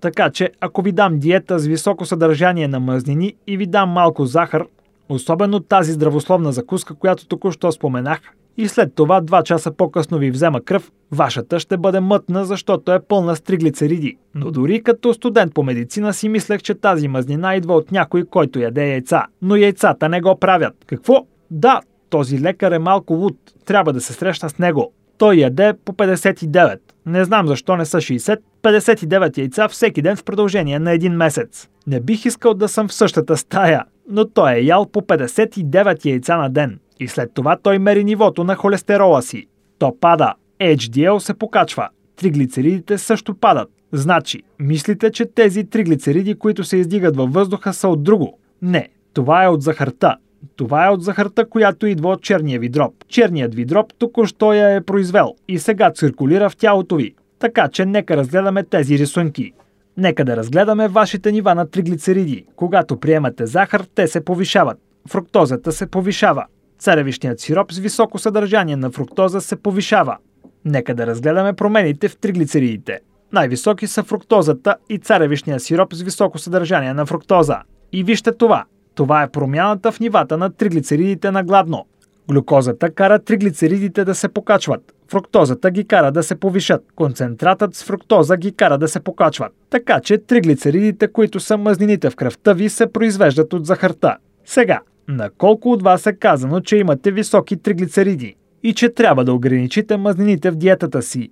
Така 0.00 0.30
че, 0.30 0.50
ако 0.60 0.82
ви 0.82 0.92
дам 0.92 1.18
диета 1.18 1.58
с 1.58 1.66
високо 1.66 2.04
съдържание 2.04 2.68
на 2.68 2.80
мазнини 2.80 3.34
и 3.46 3.56
ви 3.56 3.66
дам 3.66 3.90
малко 3.90 4.26
захар, 4.26 4.66
особено 5.08 5.60
тази 5.60 5.92
здравословна 5.92 6.52
закуска, 6.52 6.94
която 6.94 7.26
току-що 7.26 7.72
споменах, 7.72 8.20
и 8.56 8.68
след 8.68 8.94
това 8.94 9.20
два 9.20 9.42
часа 9.42 9.72
по-късно 9.72 10.18
ви 10.18 10.30
взема 10.30 10.60
кръв, 10.60 10.92
вашата 11.12 11.60
ще 11.60 11.76
бъде 11.76 12.00
мътна, 12.00 12.44
защото 12.44 12.92
е 12.92 13.00
пълна 13.00 13.36
с 13.36 13.40
триглицериди. 13.40 14.16
Но 14.34 14.50
дори 14.50 14.82
като 14.82 15.14
студент 15.14 15.54
по 15.54 15.62
медицина 15.62 16.12
си 16.12 16.28
мислех, 16.28 16.62
че 16.62 16.74
тази 16.74 17.08
мазнина 17.08 17.56
идва 17.56 17.74
от 17.74 17.92
някой, 17.92 18.24
който 18.24 18.58
яде 18.58 18.88
яйца. 18.88 19.26
Но 19.42 19.56
яйцата 19.56 20.08
не 20.08 20.20
го 20.20 20.38
правят. 20.40 20.74
Какво? 20.86 21.26
Да, 21.50 21.80
този 22.10 22.40
лекар 22.40 22.72
е 22.72 22.78
малко 22.78 23.14
луд. 23.14 23.36
Трябва 23.64 23.92
да 23.92 24.00
се 24.00 24.12
срещна 24.12 24.50
с 24.50 24.58
него. 24.58 24.92
Той 25.18 25.36
яде 25.36 25.72
по 25.84 25.92
59. 25.92 26.78
Не 27.06 27.24
знам 27.24 27.46
защо 27.46 27.76
не 27.76 27.84
са 27.84 27.96
60. 27.96 28.38
59 28.62 29.38
яйца 29.38 29.68
всеки 29.68 30.02
ден 30.02 30.16
в 30.16 30.24
продължение 30.24 30.78
на 30.78 30.92
един 30.92 31.12
месец. 31.12 31.68
Не 31.86 32.00
бих 32.00 32.24
искал 32.24 32.54
да 32.54 32.68
съм 32.68 32.88
в 32.88 32.92
същата 32.92 33.36
стая, 33.36 33.84
но 34.10 34.24
той 34.24 34.52
е 34.52 34.64
ял 34.64 34.86
по 34.86 35.00
59 35.00 36.04
яйца 36.04 36.36
на 36.36 36.50
ден. 36.50 36.78
И 37.00 37.08
след 37.08 37.34
това 37.34 37.56
той 37.62 37.78
мери 37.78 38.04
нивото 38.04 38.44
на 38.44 38.54
холестерола 38.56 39.22
си. 39.22 39.46
То 39.78 39.96
пада. 40.00 40.34
HDL 40.60 41.18
се 41.18 41.34
покачва. 41.34 41.88
Триглицеридите 42.16 42.98
също 42.98 43.34
падат. 43.34 43.68
Значи, 43.92 44.42
мислите, 44.58 45.10
че 45.10 45.26
тези 45.26 45.64
триглицериди, 45.64 46.34
които 46.34 46.64
се 46.64 46.76
издигат 46.76 47.16
във 47.16 47.32
въздуха, 47.32 47.72
са 47.72 47.88
от 47.88 48.02
друго? 48.02 48.38
Не, 48.62 48.88
това 49.14 49.44
е 49.44 49.48
от 49.48 49.62
захарта. 49.62 50.16
Това 50.56 50.86
е 50.86 50.90
от 50.90 51.02
захарта, 51.02 51.48
която 51.48 51.86
идва 51.86 52.08
от 52.08 52.22
черния 52.22 52.60
ви 52.60 52.68
дроб. 52.68 52.94
Черният 53.08 53.54
ви 53.54 53.64
дроб 53.64 53.92
току-що 53.98 54.52
я 54.52 54.70
е 54.70 54.80
произвел 54.80 55.34
и 55.48 55.58
сега 55.58 55.90
циркулира 55.90 56.50
в 56.50 56.56
тялото 56.56 56.96
ви. 56.96 57.14
Така 57.38 57.68
че 57.68 57.86
нека 57.86 58.16
разгледаме 58.16 58.62
тези 58.62 58.98
рисунки. 58.98 59.52
Нека 59.96 60.24
да 60.24 60.36
разгледаме 60.36 60.88
вашите 60.88 61.32
нива 61.32 61.54
на 61.54 61.70
триглицериди. 61.70 62.44
Когато 62.56 62.96
приемате 62.96 63.46
захар, 63.46 63.84
те 63.94 64.08
се 64.08 64.24
повишават. 64.24 64.78
Фруктозата 65.08 65.72
се 65.72 65.86
повишава. 65.86 66.46
Царевишният 66.78 67.40
сироп 67.40 67.72
с 67.72 67.78
високо 67.78 68.18
съдържание 68.18 68.76
на 68.76 68.90
фруктоза 68.90 69.40
се 69.40 69.56
повишава. 69.56 70.16
Нека 70.64 70.94
да 70.94 71.06
разгледаме 71.06 71.52
промените 71.52 72.08
в 72.08 72.16
триглицеридите. 72.16 73.00
Най-високи 73.32 73.86
са 73.86 74.02
фруктозата 74.02 74.76
и 74.88 74.98
царевишния 74.98 75.60
сироп 75.60 75.94
с 75.94 76.02
високо 76.02 76.38
съдържание 76.38 76.94
на 76.94 77.06
фруктоза. 77.06 77.58
И 77.92 78.04
вижте 78.04 78.32
това. 78.32 78.64
Това 78.96 79.22
е 79.22 79.30
промяната 79.30 79.92
в 79.92 80.00
нивата 80.00 80.38
на 80.38 80.50
триглицеридите 80.50 81.30
на 81.30 81.44
гладно. 81.44 81.86
Глюкозата 82.30 82.90
кара 82.90 83.18
триглицеридите 83.18 84.04
да 84.04 84.14
се 84.14 84.28
покачват. 84.28 84.94
Фруктозата 85.10 85.70
ги 85.70 85.84
кара 85.84 86.12
да 86.12 86.22
се 86.22 86.34
повишат. 86.34 86.84
Концентратът 86.94 87.74
с 87.74 87.84
фруктоза 87.84 88.36
ги 88.36 88.52
кара 88.52 88.78
да 88.78 88.88
се 88.88 89.00
покачват. 89.00 89.52
Така 89.70 90.00
че 90.00 90.18
триглицеридите, 90.18 91.08
които 91.08 91.40
са 91.40 91.56
мазнините 91.56 92.10
в 92.10 92.16
кръвта 92.16 92.52
ви, 92.52 92.68
се 92.68 92.86
произвеждат 92.86 93.52
от 93.52 93.66
захарта. 93.66 94.16
Сега, 94.44 94.80
на 95.08 95.30
колко 95.30 95.72
от 95.72 95.82
вас 95.82 96.06
е 96.06 96.12
казано, 96.12 96.60
че 96.60 96.76
имате 96.76 97.10
високи 97.10 97.56
триглицериди 97.56 98.34
и 98.62 98.74
че 98.74 98.88
трябва 98.88 99.24
да 99.24 99.32
ограничите 99.32 99.96
мазнините 99.96 100.50
в 100.50 100.56
диетата 100.56 101.02
си? 101.02 101.30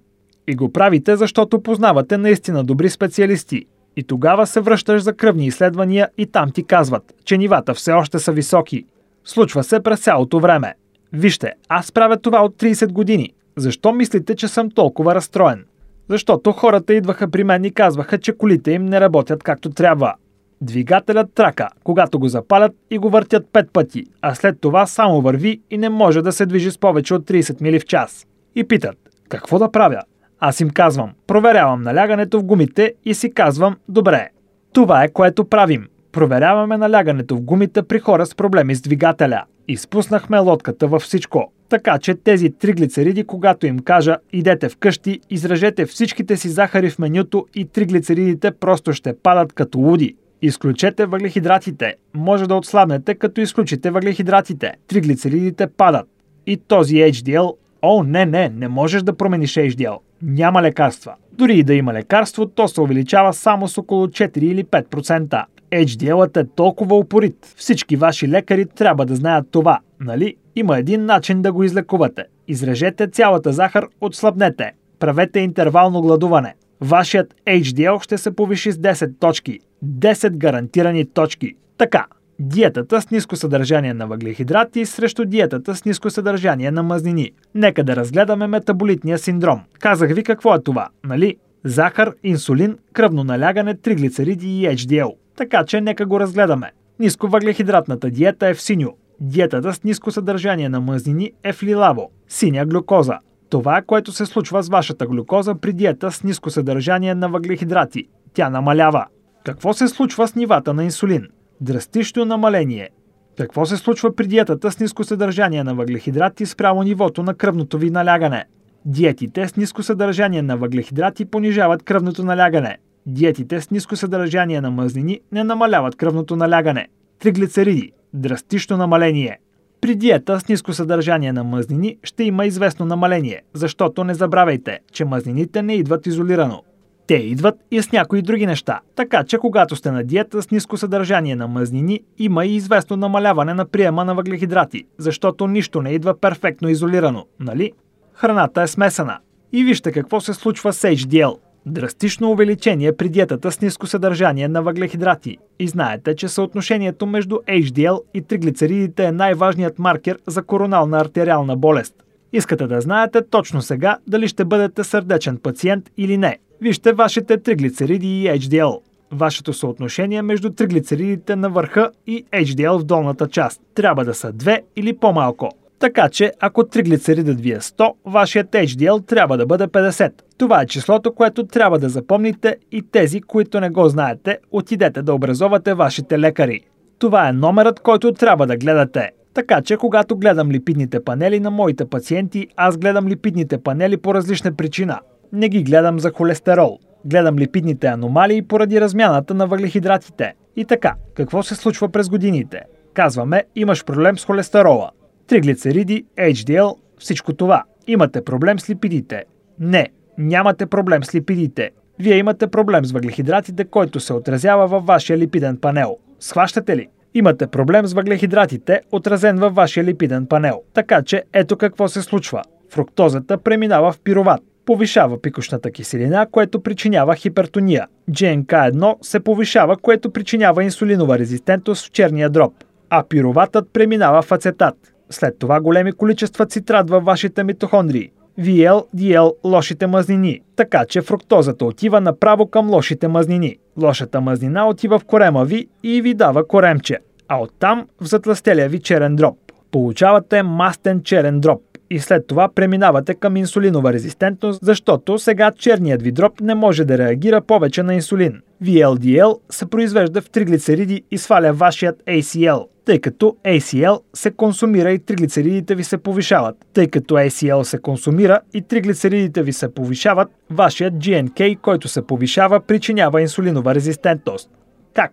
И 0.48 0.54
го 0.54 0.72
правите, 0.72 1.16
защото 1.16 1.62
познавате 1.62 2.18
наистина 2.18 2.64
добри 2.64 2.90
специалисти. 2.90 3.66
И 3.96 4.02
тогава 4.02 4.46
се 4.46 4.60
връщаш 4.60 5.02
за 5.02 5.12
кръвни 5.12 5.46
изследвания 5.46 6.08
и 6.18 6.26
там 6.26 6.50
ти 6.50 6.64
казват, 6.64 7.14
че 7.24 7.38
нивата 7.38 7.74
все 7.74 7.92
още 7.92 8.18
са 8.18 8.32
високи. 8.32 8.84
Случва 9.24 9.64
се 9.64 9.80
през 9.80 10.00
цялото 10.00 10.40
време. 10.40 10.74
Вижте, 11.12 11.52
аз 11.68 11.92
правя 11.92 12.16
това 12.16 12.44
от 12.44 12.56
30 12.56 12.92
години. 12.92 13.32
Защо 13.56 13.92
мислите, 13.92 14.34
че 14.34 14.48
съм 14.48 14.70
толкова 14.70 15.14
разстроен? 15.14 15.64
Защото 16.08 16.52
хората 16.52 16.94
идваха 16.94 17.30
при 17.30 17.44
мен 17.44 17.64
и 17.64 17.70
казваха, 17.70 18.18
че 18.18 18.36
колите 18.36 18.72
им 18.72 18.84
не 18.84 19.00
работят 19.00 19.42
както 19.42 19.70
трябва. 19.70 20.14
Двигателят 20.60 21.34
трака, 21.34 21.68
когато 21.84 22.18
го 22.18 22.28
запалят 22.28 22.72
и 22.90 22.98
го 22.98 23.10
въртят 23.10 23.46
пет 23.52 23.72
пъти, 23.72 24.04
а 24.22 24.34
след 24.34 24.60
това 24.60 24.86
само 24.86 25.20
върви 25.20 25.60
и 25.70 25.78
не 25.78 25.88
може 25.88 26.22
да 26.22 26.32
се 26.32 26.46
движи 26.46 26.70
с 26.70 26.78
повече 26.78 27.14
от 27.14 27.24
30 27.24 27.62
мили 27.62 27.80
в 27.80 27.84
час. 27.84 28.26
И 28.54 28.64
питат, 28.64 28.96
какво 29.28 29.58
да 29.58 29.70
правя? 29.70 30.00
Аз 30.46 30.60
им 30.60 30.70
казвам, 30.70 31.12
проверявам 31.26 31.82
налягането 31.82 32.40
в 32.40 32.44
гумите 32.44 32.94
и 33.04 33.14
си 33.14 33.34
казвам, 33.34 33.76
добре, 33.88 34.28
това 34.72 35.04
е 35.04 35.08
което 35.08 35.44
правим. 35.44 35.86
Проверяваме 36.12 36.76
налягането 36.76 37.36
в 37.36 37.40
гумите 37.40 37.82
при 37.82 37.98
хора 37.98 38.26
с 38.26 38.34
проблеми 38.34 38.74
с 38.74 38.80
двигателя. 38.80 39.44
Изпуснахме 39.68 40.38
лодката 40.38 40.88
във 40.88 41.02
всичко. 41.02 41.52
Така 41.68 41.98
че 41.98 42.14
тези 42.14 42.50
триглицериди, 42.50 43.24
когато 43.24 43.66
им 43.66 43.78
кажа 43.78 44.16
идете 44.32 44.68
вкъщи, 44.68 45.20
изражете 45.30 45.86
всичките 45.86 46.36
си 46.36 46.48
захари 46.48 46.90
в 46.90 46.98
менюто 46.98 47.46
и 47.54 47.64
триглицеридите 47.64 48.50
просто 48.50 48.92
ще 48.92 49.16
падат 49.22 49.52
като 49.52 49.78
луди. 49.78 50.16
Изключете 50.42 51.06
въглехидратите. 51.06 51.94
Може 52.14 52.46
да 52.46 52.54
отслабнете, 52.54 53.14
като 53.14 53.40
изключите 53.40 53.90
въглехидратите. 53.90 54.72
Триглицеридите 54.88 55.66
падат. 55.66 56.06
И 56.46 56.56
този 56.56 56.96
HDL 56.96 57.54
О, 57.86 58.02
не, 58.02 58.26
не, 58.26 58.48
не 58.48 58.68
можеш 58.68 59.02
да 59.02 59.16
промениш 59.16 59.54
HDL. 59.54 59.98
Няма 60.22 60.62
лекарства. 60.62 61.14
Дори 61.32 61.58
и 61.58 61.62
да 61.62 61.74
има 61.74 61.92
лекарство, 61.92 62.46
то 62.46 62.68
се 62.68 62.80
увеличава 62.80 63.32
само 63.32 63.68
с 63.68 63.78
около 63.78 64.06
4 64.06 64.38
или 64.38 64.64
5%. 64.64 65.44
HDL-ът 65.72 66.36
е 66.36 66.44
толкова 66.56 66.96
упорит. 66.96 67.54
Всички 67.56 67.96
ваши 67.96 68.28
лекари 68.28 68.66
трябва 68.66 69.06
да 69.06 69.16
знаят 69.16 69.46
това, 69.50 69.78
нали? 70.00 70.36
Има 70.56 70.78
един 70.78 71.04
начин 71.04 71.42
да 71.42 71.52
го 71.52 71.64
излекувате. 71.64 72.24
Изрежете 72.48 73.06
цялата 73.06 73.52
захар, 73.52 73.86
отслабнете. 74.00 74.72
Правете 74.98 75.40
интервално 75.40 76.02
гладуване. 76.02 76.54
Вашият 76.80 77.34
HDL 77.46 78.02
ще 78.02 78.18
се 78.18 78.36
повиши 78.36 78.72
с 78.72 78.76
10 78.76 79.18
точки. 79.20 79.58
10 79.84 80.36
гарантирани 80.36 81.04
точки. 81.04 81.54
Така, 81.78 82.06
диетата 82.38 83.00
с 83.00 83.10
ниско 83.10 83.36
съдържание 83.36 83.94
на 83.94 84.06
въглехидрати 84.06 84.86
срещу 84.86 85.24
диетата 85.24 85.74
с 85.74 85.84
ниско 85.84 86.10
съдържание 86.10 86.70
на 86.70 86.82
мазнини. 86.82 87.30
Нека 87.54 87.84
да 87.84 87.96
разгледаме 87.96 88.46
метаболитния 88.46 89.18
синдром. 89.18 89.60
Казах 89.80 90.14
ви 90.14 90.22
какво 90.22 90.54
е 90.54 90.62
това, 90.62 90.88
нали? 91.04 91.36
Захар, 91.64 92.12
инсулин, 92.22 92.78
кръвно 92.92 93.24
налягане, 93.24 93.74
триглицериди 93.74 94.60
и 94.60 94.66
HDL. 94.66 95.14
Така 95.36 95.64
че 95.64 95.80
нека 95.80 96.06
го 96.06 96.20
разгледаме. 96.20 96.70
Ниско 96.98 97.28
въглехидратната 97.28 98.10
диета 98.10 98.48
е 98.48 98.54
в 98.54 98.62
синьо. 98.62 98.90
Диетата 99.20 99.72
с 99.74 99.84
ниско 99.84 100.10
съдържание 100.10 100.68
на 100.68 100.80
мазнини 100.80 101.32
е 101.42 101.52
в 101.52 101.62
лилаво. 101.62 102.10
Синя 102.28 102.66
глюкоза. 102.66 103.18
Това 103.50 103.78
е 103.78 103.82
което 103.82 104.12
се 104.12 104.26
случва 104.26 104.62
с 104.62 104.68
вашата 104.68 105.06
глюкоза 105.06 105.54
при 105.54 105.72
диета 105.72 106.12
с 106.12 106.24
ниско 106.24 106.50
съдържание 106.50 107.14
на 107.14 107.28
въглехидрати. 107.28 108.08
Тя 108.34 108.50
намалява. 108.50 109.06
Какво 109.44 109.72
се 109.72 109.88
случва 109.88 110.28
с 110.28 110.34
нивата 110.34 110.74
на 110.74 110.84
инсулин? 110.84 111.28
Драстично 111.64 112.24
намаление. 112.24 112.88
Какво 113.36 113.66
се 113.66 113.76
случва 113.76 114.16
при 114.16 114.26
диетата 114.26 114.72
с 114.72 114.80
ниско 114.80 115.04
съдържание 115.04 115.64
на 115.64 115.74
въглехидрати 115.74 116.46
спрямо 116.46 116.82
нивото 116.82 117.22
на 117.22 117.34
кръвното 117.34 117.78
ви 117.78 117.90
налягане? 117.90 118.44
Диетите 118.84 119.48
с 119.48 119.56
ниско 119.56 119.82
съдържание 119.82 120.42
на 120.42 120.56
въглехидрати 120.56 121.24
понижават 121.24 121.82
кръвното 121.82 122.24
налягане. 122.24 122.78
Диетите 123.06 123.60
с 123.60 123.70
ниско 123.70 123.96
съдържание 123.96 124.60
на 124.60 124.70
мъзнини 124.70 125.20
не 125.32 125.44
намаляват 125.44 125.96
кръвното 125.96 126.36
налягане. 126.36 126.88
Триглицериди– 127.18 127.92
драстично 128.14 128.76
намаление. 128.76 129.38
При 129.80 129.94
диета 129.94 130.40
с 130.40 130.48
ниско 130.48 130.72
съдържание 130.72 131.32
на 131.32 131.44
мъзнини 131.44 131.98
ще 132.02 132.24
има 132.24 132.46
известно 132.46 132.86
намаление, 132.86 133.42
защото 133.54 134.04
не 134.04 134.14
забравяйте, 134.14 134.78
че 134.92 135.04
мъзнините 135.04 135.62
не 135.62 135.74
идват 135.74 136.06
изолирано. 136.06 136.62
Те 137.06 137.14
идват 137.14 137.54
и 137.70 137.82
с 137.82 137.92
някои 137.92 138.22
други 138.22 138.46
неща, 138.46 138.80
така 138.96 139.24
че 139.24 139.38
когато 139.38 139.76
сте 139.76 139.90
на 139.90 140.04
диета 140.04 140.42
с 140.42 140.50
ниско 140.50 140.76
съдържание 140.76 141.36
на 141.36 141.48
мъзнини, 141.48 142.00
има 142.18 142.46
и 142.46 142.56
известно 142.56 142.96
намаляване 142.96 143.54
на 143.54 143.64
приема 143.64 144.04
на 144.04 144.14
въглехидрати, 144.14 144.84
защото 144.98 145.46
нищо 145.46 145.82
не 145.82 145.90
идва 145.90 146.20
перфектно 146.20 146.68
изолирано, 146.68 147.26
нали? 147.40 147.72
Храната 148.14 148.62
е 148.62 148.66
смесена. 148.66 149.18
И 149.52 149.64
вижте 149.64 149.92
какво 149.92 150.20
се 150.20 150.34
случва 150.34 150.72
с 150.72 150.88
HDL. 150.88 151.36
Драстично 151.66 152.30
увеличение 152.30 152.96
при 152.96 153.08
диетата 153.08 153.52
с 153.52 153.60
ниско 153.60 153.86
съдържание 153.86 154.48
на 154.48 154.62
въглехидрати. 154.62 155.38
И 155.58 155.68
знаете, 155.68 156.16
че 156.16 156.28
съотношението 156.28 157.06
между 157.06 157.36
HDL 157.48 158.00
и 158.14 158.22
триглицеридите 158.22 159.04
е 159.04 159.12
най-важният 159.12 159.78
маркер 159.78 160.18
за 160.26 160.42
коронална 160.42 160.98
артериална 160.98 161.56
болест. 161.56 161.94
Искате 162.32 162.66
да 162.66 162.80
знаете 162.80 163.22
точно 163.30 163.62
сега 163.62 163.98
дали 164.06 164.28
ще 164.28 164.44
бъдете 164.44 164.84
сърдечен 164.84 165.36
пациент 165.36 165.90
или 165.96 166.16
не. 166.16 166.38
Вижте 166.64 166.92
вашите 166.92 167.38
триглицериди 167.38 168.22
и 168.22 168.28
HDL. 168.28 168.80
Вашето 169.12 169.52
съотношение 169.52 170.22
между 170.22 170.50
триглицеридите 170.50 171.36
на 171.36 171.50
върха 171.50 171.90
и 172.06 172.24
HDL 172.24 172.78
в 172.78 172.84
долната 172.84 173.28
част 173.28 173.60
трябва 173.74 174.04
да 174.04 174.14
са 174.14 174.32
2 174.32 174.60
или 174.76 174.96
по-малко. 174.96 175.50
Така 175.78 176.08
че, 176.08 176.32
ако 176.40 176.66
триглицеридът 176.66 177.40
ви 177.40 177.52
е 177.52 177.56
100, 177.56 177.92
вашият 178.06 178.50
HDL 178.50 179.06
трябва 179.06 179.36
да 179.36 179.46
бъде 179.46 179.66
50. 179.66 180.12
Това 180.38 180.62
е 180.62 180.66
числото, 180.66 181.14
което 181.14 181.46
трябва 181.46 181.78
да 181.78 181.88
запомните 181.88 182.56
и 182.72 182.82
тези, 182.82 183.20
които 183.20 183.60
не 183.60 183.70
го 183.70 183.88
знаете, 183.88 184.38
отидете 184.50 185.02
да 185.02 185.14
образовате 185.14 185.74
вашите 185.74 186.18
лекари. 186.18 186.60
Това 186.98 187.28
е 187.28 187.32
номерът, 187.32 187.80
който 187.80 188.12
трябва 188.12 188.46
да 188.46 188.56
гледате. 188.56 189.10
Така 189.34 189.62
че, 189.62 189.76
когато 189.76 190.16
гледам 190.16 190.50
липидните 190.50 191.04
панели 191.04 191.40
на 191.40 191.50
моите 191.50 191.84
пациенти, 191.84 192.48
аз 192.56 192.76
гледам 192.76 193.08
липидните 193.08 193.58
панели 193.58 193.96
по 193.96 194.14
различна 194.14 194.56
причина. 194.56 195.00
Не 195.34 195.48
ги 195.48 195.62
гледам 195.62 196.00
за 196.00 196.10
холестерол. 196.10 196.78
Гледам 197.04 197.38
липидните 197.38 197.86
аномалии 197.86 198.42
поради 198.42 198.80
размяната 198.80 199.34
на 199.34 199.46
въглехидратите. 199.46 200.34
И 200.56 200.64
така, 200.64 200.94
какво 201.14 201.42
се 201.42 201.54
случва 201.54 201.88
през 201.88 202.08
годините? 202.08 202.60
Казваме, 202.94 203.44
имаш 203.56 203.84
проблем 203.84 204.18
с 204.18 204.24
холестерола. 204.24 204.90
Триглицериди, 205.26 206.04
HDL, 206.18 206.76
всичко 206.98 207.32
това. 207.32 207.64
Имате 207.86 208.24
проблем 208.24 208.60
с 208.60 208.70
липидите. 208.70 209.24
Не, 209.60 209.88
нямате 210.18 210.66
проблем 210.66 211.04
с 211.04 211.14
липидите. 211.14 211.70
Вие 211.98 212.16
имате 212.16 212.46
проблем 212.46 212.84
с 212.84 212.92
въглехидратите, 212.92 213.64
който 213.64 214.00
се 214.00 214.12
отразява 214.12 214.66
във 214.66 214.86
вашия 214.86 215.18
липиден 215.18 215.56
панел. 215.56 215.96
Схващате 216.20 216.76
ли? 216.76 216.88
Имате 217.14 217.46
проблем 217.46 217.86
с 217.86 217.92
въглехидратите, 217.92 218.80
отразен 218.92 219.36
във 219.36 219.54
вашия 219.54 219.84
липиден 219.84 220.26
панел. 220.26 220.62
Така 220.74 221.02
че 221.02 221.22
ето 221.32 221.56
какво 221.56 221.88
се 221.88 222.02
случва. 222.02 222.42
Фруктозата 222.70 223.38
преминава 223.38 223.92
в 223.92 224.00
пироват. 224.00 224.40
Повишава 224.66 225.22
пикошната 225.22 225.70
киселина, 225.70 226.26
което 226.30 226.60
причинява 226.60 227.14
хипертония. 227.14 227.86
GNK1 228.10 228.96
се 229.02 229.20
повишава, 229.20 229.76
което 229.76 230.10
причинява 230.10 230.64
инсулинова 230.64 231.18
резистентност 231.18 231.86
в 231.86 231.90
черния 231.90 232.30
дроб. 232.30 232.52
А 232.90 233.04
пироватът 233.08 233.68
преминава 233.72 234.22
в 234.22 234.32
ацетат. 234.32 234.74
След 235.10 235.38
това 235.38 235.60
големи 235.60 235.92
количества 235.92 236.46
цитрат 236.46 236.90
във 236.90 237.04
вашите 237.04 237.44
митохондрии. 237.44 238.10
VL, 238.40 238.84
DL, 238.96 239.32
лошите 239.44 239.86
мазнини. 239.86 240.40
Така 240.56 240.84
че 240.84 241.02
фруктозата 241.02 241.64
отива 241.64 242.00
направо 242.00 242.46
към 242.46 242.70
лошите 242.70 243.08
мазнини. 243.08 243.56
Лошата 243.82 244.20
мазнина 244.20 244.68
отива 244.68 244.98
в 244.98 245.04
корема 245.04 245.44
ви 245.44 245.66
и 245.82 246.02
ви 246.02 246.14
дава 246.14 246.48
коремче. 246.48 246.98
А 247.28 247.42
оттам 247.42 247.86
в 248.00 248.06
затластелия 248.06 248.68
ви 248.68 248.80
черен 248.80 249.16
дроб. 249.16 249.36
Получавате 249.70 250.42
мастен 250.42 251.02
черен 251.02 251.40
дроб 251.40 251.62
и 251.90 252.00
след 252.00 252.26
това 252.26 252.48
преминавате 252.54 253.14
към 253.14 253.36
инсулинова 253.36 253.92
резистентност, 253.92 254.60
защото 254.62 255.18
сега 255.18 255.52
черният 255.58 256.02
ви 256.02 256.12
дроб 256.12 256.40
не 256.40 256.54
може 256.54 256.84
да 256.84 256.98
реагира 256.98 257.40
повече 257.40 257.82
на 257.82 257.94
инсулин. 257.94 258.40
VLDL 258.62 259.38
се 259.50 259.66
произвежда 259.66 260.20
в 260.20 260.30
триглицериди 260.30 261.02
и 261.10 261.18
сваля 261.18 261.52
вашият 261.52 262.02
ACL, 262.06 262.66
тъй 262.84 262.98
като 262.98 263.36
ACL 263.44 264.00
се 264.14 264.30
консумира 264.30 264.92
и 264.92 264.98
триглицеридите 264.98 265.74
ви 265.74 265.84
се 265.84 265.98
повишават. 265.98 266.56
Тъй 266.72 266.86
като 266.86 267.14
ACL 267.14 267.62
се 267.62 267.78
консумира 267.78 268.40
и 268.54 268.62
триглицеридите 268.62 269.42
ви 269.42 269.52
се 269.52 269.74
повишават, 269.74 270.28
вашият 270.50 270.94
GNK, 270.94 271.60
който 271.60 271.88
се 271.88 272.06
повишава, 272.06 272.60
причинява 272.60 273.22
инсулинова 273.22 273.74
резистентност. 273.74 274.50
Как? 274.94 275.12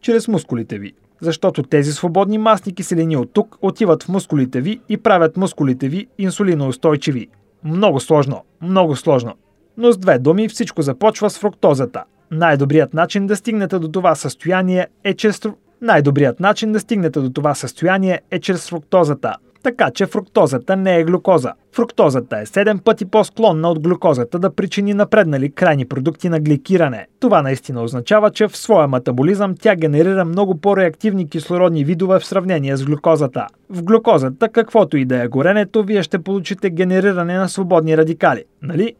Чрез 0.00 0.28
мускулите 0.28 0.78
ви 0.78 0.92
защото 1.22 1.62
тези 1.62 1.92
свободни 1.92 2.38
масни 2.38 2.74
киселини 2.74 3.16
от 3.16 3.32
тук 3.32 3.58
отиват 3.62 4.02
в 4.02 4.08
мускулите 4.08 4.60
ви 4.60 4.80
и 4.88 4.96
правят 4.96 5.36
мускулите 5.36 5.88
ви 5.88 6.06
инсулиноустойчиви. 6.18 7.28
Много 7.64 8.00
сложно, 8.00 8.42
много 8.62 8.96
сложно. 8.96 9.34
Но 9.76 9.92
с 9.92 9.98
две 9.98 10.18
думи 10.18 10.48
всичко 10.48 10.82
започва 10.82 11.30
с 11.30 11.38
фруктозата. 11.38 12.04
Най-добрият 12.30 12.94
начин 12.94 13.26
да 13.26 13.36
стигнете 13.36 13.78
до 13.78 13.88
това 13.88 14.14
състояние 14.14 14.86
е 15.04 15.14
чрез 15.14 15.40
най-добрият 15.82 16.40
начин 16.40 16.72
да 16.72 16.80
стигнете 16.80 17.20
до 17.20 17.30
това 17.30 17.54
състояние 17.54 18.20
е 18.30 18.38
чрез 18.38 18.68
фруктозата. 18.68 19.36
Така 19.62 19.90
че 19.90 20.06
фруктозата 20.06 20.76
не 20.76 20.98
е 20.98 21.04
глюкоза. 21.04 21.52
Фруктозата 21.72 22.38
е 22.38 22.46
7 22.46 22.80
пъти 22.80 23.04
по-склонна 23.04 23.70
от 23.70 23.80
глюкозата 23.80 24.38
да 24.38 24.54
причини 24.54 24.94
напреднали 24.94 25.50
крайни 25.50 25.84
продукти 25.84 26.28
на 26.28 26.40
гликиране. 26.40 27.06
Това 27.20 27.42
наистина 27.42 27.82
означава, 27.82 28.30
че 28.30 28.48
в 28.48 28.56
своя 28.56 28.88
метаболизъм 28.88 29.54
тя 29.60 29.76
генерира 29.76 30.24
много 30.24 30.60
по-реактивни 30.60 31.28
кислородни 31.28 31.84
видове 31.84 32.18
в 32.18 32.26
сравнение 32.26 32.76
с 32.76 32.84
глюкозата. 32.84 33.46
В 33.70 33.82
глюкозата, 33.82 34.48
каквото 34.48 34.96
и 34.96 35.04
да 35.04 35.22
е 35.22 35.28
горенето, 35.28 35.82
вие 35.82 36.02
ще 36.02 36.18
получите 36.18 36.70
генериране 36.70 37.36
на 37.36 37.48
свободни 37.48 37.96
радикали, 37.96 38.44
нали? 38.62 38.94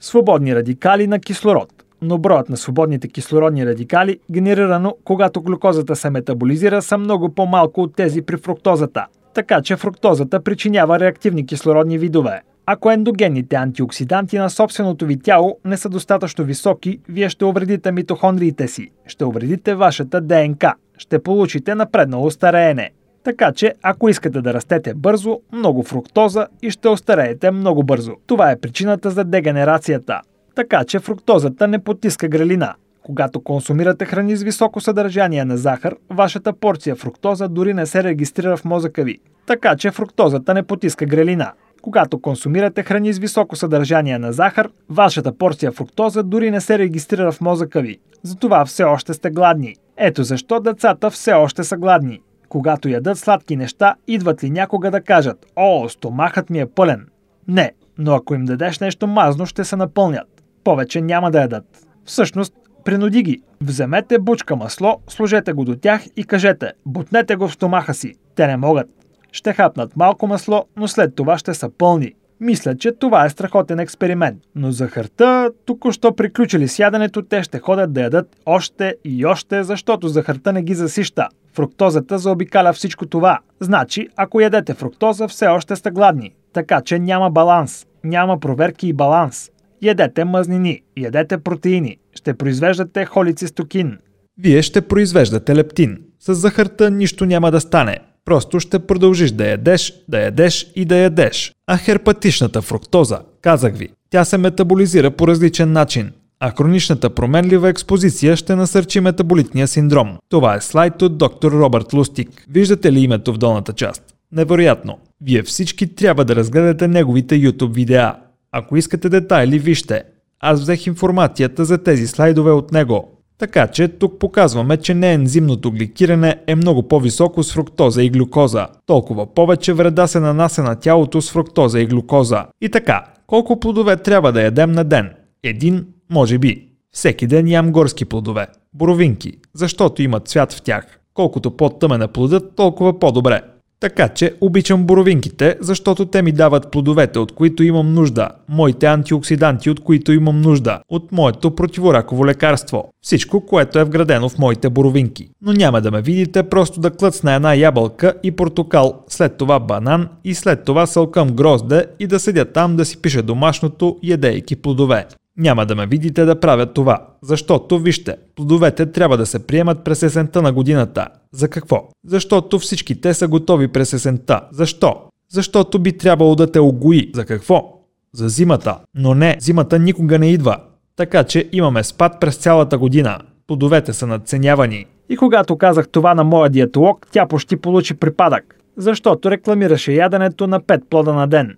Свободни 0.00 0.54
радикали 0.54 1.06
на 1.06 1.18
кислород 1.18 1.72
но 2.02 2.18
броят 2.18 2.48
на 2.48 2.56
свободните 2.56 3.08
кислородни 3.08 3.66
радикали, 3.66 4.18
генерирано 4.30 4.96
когато 5.04 5.42
глюкозата 5.42 5.96
се 5.96 6.10
метаболизира, 6.10 6.82
са 6.82 6.98
много 6.98 7.28
по-малко 7.28 7.82
от 7.82 7.96
тези 7.96 8.22
при 8.22 8.36
фруктозата 8.36 9.06
така 9.34 9.62
че 9.62 9.76
фруктозата 9.76 10.42
причинява 10.42 11.00
реактивни 11.00 11.46
кислородни 11.46 11.98
видове. 11.98 12.40
Ако 12.66 12.90
ендогенните 12.90 13.56
антиоксиданти 13.56 14.38
на 14.38 14.50
собственото 14.50 15.06
ви 15.06 15.18
тяло 15.18 15.58
не 15.64 15.76
са 15.76 15.88
достатъчно 15.88 16.44
високи, 16.44 17.00
вие 17.08 17.28
ще 17.28 17.44
увредите 17.44 17.92
митохондриите 17.92 18.68
си, 18.68 18.90
ще 19.06 19.24
увредите 19.24 19.74
вашата 19.74 20.20
ДНК, 20.20 20.74
ще 20.98 21.22
получите 21.22 21.74
напреднало 21.74 22.30
стареене. 22.30 22.90
Така 23.24 23.52
че, 23.52 23.74
ако 23.82 24.08
искате 24.08 24.40
да 24.40 24.54
растете 24.54 24.94
бързо, 24.94 25.40
много 25.52 25.82
фруктоза 25.82 26.46
и 26.62 26.70
ще 26.70 26.88
остареете 26.88 27.50
много 27.50 27.82
бързо. 27.82 28.12
Това 28.26 28.50
е 28.50 28.60
причината 28.60 29.10
за 29.10 29.24
дегенерацията. 29.24 30.20
Така 30.54 30.84
че 30.84 30.98
фруктозата 30.98 31.68
не 31.68 31.78
потиска 31.78 32.28
грелина. 32.28 32.74
Когато 33.08 33.40
консумирате 33.40 34.04
храни 34.04 34.36
с 34.36 34.42
високо 34.42 34.80
съдържание 34.80 35.44
на 35.44 35.56
захар, 35.56 35.96
вашата 36.10 36.52
порция 36.52 36.96
фруктоза 36.96 37.48
дори 37.48 37.74
не 37.74 37.86
се 37.86 38.04
регистрира 38.04 38.56
в 38.56 38.64
мозъка 38.64 39.04
ви. 39.04 39.18
Така 39.46 39.76
че 39.76 39.90
фруктозата 39.90 40.54
не 40.54 40.62
потиска 40.62 41.06
грелина. 41.06 41.52
Когато 41.82 42.20
консумирате 42.20 42.82
храни 42.82 43.12
с 43.12 43.18
високо 43.18 43.56
съдържание 43.56 44.18
на 44.18 44.32
захар, 44.32 44.70
вашата 44.90 45.32
порция 45.32 45.72
фруктоза 45.72 46.22
дори 46.22 46.50
не 46.50 46.60
се 46.60 46.78
регистрира 46.78 47.32
в 47.32 47.40
мозъка 47.40 47.80
ви. 47.80 47.98
Затова 48.22 48.64
все 48.64 48.84
още 48.84 49.14
сте 49.14 49.30
гладни. 49.30 49.74
Ето 49.96 50.22
защо 50.22 50.60
децата 50.60 51.10
все 51.10 51.32
още 51.32 51.64
са 51.64 51.76
гладни. 51.76 52.20
Когато 52.48 52.88
ядат 52.88 53.18
сладки 53.18 53.56
неща, 53.56 53.94
идват 54.06 54.44
ли 54.44 54.50
някога 54.50 54.90
да 54.90 55.00
кажат 55.00 55.46
«О, 55.56 55.88
стомахът 55.88 56.50
ми 56.50 56.60
е 56.60 56.66
пълен». 56.66 57.06
Не, 57.48 57.72
но 57.98 58.14
ако 58.14 58.34
им 58.34 58.44
дадеш 58.44 58.78
нещо 58.78 59.06
мазно, 59.06 59.46
ще 59.46 59.64
се 59.64 59.76
напълнят. 59.76 60.42
Повече 60.64 61.00
няма 61.00 61.30
да 61.30 61.40
ядат. 61.40 61.64
Всъщност, 62.04 62.54
принуди 62.88 63.22
ги. 63.22 63.42
Вземете 63.60 64.18
бучка 64.18 64.56
масло, 64.56 65.00
сложете 65.08 65.52
го 65.52 65.64
до 65.64 65.76
тях 65.76 66.02
и 66.16 66.24
кажете 66.24 66.72
«Бутнете 66.86 67.36
го 67.36 67.48
в 67.48 67.52
стомаха 67.52 67.94
си». 67.94 68.14
Те 68.34 68.46
не 68.46 68.56
могат. 68.56 68.86
Ще 69.32 69.52
хапнат 69.52 69.96
малко 69.96 70.26
масло, 70.26 70.64
но 70.76 70.88
след 70.88 71.14
това 71.14 71.38
ще 71.38 71.54
са 71.54 71.70
пълни. 71.78 72.12
Мисля, 72.40 72.76
че 72.76 72.92
това 72.92 73.24
е 73.24 73.30
страхотен 73.30 73.78
експеримент. 73.78 74.38
Но 74.54 74.72
захарта, 74.72 75.50
току-що 75.66 76.14
приключили 76.14 76.68
с 76.68 76.78
яденето, 76.78 77.22
те 77.22 77.42
ще 77.42 77.58
ходят 77.58 77.92
да 77.92 78.00
ядат 78.00 78.36
още 78.46 78.94
и 79.04 79.26
още, 79.26 79.62
защото 79.62 80.08
захарта 80.08 80.52
не 80.52 80.62
ги 80.62 80.74
засища. 80.74 81.28
Фруктозата 81.54 82.18
заобикаля 82.18 82.72
всичко 82.72 83.06
това. 83.06 83.38
Значи, 83.60 84.08
ако 84.16 84.40
ядете 84.40 84.74
фруктоза, 84.74 85.28
все 85.28 85.46
още 85.46 85.76
сте 85.76 85.90
гладни. 85.90 86.34
Така 86.52 86.80
че 86.80 86.98
няма 86.98 87.30
баланс. 87.30 87.86
Няма 88.04 88.40
проверки 88.40 88.88
и 88.88 88.92
баланс. 88.92 89.50
Ядете 89.82 90.24
мазнини, 90.24 90.80
ядете 90.96 91.38
протеини. 91.38 91.96
Ще 92.18 92.34
произвеждате 92.34 93.04
холицистокин. 93.04 93.98
Вие 94.38 94.62
ще 94.62 94.80
произвеждате 94.80 95.56
лептин. 95.56 95.98
С 96.20 96.34
захарта 96.34 96.90
нищо 96.90 97.26
няма 97.26 97.50
да 97.50 97.60
стане. 97.60 97.98
Просто 98.24 98.60
ще 98.60 98.78
продължиш 98.78 99.30
да 99.30 99.48
ядеш, 99.48 99.94
да 100.08 100.20
ядеш 100.20 100.72
и 100.76 100.84
да 100.84 100.96
ядеш. 100.96 101.52
А 101.66 101.76
херпатичната 101.76 102.62
фруктоза, 102.62 103.18
казах 103.42 103.76
ви, 103.76 103.88
тя 104.10 104.24
се 104.24 104.38
метаболизира 104.38 105.10
по 105.10 105.28
различен 105.28 105.72
начин. 105.72 106.10
А 106.40 106.50
хроничната 106.50 107.10
променлива 107.10 107.68
експозиция 107.68 108.36
ще 108.36 108.56
насърчи 108.56 109.00
метаболитния 109.00 109.68
синдром. 109.68 110.16
Това 110.28 110.54
е 110.54 110.60
слайд 110.60 111.02
от 111.02 111.18
доктор 111.18 111.52
Робърт 111.52 111.92
Лустик. 111.92 112.44
Виждате 112.50 112.92
ли 112.92 113.00
името 113.00 113.32
в 113.32 113.38
долната 113.38 113.72
част? 113.72 114.02
Невероятно. 114.32 114.98
Вие 115.20 115.42
всички 115.42 115.94
трябва 115.94 116.24
да 116.24 116.36
разгледате 116.36 116.88
неговите 116.88 117.34
YouTube 117.34 117.74
видеа. 117.74 118.14
Ако 118.52 118.76
искате 118.76 119.08
детайли, 119.08 119.58
вижте. 119.58 120.02
Аз 120.40 120.60
взех 120.60 120.86
информацията 120.86 121.64
за 121.64 121.78
тези 121.78 122.06
слайдове 122.06 122.50
от 122.50 122.72
него. 122.72 123.18
Така 123.38 123.66
че 123.66 123.88
тук 123.88 124.18
показваме, 124.18 124.76
че 124.76 124.94
неензимното 124.94 125.70
гликиране 125.70 126.36
е 126.46 126.54
много 126.54 126.88
по-високо 126.88 127.42
с 127.42 127.52
фруктоза 127.52 128.02
и 128.02 128.10
глюкоза. 128.10 128.66
Толкова 128.86 129.34
повече 129.34 129.72
вреда 129.72 130.06
се 130.06 130.20
нанася 130.20 130.62
на 130.62 130.76
тялото 130.76 131.22
с 131.22 131.30
фруктоза 131.30 131.80
и 131.80 131.86
глюкоза. 131.86 132.44
И 132.60 132.68
така, 132.68 133.04
колко 133.26 133.60
плодове 133.60 133.96
трябва 133.96 134.32
да 134.32 134.42
ядем 134.42 134.72
на 134.72 134.84
ден? 134.84 135.10
Един, 135.42 135.86
може 136.10 136.38
би. 136.38 136.68
Всеки 136.92 137.26
ден 137.26 137.48
ям 137.48 137.72
горски 137.72 138.04
плодове. 138.04 138.46
Боровинки, 138.74 139.32
защото 139.54 140.02
имат 140.02 140.28
цвят 140.28 140.52
в 140.52 140.62
тях. 140.62 141.00
Колкото 141.14 141.56
по-тъмен 141.56 142.02
е 142.02 142.08
плодът, 142.08 142.56
толкова 142.56 142.98
по-добре. 142.98 143.42
Така 143.80 144.08
че 144.08 144.34
обичам 144.40 144.84
боровинките, 144.84 145.56
защото 145.60 146.06
те 146.06 146.22
ми 146.22 146.32
дават 146.32 146.70
плодовете, 146.70 147.18
от 147.18 147.32
които 147.32 147.62
имам 147.62 147.94
нужда, 147.94 148.28
моите 148.48 148.86
антиоксиданти, 148.86 149.70
от 149.70 149.80
които 149.80 150.12
имам 150.12 150.40
нужда, 150.40 150.80
от 150.88 151.12
моето 151.12 151.54
противораково 151.54 152.26
лекарство. 152.26 152.90
Всичко, 153.02 153.46
което 153.46 153.78
е 153.78 153.84
вградено 153.84 154.28
в 154.28 154.38
моите 154.38 154.68
боровинки. 154.70 155.28
Но 155.42 155.52
няма 155.52 155.80
да 155.80 155.90
ме 155.90 156.02
видите 156.02 156.42
просто 156.42 156.80
да 156.80 156.90
клъцна 156.90 157.34
една 157.34 157.54
ябълка 157.54 158.14
и 158.22 158.30
портокал, 158.30 159.04
след 159.08 159.36
това 159.36 159.58
банан 159.60 160.08
и 160.24 160.34
след 160.34 160.64
това 160.64 160.86
сълкам 160.86 161.28
грозде 161.28 161.86
и 161.98 162.06
да 162.06 162.20
седя 162.20 162.44
там 162.44 162.76
да 162.76 162.84
си 162.84 163.02
пиша 163.02 163.22
домашното, 163.22 163.96
ядейки 164.02 164.56
плодове. 164.56 165.06
Няма 165.38 165.66
да 165.66 165.74
ме 165.74 165.86
видите 165.86 166.24
да 166.24 166.40
правя 166.40 166.66
това, 166.66 167.06
защото 167.22 167.78
вижте, 167.78 168.16
плодовете 168.36 168.86
трябва 168.86 169.16
да 169.16 169.26
се 169.26 169.46
приемат 169.46 169.84
през 169.84 170.02
есента 170.02 170.42
на 170.42 170.52
годината. 170.52 171.06
За 171.32 171.48
какво? 171.48 171.88
Защото 172.06 172.58
всички 172.58 173.00
те 173.00 173.14
са 173.14 173.28
готови 173.28 173.68
през 173.68 173.92
есента. 173.92 174.40
Защо? 174.52 174.96
Защото 175.32 175.78
би 175.78 175.98
трябвало 175.98 176.34
да 176.34 176.52
те 176.52 176.60
огои. 176.60 177.10
За 177.14 177.24
какво? 177.24 177.80
За 178.14 178.28
зимата. 178.28 178.78
Но 178.94 179.14
не, 179.14 179.36
зимата 179.40 179.78
никога 179.78 180.18
не 180.18 180.30
идва. 180.30 180.56
Така 180.96 181.24
че 181.24 181.48
имаме 181.52 181.84
спад 181.84 182.20
през 182.20 182.36
цялата 182.36 182.78
година. 182.78 183.18
Плодовете 183.46 183.92
са 183.92 184.06
надценявани. 184.06 184.86
И 185.08 185.16
когато 185.16 185.56
казах 185.56 185.88
това 185.88 186.14
на 186.14 186.24
моя 186.24 186.50
диетолог, 186.50 187.06
тя 187.12 187.26
почти 187.26 187.56
получи 187.56 187.94
припадък, 187.94 188.60
защото 188.76 189.30
рекламираше 189.30 189.92
яденето 189.92 190.46
на 190.46 190.60
5 190.60 190.82
плода 190.90 191.12
на 191.12 191.26
ден. 191.26 191.56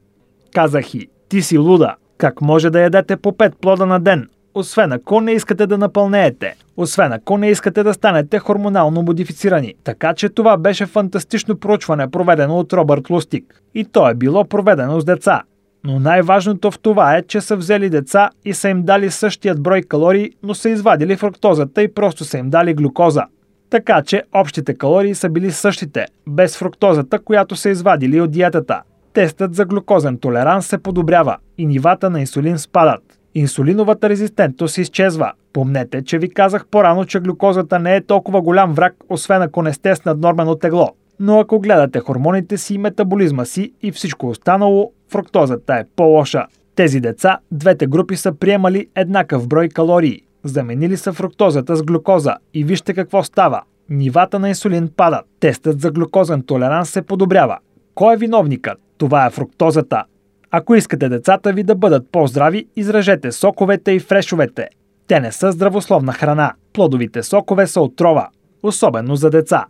Казах 0.55 0.95
и, 0.95 1.09
ти 1.28 1.43
си 1.43 1.59
луда, 1.59 1.95
как 2.21 2.41
може 2.41 2.71
да 2.71 2.81
ядете 2.81 3.16
по 3.16 3.33
5 3.33 3.55
плода 3.61 3.87
на 3.87 4.01
ден? 4.01 4.29
Освен 4.55 4.93
ако 4.93 5.21
не 5.21 5.33
искате 5.33 5.66
да 5.66 5.79
напълнеете. 5.79 6.55
Освен 6.77 7.12
ако 7.12 7.39
не 7.39 7.51
искате 7.51 7.83
да 7.83 7.95
станете 7.95 8.39
хормонално 8.39 9.03
модифицирани. 9.03 9.75
Така 9.85 10.14
че 10.14 10.29
това 10.29 10.57
беше 10.57 10.87
фантастично 10.87 11.57
проучване, 11.57 12.11
проведено 12.11 12.59
от 12.59 12.73
Робърт 12.73 13.11
Лустик. 13.11 13.62
И 13.75 13.85
то 13.85 14.09
е 14.09 14.14
било 14.14 14.45
проведено 14.45 15.01
с 15.01 15.05
деца. 15.05 15.43
Но 15.85 16.01
най-важното 16.01 16.71
в 16.71 16.79
това 16.79 17.16
е, 17.16 17.23
че 17.23 17.41
са 17.41 17.57
взели 17.57 17.91
деца 17.91 18.31
и 18.45 18.55
са 18.55 18.68
им 18.68 18.83
дали 18.83 19.11
същият 19.11 19.62
брой 19.62 19.83
калории, 19.83 20.31
но 20.43 20.55
са 20.55 20.71
извадили 20.71 21.16
фруктозата 21.16 21.83
и 21.83 21.95
просто 21.95 22.25
са 22.25 22.39
им 22.39 22.51
дали 22.51 22.75
глюкоза. 22.75 23.25
Така 23.71 24.03
че 24.03 24.23
общите 24.33 24.75
калории 24.75 25.14
са 25.14 25.29
били 25.29 25.51
същите, 25.51 26.07
без 26.29 26.57
фруктозата, 26.57 27.18
която 27.18 27.57
са 27.57 27.71
извадили 27.71 28.21
от 28.21 28.31
диетата. 28.31 28.83
Тестът 29.12 29.55
за 29.55 29.64
глюкозен 29.64 30.18
толеранс 30.18 30.66
се 30.66 30.79
подобрява 30.79 31.37
и 31.61 31.67
нивата 31.67 32.11
на 32.11 32.21
инсулин 32.21 32.59
спадат. 32.59 33.19
Инсулиновата 33.35 34.09
резистентност 34.09 34.79
изчезва. 34.79 35.33
Помнете, 35.53 36.05
че 36.05 36.19
ви 36.19 36.31
казах 36.31 36.67
по-рано, 36.67 37.05
че 37.05 37.21
глюкозата 37.21 37.79
не 37.79 37.97
е 37.97 38.01
толкова 38.01 38.43
голям 38.43 38.73
враг, 38.73 38.95
освен 39.09 39.43
ако 39.43 39.63
не 39.63 39.73
сте 39.73 39.97
с 39.97 40.05
наднормено 40.05 40.55
тегло. 40.55 40.89
Но 41.21 41.41
ако 41.41 41.61
гледате 41.61 42.01
хормоните 42.01 42.57
си, 42.57 42.79
метаболизма 42.79 43.45
си 43.45 43.73
и 43.83 43.93
всичко 43.93 44.29
останало, 44.29 44.93
фруктозата 45.11 45.75
е 45.75 45.85
по-лоша. 45.97 46.47
Тези 46.75 47.01
деца, 47.01 47.39
двете 47.53 47.87
групи 47.87 48.17
са 48.17 48.33
приемали 48.33 48.87
еднакъв 48.95 49.49
брой 49.49 49.69
калории. 49.69 50.21
Заменили 50.45 50.97
са 50.97 51.13
фруктозата 51.13 51.77
с 51.77 51.83
глюкоза 51.83 52.35
и 52.55 52.65
вижте 52.65 52.95
какво 52.95 53.23
става. 53.23 53.63
Нивата 53.91 54.39
на 54.39 54.49
инсулин 54.49 54.91
падат. 54.97 55.27
Тестът 55.41 55.81
за 55.81 55.91
глюкозен 55.91 56.43
толеранс 56.43 56.91
се 56.91 57.03
подобрява. 57.03 57.59
Кой 57.95 58.15
е 58.15 58.17
виновникът? 58.17 58.79
Това 58.99 59.27
е 59.27 59.31
фруктозата. 59.31 60.05
Ако 60.51 60.74
искате 60.74 61.09
децата 61.09 61.53
ви 61.53 61.62
да 61.62 61.74
бъдат 61.74 62.09
по-здрави, 62.12 62.66
изражете 62.76 63.32
соковете 63.32 63.92
и 63.92 64.01
фрешовете. 64.01 64.68
Те 65.07 65.20
не 65.20 65.32
са 65.32 65.53
здравословна 65.53 66.12
храна. 66.12 66.53
Плодовите 66.72 67.22
сокове 67.22 67.66
са 67.66 67.80
отрова, 67.80 68.28
особено 68.62 69.16
за 69.16 69.30
деца. 69.30 69.66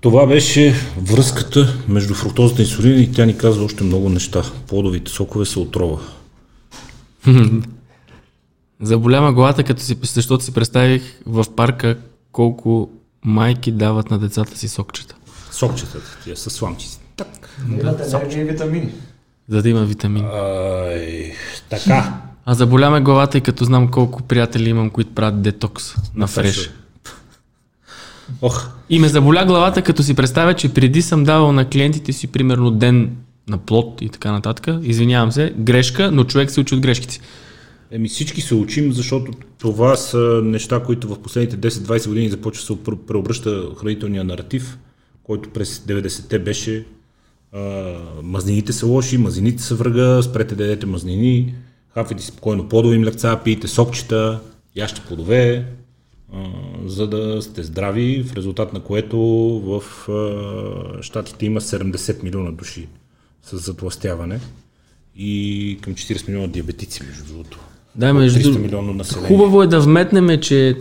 Това 0.00 0.26
беше 0.26 0.74
връзката 0.98 1.66
между 1.88 2.14
фруктозата 2.14 2.62
и 2.62 2.64
инсулина 2.64 3.00
и 3.00 3.12
тя 3.12 3.24
ни 3.24 3.38
казва 3.38 3.64
още 3.64 3.84
много 3.84 4.08
неща. 4.08 4.42
Плодовите 4.68 5.10
сокове 5.10 5.44
са 5.44 5.60
отрова. 5.60 5.98
Заболяма 8.80 9.32
главата, 9.32 9.64
като 9.64 9.82
си, 9.82 9.98
защото 10.02 10.44
си 10.44 10.54
представих 10.54 11.20
в 11.26 11.44
парка 11.56 11.98
колко 12.32 12.90
майки 13.24 13.72
дават 13.72 14.10
на 14.10 14.18
децата 14.18 14.58
си 14.58 14.68
сокчета. 14.68 15.16
Сокчетата, 15.50 16.18
тия 16.24 16.36
са 16.36 16.50
сламчици. 16.50 17.00
Так. 17.16 17.58
Имат 17.80 18.12
енергия 18.12 18.40
и 18.40 18.44
витамини. 18.44 18.92
За 19.48 19.62
да 19.62 19.68
има 19.68 19.84
витамини. 19.84 20.26
Ай, 20.26 21.32
така. 21.70 22.20
А 22.46 22.54
заболяме 22.54 23.00
главата 23.00 23.38
и 23.38 23.40
като 23.40 23.64
знам 23.64 23.90
колко 23.90 24.22
приятели 24.22 24.68
имам, 24.68 24.90
които 24.90 25.10
правят 25.14 25.42
детокс 25.42 25.94
на 26.14 26.26
фреш. 26.26 26.70
Ох, 28.42 28.68
И 28.90 28.98
ме 28.98 29.08
заболя 29.08 29.44
главата, 29.44 29.82
като 29.82 30.02
си 30.02 30.14
представя, 30.14 30.54
че 30.54 30.74
преди 30.74 31.02
съм 31.02 31.24
давал 31.24 31.52
на 31.52 31.68
клиентите 31.68 32.12
си 32.12 32.26
примерно 32.26 32.70
ден 32.70 33.16
на 33.48 33.58
плод 33.58 34.02
и 34.02 34.08
така 34.08 34.32
нататък. 34.32 34.76
Извинявам 34.82 35.32
се, 35.32 35.54
грешка, 35.58 36.10
но 36.12 36.24
човек 36.24 36.50
се 36.50 36.60
учи 36.60 36.74
от 36.74 36.80
грешките 36.80 37.14
си. 37.14 37.20
Еми 37.90 38.08
всички 38.08 38.40
се 38.40 38.54
учим, 38.54 38.92
защото 38.92 39.32
това 39.58 39.96
са 39.96 40.40
неща, 40.44 40.82
които 40.82 41.08
в 41.08 41.22
последните 41.22 41.70
10-20 41.70 42.08
години 42.08 42.28
започва 42.28 42.60
да 42.62 42.66
се 42.66 42.72
пр- 42.72 43.06
преобръща 43.06 43.62
хранителния 43.80 44.24
наратив, 44.24 44.78
който 45.22 45.50
през 45.50 45.78
90-те 45.78 46.38
беше 46.38 46.84
а, 47.56 47.94
мазнините 48.22 48.72
са 48.72 48.86
лоши, 48.86 49.18
мазнините 49.18 49.62
са 49.62 49.74
врага, 49.74 50.22
спрете 50.22 50.54
да 50.54 50.64
ядете 50.64 50.86
мазнини, 50.86 51.54
хапвайте 51.94 52.24
спокойно 52.24 52.68
плодови 52.68 52.98
млекца, 52.98 53.40
пийте 53.44 53.68
сокчета, 53.68 54.40
яще 54.76 55.00
плодове. 55.00 55.66
а, 56.34 56.44
за 56.86 57.06
да 57.06 57.42
сте 57.42 57.62
здрави, 57.62 58.22
в 58.22 58.36
резултат 58.36 58.72
на 58.72 58.80
което 58.80 59.18
в 59.64 60.08
а, 60.10 61.02
щатите 61.02 61.46
има 61.46 61.60
70 61.60 62.22
милиона 62.22 62.50
души 62.50 62.88
с 63.42 63.56
затластяване 63.58 64.40
и 65.16 65.78
към 65.80 65.94
40 65.94 66.28
милиона 66.28 66.46
диабетици, 66.46 67.02
между 67.06 67.24
другото. 67.24 67.58
Да, 67.94 68.14
между 68.14 68.38
300 68.38 68.58
милиона 68.58 68.92
население. 68.92 69.28
Хубаво 69.28 69.62
е 69.62 69.66
да 69.66 69.80
вметнем, 69.80 70.40
че 70.40 70.76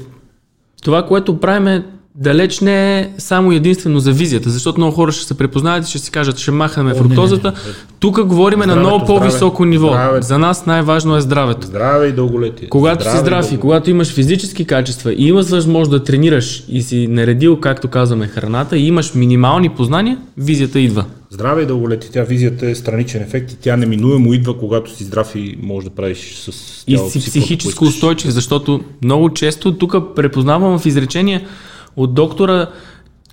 това, 0.83 1.05
което 1.05 1.39
правим 1.39 1.67
е 1.67 1.85
далеч 2.17 2.59
не 2.59 2.99
е 2.99 3.09
само 3.17 3.51
единствено 3.51 3.99
за 3.99 4.11
визията, 4.11 4.49
защото 4.49 4.79
много 4.79 4.95
хора 4.95 5.11
ще 5.11 5.25
се 5.25 5.37
препознаят 5.37 5.85
и 5.87 5.89
ще 5.89 5.99
си 5.99 6.11
кажат, 6.11 6.37
ще 6.37 6.51
махаме 6.51 6.91
О, 6.91 6.95
фруктозата. 6.95 7.47
не, 7.47 7.57
не, 7.57 7.67
не. 7.67 7.73
Тук 7.99 8.25
говорим 8.25 8.59
на 8.59 8.75
много 8.75 9.05
по-високо 9.05 9.55
здраве, 9.55 9.69
ниво. 9.69 9.87
здраве. 9.87 10.21
За 10.21 10.37
нас 10.37 10.65
най-важно 10.65 11.15
е 11.17 11.21
здравето. 11.21 11.67
Здраве 11.67 12.07
и 12.07 12.11
дълголетие. 12.11 12.69
Когато 12.69 13.01
Здраве 13.01 13.17
си 13.17 13.21
здрав 13.21 13.51
и 13.51 13.57
когато 13.57 13.89
имаш 13.89 14.13
физически 14.13 14.65
качества 14.65 15.13
и 15.13 15.27
имаш 15.27 15.49
възможност 15.49 15.91
да 15.91 16.03
тренираш 16.03 16.63
и 16.69 16.81
си 16.81 17.07
наредил, 17.07 17.59
както 17.59 17.87
казваме, 17.87 18.27
храната 18.27 18.77
и 18.77 18.87
имаш 18.87 19.13
минимални 19.15 19.69
познания, 19.69 20.17
визията 20.37 20.79
идва. 20.79 21.05
Здраве 21.29 21.61
и 21.61 21.65
дълголетие. 21.65 22.09
Тя 22.13 22.23
визията 22.23 22.69
е 22.69 22.75
страничен 22.75 23.21
ефект 23.21 23.51
и 23.51 23.55
тя 23.55 23.77
неминуемо 23.77 24.33
идва, 24.33 24.57
когато 24.57 24.95
си 24.95 25.03
здрав 25.03 25.35
и 25.35 25.57
можеш 25.61 25.89
да 25.89 25.95
правиш 25.95 26.35
с 26.35 26.83
И 26.87 26.95
тялото 26.95 27.11
си 27.11 27.21
си 27.21 27.29
психически 27.29 27.83
устойчив, 27.83 28.31
защото 28.31 28.81
много 29.03 29.33
често 29.33 29.77
тук 29.77 29.95
препознавам 30.15 30.79
в 30.79 30.85
изречения 30.85 31.41
от 31.97 32.13
доктора, 32.13 32.69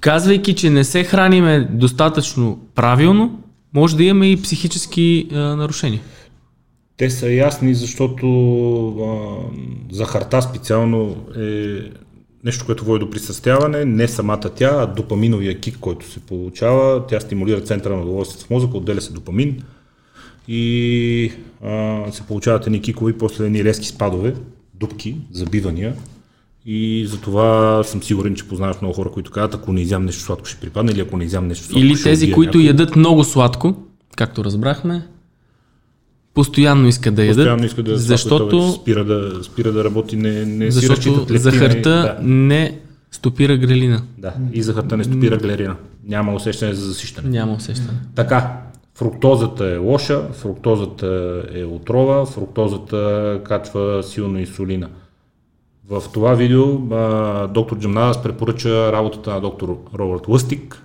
казвайки, 0.00 0.54
че 0.54 0.70
не 0.70 0.84
се 0.84 1.04
храниме 1.04 1.68
достатъчно 1.70 2.58
правилно, 2.74 3.38
може 3.74 3.96
да 3.96 4.04
имаме 4.04 4.30
и 4.30 4.42
психически 4.42 5.28
а, 5.32 5.36
нарушения. 5.36 6.00
Те 6.96 7.10
са 7.10 7.30
ясни, 7.30 7.74
защото 7.74 8.26
а, 8.88 9.94
захарта 9.94 10.42
специално 10.42 11.16
е 11.36 11.78
нещо, 12.44 12.66
което 12.66 12.84
води 12.84 13.04
до 13.04 13.10
присъстяване, 13.10 13.84
не 13.84 14.08
самата 14.08 14.50
тя, 14.54 14.70
а 14.78 14.86
допаминовия 14.86 15.60
кик, 15.60 15.76
който 15.80 16.10
се 16.10 16.20
получава. 16.20 17.06
Тя 17.06 17.20
стимулира 17.20 17.60
центъра 17.60 17.96
на 17.96 18.02
удоволствието 18.02 18.46
в 18.46 18.50
мозъка, 18.50 18.76
отделя 18.76 19.00
се 19.00 19.12
допамин 19.12 19.62
и 20.48 21.32
а, 21.64 22.04
се 22.12 22.22
получават 22.22 22.66
едни 22.66 22.82
кикове 22.82 23.10
и 23.10 23.18
после 23.18 23.46
едни 23.46 23.64
резки 23.64 23.86
спадове, 23.86 24.34
дупки, 24.74 25.16
забивания. 25.30 25.94
И 26.66 27.06
затова 27.06 27.82
съм 27.84 28.02
сигурен, 28.02 28.34
че 28.34 28.48
познаваш 28.48 28.76
много 28.80 28.94
хора, 28.94 29.10
които 29.10 29.30
казват, 29.30 29.54
ако 29.54 29.72
не 29.72 29.80
изям 29.80 30.04
нещо 30.04 30.22
сладко 30.22 30.44
ще 30.46 30.60
припадне 30.60 30.92
или 30.92 31.00
ако 31.00 31.16
не 31.16 31.24
изям 31.24 31.46
нещо 31.46 31.64
сладко 31.64 31.78
Или 31.80 31.94
ще 31.96 32.04
тези, 32.04 32.32
които 32.32 32.58
някой. 32.58 32.68
ядат 32.68 32.96
много 32.96 33.24
сладко, 33.24 33.74
както 34.16 34.44
разбрахме, 34.44 35.06
постоянно 36.34 36.88
искат 36.88 37.14
да 37.14 37.22
ядат, 37.22 37.36
Постоянно 37.36 37.64
иска 37.64 37.82
да 37.82 37.96
защото, 37.96 38.72
спира 38.72 39.04
да, 39.04 39.44
спира 39.44 39.72
да 39.72 39.84
работи, 39.84 40.16
не, 40.16 40.44
не 40.44 40.64
си 40.64 40.70
защото 40.72 40.96
разчитат 40.96 41.20
лептина. 41.20 41.36
и- 41.36 41.38
захарта 41.40 41.90
Да. 41.90 42.16
не 42.22 42.78
стопира 43.10 43.56
грелина. 43.56 44.02
Да, 44.18 44.34
и 44.52 44.62
захарта 44.62 44.96
не 44.96 45.04
стопира 45.04 45.36
глерина. 45.36 45.76
Няма 46.04 46.34
усещане 46.34 46.74
за 46.74 46.86
засищане. 46.86 47.28
Няма 47.30 47.52
усещане. 47.52 47.98
Така, 48.14 48.60
фруктозата 48.94 49.64
е 49.66 49.76
лоша, 49.76 50.22
фруктозата 50.32 51.06
е 51.54 51.64
отрова, 51.64 52.26
фруктозата 52.26 53.40
качва 53.44 54.02
силно 54.02 54.38
инсулина. 54.38 54.88
В 55.88 56.02
това 56.12 56.34
видео 56.34 56.94
а, 56.94 57.46
доктор 57.46 57.78
Джамнадас 57.78 58.22
препоръча 58.22 58.92
работата 58.92 59.30
на 59.30 59.40
доктор 59.40 59.78
Робърт 59.94 60.28
Лъстик. 60.28 60.82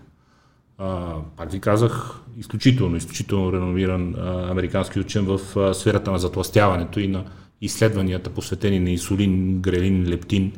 А, 0.77 1.13
пак 1.37 1.51
ви 1.51 1.59
казах, 1.59 2.19
изключително, 2.37 2.95
изключително 2.95 3.53
реномиран 3.53 4.15
а, 4.15 4.51
американски 4.51 4.99
учен 4.99 5.25
в 5.25 5.57
а, 5.57 5.73
сферата 5.73 6.11
на 6.11 6.19
затластяването 6.19 6.99
и 6.99 7.07
на 7.07 7.23
изследванията, 7.61 8.29
посветени 8.29 8.79
на 8.79 8.89
инсулин, 8.89 9.61
грелин, 9.61 10.09
лептин 10.09 10.51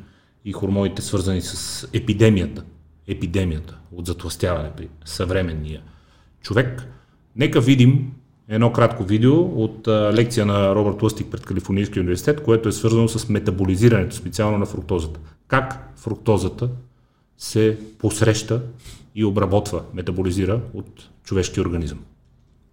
и 0.45 0.51
хормоните, 0.51 1.01
свързани 1.01 1.41
с 1.41 1.87
епидемията. 1.93 2.63
Епидемията 3.07 3.77
от 3.91 4.05
затластяване 4.05 4.71
при 4.77 4.87
съвременния 5.05 5.81
човек. 6.41 6.87
Нека 7.35 7.61
видим 7.61 8.11
едно 8.49 8.71
кратко 8.71 9.03
видео 9.03 9.63
от 9.63 9.87
лекция 9.87 10.45
на 10.45 10.75
Робърт 10.75 11.01
Лъстик 11.01 11.27
пред 11.31 11.45
Калифорнийския 11.45 12.01
университет, 12.01 12.43
което 12.43 12.69
е 12.69 12.71
свързано 12.71 13.07
с 13.07 13.29
метаболизирането, 13.29 14.15
специално 14.15 14.57
на 14.57 14.65
фруктозата. 14.65 15.19
Как 15.47 15.93
фруктозата 15.95 16.69
се 17.37 17.77
посреща 17.99 18.61
и 19.15 19.25
обработва, 19.25 19.81
метаболизира 19.93 20.61
от 20.73 21.09
човешкия 21.23 21.61
организъм. 21.61 21.99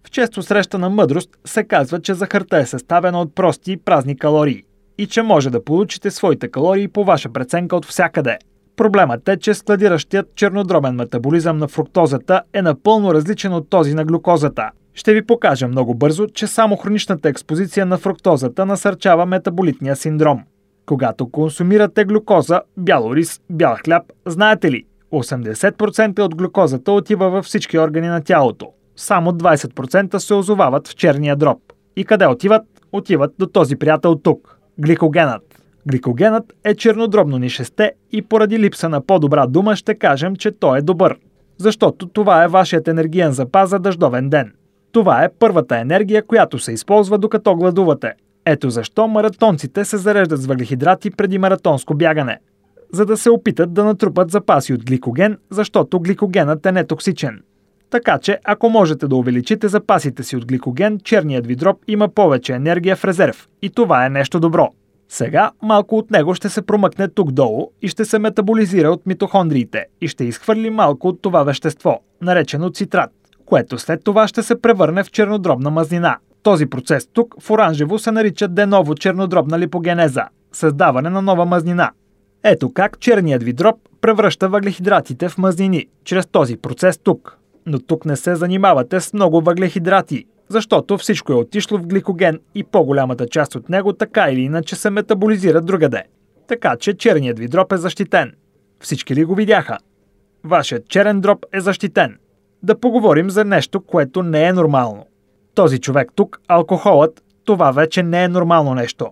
В 0.07 0.11
често 0.11 0.43
срещана 0.43 0.89
мъдрост 0.89 1.29
се 1.45 1.63
казва, 1.63 2.01
че 2.01 2.13
захарта 2.13 2.57
е 2.57 2.65
съставена 2.65 3.21
от 3.21 3.35
прости 3.35 3.71
и 3.71 3.77
празни 3.77 4.17
калории 4.17 4.63
и 4.97 5.07
че 5.07 5.21
може 5.21 5.49
да 5.49 5.63
получите 5.63 6.11
своите 6.11 6.47
калории 6.47 6.87
по 6.87 7.03
ваша 7.03 7.29
преценка 7.29 7.75
от 7.75 7.85
всякъде. 7.85 8.37
Проблемът 8.75 9.29
е, 9.29 9.37
че 9.37 9.53
складиращият 9.53 10.35
чернодробен 10.35 10.95
метаболизъм 10.95 11.57
на 11.57 11.67
фруктозата 11.67 12.41
е 12.53 12.61
напълно 12.61 13.13
различен 13.13 13.53
от 13.53 13.69
този 13.69 13.93
на 13.93 14.05
глюкозата. 14.05 14.69
Ще 14.97 15.13
ви 15.13 15.25
покажа 15.25 15.67
много 15.67 15.95
бързо, 15.95 16.27
че 16.27 16.47
само 16.47 16.75
хроничната 16.75 17.29
експозиция 17.29 17.85
на 17.85 17.97
фруктозата 17.97 18.65
насърчава 18.65 19.25
метаболитния 19.25 19.95
синдром. 19.95 20.43
Когато 20.85 21.29
консумирате 21.29 22.05
глюкоза, 22.05 22.61
бял 22.77 23.11
рис, 23.13 23.41
бял 23.49 23.75
хляб, 23.85 24.03
знаете 24.25 24.71
ли, 24.71 24.85
80% 25.13 26.19
от 26.19 26.35
глюкозата 26.35 26.91
отива 26.91 27.29
във 27.29 27.45
всички 27.45 27.79
органи 27.79 28.07
на 28.07 28.23
тялото. 28.23 28.67
Само 28.95 29.31
20% 29.31 30.17
се 30.17 30.33
озовават 30.33 30.87
в 30.87 30.95
черния 30.95 31.35
дроб. 31.35 31.59
И 31.95 32.05
къде 32.05 32.27
отиват? 32.27 32.63
Отиват 32.91 33.33
до 33.39 33.45
този 33.47 33.75
приятел 33.75 34.15
тук– 34.15 34.59
гликогенът. 34.79 35.61
Гликогенът 35.87 36.53
е 36.63 36.75
чернодробно 36.75 37.37
нишесте 37.37 37.91
и 38.11 38.21
поради 38.21 38.59
липса 38.59 38.89
на 38.89 39.01
по-добра 39.01 39.47
дума 39.47 39.75
ще 39.75 39.95
кажем, 39.95 40.35
че 40.35 40.51
той 40.51 40.77
е 40.77 40.81
добър. 40.81 41.17
Защото 41.57 42.07
това 42.07 42.43
е 42.43 42.47
вашият 42.47 42.87
енергиен 42.87 43.31
запас 43.31 43.69
за 43.69 43.79
дъждовен 43.79 44.29
ден. 44.29 44.53
Това 44.91 45.23
е 45.23 45.29
първата 45.39 45.77
енергия, 45.77 46.25
която 46.25 46.59
се 46.59 46.71
използва 46.71 47.17
докато 47.17 47.55
гладувате. 47.55 48.13
Ето 48.45 48.69
защо 48.69 49.07
маратонците 49.07 49.85
се 49.85 49.97
зареждат 49.97 50.41
с 50.41 50.45
въглехидрати 50.45 51.11
преди 51.11 51.37
маратонско 51.37 51.95
бягане. 51.95 52.39
За 52.93 53.05
да 53.05 53.17
се 53.17 53.29
опитат 53.29 53.73
да 53.73 53.83
натрупат 53.83 54.31
запаси 54.31 54.73
от 54.73 54.85
гликоген, 54.85 55.37
защото 55.49 55.99
гликогенът 55.99 56.65
е 56.65 56.71
нетоксичен. 56.71 57.41
Така 57.89 58.17
че, 58.17 58.39
ако 58.43 58.69
можете 58.69 59.07
да 59.07 59.15
увеличите 59.15 59.67
запасите 59.67 60.23
си 60.23 60.35
от 60.35 60.47
гликоген, 60.47 60.99
черният 61.03 61.47
ви 61.47 61.55
дроб 61.55 61.77
има 61.87 62.09
повече 62.09 62.53
енергия 62.53 62.95
в 62.95 63.05
резерв. 63.05 63.47
И 63.61 63.69
това 63.69 64.05
е 64.05 64.09
нещо 64.09 64.39
добро. 64.39 64.69
Сега 65.09 65.51
малко 65.61 65.97
от 65.97 66.11
него 66.11 66.35
ще 66.35 66.49
се 66.49 66.61
промъкне 66.61 67.07
тук 67.07 67.31
долу 67.31 67.71
и 67.81 67.87
ще 67.87 68.05
се 68.05 68.19
метаболизира 68.19 68.89
от 68.89 69.05
митохондриите 69.05 69.85
и 70.01 70.07
ще 70.07 70.23
изхвърли 70.23 70.69
малко 70.69 71.07
от 71.07 71.21
това 71.21 71.43
вещество, 71.43 71.99
наречено 72.21 72.69
цитрат, 72.69 73.11
което 73.47 73.79
след 73.79 74.03
това 74.03 74.27
ще 74.27 74.43
се 74.43 74.61
превърне 74.61 75.03
в 75.03 75.11
чернодробна 75.11 75.69
мазнина. 75.69 76.17
Този 76.43 76.65
процес 76.65 77.07
тук 77.13 77.35
в 77.41 77.51
оранжево 77.51 77.99
се 77.99 78.11
нарича 78.11 78.47
деново 78.47 78.95
чернодробна 78.95 79.59
липогенеза– 79.59 80.27
създаване 80.51 81.09
на 81.09 81.21
нова 81.21 81.45
мазнина. 81.45 81.91
Ето 82.43 82.73
как 82.73 82.99
черният 82.99 83.43
ви 83.43 83.53
дроб 83.53 83.75
превръща 84.01 84.49
въглехидратите 84.49 85.29
в 85.29 85.37
мазнини, 85.37 85.85
чрез 86.03 86.27
този 86.27 86.57
процес 86.57 86.97
тук. 86.97 87.37
Но 87.65 87.79
тук 87.79 88.05
не 88.05 88.15
се 88.15 88.35
занимавате 88.35 89.01
с 89.01 89.13
много 89.13 89.41
въглехидрати, 89.41 90.25
защото 90.49 90.97
всичко 90.97 91.31
е 91.31 91.35
отишло 91.35 91.77
в 91.77 91.87
гликоген 91.87 92.39
и 92.55 92.63
по-голямата 92.63 93.27
част 93.27 93.55
от 93.55 93.69
него 93.69 93.93
така 93.93 94.29
или 94.29 94.41
иначе 94.41 94.75
се 94.75 94.89
метаболизира 94.89 95.61
другаде. 95.61 96.03
Така 96.47 96.75
че 96.79 96.93
черният 96.93 97.39
ви 97.39 97.47
дроб 97.47 97.73
е 97.73 97.77
защитен. 97.77 98.33
Всички 98.79 99.15
ли 99.15 99.25
го 99.25 99.35
видяха? 99.35 99.77
Вашият 100.43 100.89
черен 100.89 101.21
дроб 101.21 101.45
е 101.53 101.59
защитен. 101.59 102.17
Да 102.63 102.79
поговорим 102.79 103.29
за 103.29 103.45
нещо, 103.45 103.81
което 103.81 104.23
не 104.23 104.43
е 104.43 104.53
нормално. 104.53 105.05
Този 105.55 105.79
човек 105.79 106.11
тук, 106.15 106.41
алкохолът, 106.47 107.23
това 107.45 107.71
вече 107.71 108.03
не 108.03 108.23
е 108.23 108.27
нормално 108.27 108.73
нещо. 108.73 109.07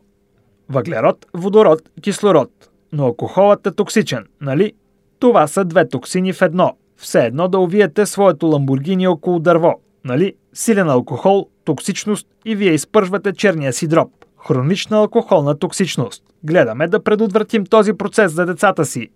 Въглерод, 0.69 1.25
водород, 1.33 1.81
кислород. 2.01 2.51
Но 2.91 3.03
алкохолът 3.05 3.67
е 3.67 3.71
токсичен, 3.71 4.25
нали? 4.41 4.73
Това 5.19 5.47
са 5.47 5.65
две 5.65 5.89
токсини 5.89 6.33
в 6.33 6.41
едно. 6.41 6.73
Все 6.97 7.25
едно 7.25 7.47
да 7.47 7.59
увиете 7.59 8.05
своето 8.05 8.47
ламбургини 8.47 9.07
около 9.07 9.39
дърво. 9.39 9.73
Нали? 10.03 10.33
Силен 10.53 10.89
алкохол, 10.89 11.47
токсичност 11.65 12.27
и 12.45 12.55
вие 12.55 12.71
изпържвате 12.71 13.33
черния 13.33 13.73
си 13.73 13.87
дроб. 13.87 14.11
Хронична 14.47 14.97
алкохолна 14.97 15.59
токсичност. 15.59 16.23
Гледаме 16.43 16.87
да 16.87 17.03
предотвратим 17.03 17.65
този 17.65 17.93
процес 17.93 18.31
за 18.31 18.45
децата 18.45 18.85
си. 18.85 19.09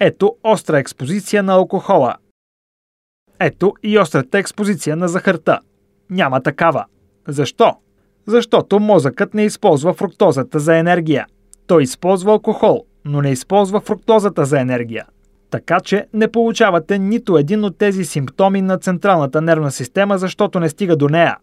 Ето 0.00 0.36
остра 0.44 0.78
експозиция 0.78 1.42
на 1.42 1.52
алкохола. 1.52 2.14
Ето 3.40 3.74
и 3.82 3.98
острата 3.98 4.38
експозиция 4.38 4.96
на 4.96 5.08
захарта. 5.08 5.60
Няма 6.10 6.42
такава. 6.42 6.84
Защо? 7.28 7.72
Защото 8.26 8.80
мозъкът 8.80 9.34
не 9.34 9.44
използва 9.44 9.94
фруктозата 9.94 10.58
за 10.58 10.76
енергия. 10.76 11.26
Той 11.66 11.82
използва 11.82 12.32
алкохол, 12.32 12.84
но 13.04 13.22
не 13.22 13.30
използва 13.30 13.80
фруктозата 13.80 14.44
за 14.44 14.60
енергия. 14.60 15.06
Така 15.50 15.80
че 15.80 16.06
не 16.12 16.28
получавате 16.28 16.98
нито 16.98 17.38
един 17.38 17.64
от 17.64 17.78
тези 17.78 18.04
симптоми 18.04 18.62
на 18.62 18.78
централната 18.78 19.40
нервна 19.40 19.70
система, 19.70 20.18
защото 20.18 20.60
не 20.60 20.68
стига 20.68 20.96
до 20.96 21.08
нея. 21.08 21.36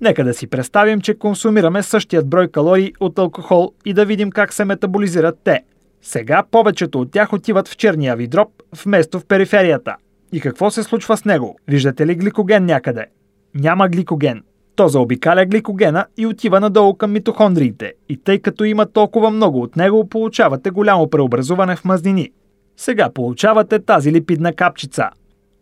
Нека 0.00 0.24
да 0.24 0.34
си 0.34 0.46
представим, 0.46 1.00
че 1.00 1.18
консумираме 1.18 1.82
същият 1.82 2.28
брой 2.28 2.48
калории 2.48 2.92
от 3.00 3.18
алкохол 3.18 3.72
и 3.84 3.92
да 3.92 4.04
видим 4.04 4.30
как 4.30 4.52
се 4.52 4.64
метаболизират 4.64 5.38
те. 5.44 5.62
Сега 6.02 6.42
повечето 6.50 7.00
от 7.00 7.12
тях 7.12 7.32
отиват 7.32 7.68
в 7.68 7.76
черния 7.76 8.16
ви 8.16 8.26
дроб, 8.26 8.48
вместо 8.84 9.20
в 9.20 9.26
периферията. 9.26 9.96
И 10.32 10.40
какво 10.40 10.70
се 10.70 10.82
случва 10.82 11.16
с 11.16 11.24
него? 11.24 11.56
Виждате 11.68 12.06
ли 12.06 12.14
гликоген 12.14 12.64
някъде? 12.64 13.06
Няма 13.54 13.88
гликоген. 13.88 14.42
То 14.76 14.88
заобикаля 14.88 15.44
гликогена 15.44 16.06
и 16.16 16.26
отива 16.26 16.60
надолу 16.60 16.94
към 16.94 17.12
митохондриите. 17.12 17.92
И 18.08 18.16
тъй 18.16 18.38
като 18.38 18.64
има 18.64 18.86
толкова 18.86 19.30
много 19.30 19.62
от 19.62 19.76
него, 19.76 20.08
получавате 20.08 20.70
голямо 20.70 21.10
преобразуване 21.10 21.76
в 21.76 21.84
мазнини. 21.84 22.30
Сега 22.76 23.10
получавате 23.10 23.78
тази 23.78 24.12
липидна 24.12 24.52
капчица. 24.52 25.10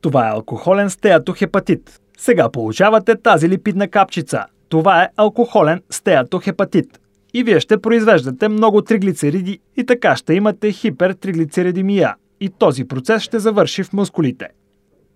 Това 0.01 0.29
е 0.29 0.33
алкохолен 0.33 0.91
стеатохепатит. 0.91 2.01
Сега 2.19 2.49
получавате 2.49 3.17
тази 3.17 3.49
липидна 3.49 3.89
капчица. 3.89 4.45
Това 4.69 5.03
е 5.03 5.09
алкохолен 5.17 5.83
стеатохепатит. 5.91 7.01
И 7.35 7.43
вие 7.43 7.61
ще 7.61 7.79
произвеждате 7.81 8.49
много 8.49 8.83
триглицериди 8.83 9.59
и 9.77 9.87
така 9.87 10.17
ще 10.17 10.35
имате 10.35 10.73
хипертриглицеридимия. 10.73 12.15
И 12.45 12.49
този 12.59 12.85
процес 12.85 13.23
ще 13.23 13.39
завърши 13.39 13.83
в 13.83 13.93
мускулите. 13.93 14.49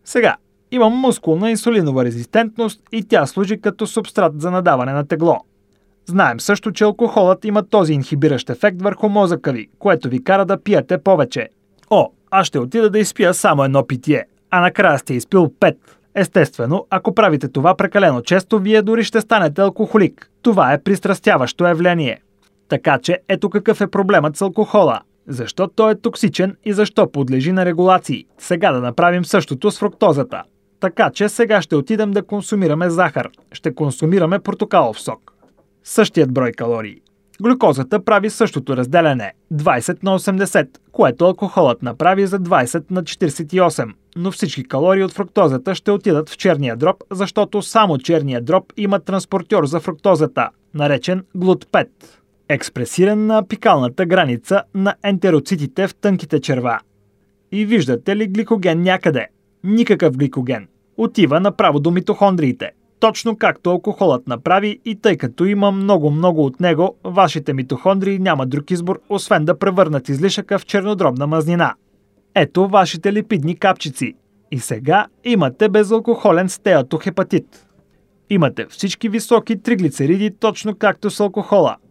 Сега, 0.05 0.37
имам 0.70 0.93
мускулна 0.93 1.51
инсулинова 1.51 2.05
резистентност 2.05 2.81
и 2.93 3.05
тя 3.05 3.26
служи 3.26 3.61
като 3.61 3.87
субстрат 3.87 4.41
за 4.41 4.51
надаване 4.51 4.93
на 4.93 5.07
тегло. 5.07 5.41
Знаем 6.07 6.41
също, 6.41 6.72
че 6.72 6.85
алкохолът 6.85 7.45
има 7.45 7.62
този 7.62 7.93
инхибиращ 7.93 8.51
ефект 8.51 8.83
върху 8.83 9.09
мозъка 9.09 9.53
ви, 9.53 9.68
което 9.79 10.09
ви 10.09 10.24
кара 10.24 10.45
да 10.45 10.62
пиете 10.62 10.99
повече. 10.99 11.49
О, 11.91 12.11
аз 12.31 12.47
ще 12.47 12.59
отида 12.59 12.91
да 12.91 12.99
изпия 12.99 13.35
само 13.35 13.64
едно 13.64 13.87
питие, 13.87 14.24
а 14.51 14.61
накрая 14.61 14.99
сте 14.99 15.14
изпил 15.14 15.53
пет. 15.61 15.99
Естествено, 16.14 16.87
ако 16.91 17.14
правите 17.14 17.49
това 17.49 17.76
прекалено 17.76 18.22
често, 18.22 18.59
вие 18.59 18.83
дори 18.83 19.05
ще 19.05 19.20
станете 19.20 19.61
алкохолик. 19.61 20.31
Това 20.43 20.72
е 20.72 20.83
пристрастяващо 20.83 21.64
явление. 21.64 22.20
Така 22.68 22.99
че 22.99 23.18
ето 23.29 23.51
какъв 23.51 23.81
е 23.81 23.87
проблемът 23.87 24.37
с 24.37 24.43
алкохола. 24.43 25.01
Защо 25.29 25.68
той 25.68 25.93
е 25.93 26.01
токсичен 26.01 26.57
и 26.64 26.72
защо 26.72 27.12
подлежи 27.12 27.53
на 27.53 27.64
регулации. 27.64 28.24
Сега 28.39 28.72
да 28.72 28.81
направим 28.81 29.24
същото 29.24 29.70
с 29.70 29.79
фруктозата. 29.79 30.43
Така 30.81 31.11
че 31.11 31.29
сега 31.29 31.62
ще 31.62 31.76
отидем 31.76 32.11
да 32.11 32.22
консумираме 32.22 32.91
захар. 32.91 33.29
Ще 33.53 33.74
консумираме 33.74 34.39
портокалов 34.39 35.01
сок. 35.01 35.33
Същият 35.85 36.33
брой 36.33 36.53
калории. 36.53 37.01
Глюкозата 37.43 38.05
прави 38.05 38.31
същото 38.31 38.76
разделяне 38.76 39.33
20 39.55 40.05
на 40.05 40.18
80, 40.18 40.68
което 40.93 41.24
алкохолът 41.24 41.83
направи 41.83 42.26
за 42.26 42.41
20 42.41 42.91
на 42.91 43.03
48. 43.03 43.93
Но 44.16 44.31
всички 44.31 44.64
калории 44.64 45.05
от 45.05 45.12
фруктозата 45.12 45.74
ще 45.74 45.91
отидат 45.91 46.31
в 46.31 46.37
черния 46.37 46.76
дроб, 46.76 46.97
защото 47.11 47.62
само 47.62 47.99
черния 47.99 48.41
дроб 48.41 48.72
има 48.76 49.01
транспортьор 49.01 49.66
за 49.66 49.81
фруктозата, 49.81 50.49
наречен 50.74 51.24
глут-5 51.37 51.87
експресиран 52.49 53.26
на 53.26 53.38
апикалната 53.38 54.07
граница 54.07 54.62
на 54.74 54.94
ентероцитите 55.03 55.88
в 55.88 55.94
тънките 55.94 56.40
черва. 56.40 56.80
И 57.53 57.66
виждате 57.66 58.16
ли 58.16 58.26
гликоген 58.26 58.82
някъде? 58.82 59.26
Никакъв 59.64 60.16
гликоген. 60.16 60.68
Отива 60.96 61.40
направо 61.40 61.80
до 61.80 61.90
митохондриите. 61.90 62.70
Точно 63.01 63.36
както 63.36 63.70
алкохолът 63.70 64.26
направи 64.26 64.80
и 64.84 64.94
тъй 64.94 65.16
като 65.16 65.44
има 65.44 65.70
много-много 65.70 66.44
от 66.44 66.61
него, 66.61 66.96
вашите 67.05 67.53
митохондрии 67.53 68.18
няма 68.18 68.46
друг 68.46 68.70
избор, 68.70 69.01
освен 69.09 69.44
да 69.44 69.59
превърнат 69.59 70.09
излишъка 70.09 70.59
в 70.59 70.66
чернодробна 70.66 71.26
мазнина. 71.26 71.74
Ето 72.34 72.68
вашите 72.68 73.12
липидни 73.12 73.57
капчици. 73.57 74.14
И 74.51 74.59
сега 74.59 75.07
имате 75.24 75.68
безалкохолен 75.68 76.49
стеатохепатит. 76.49 77.66
Имате 78.30 78.66
всички 78.68 79.09
високи 79.09 79.62
триглицериди 79.62 80.30
точно 80.30 80.74
както 80.74 81.11
с 81.11 81.20
алкохола– 81.20 81.76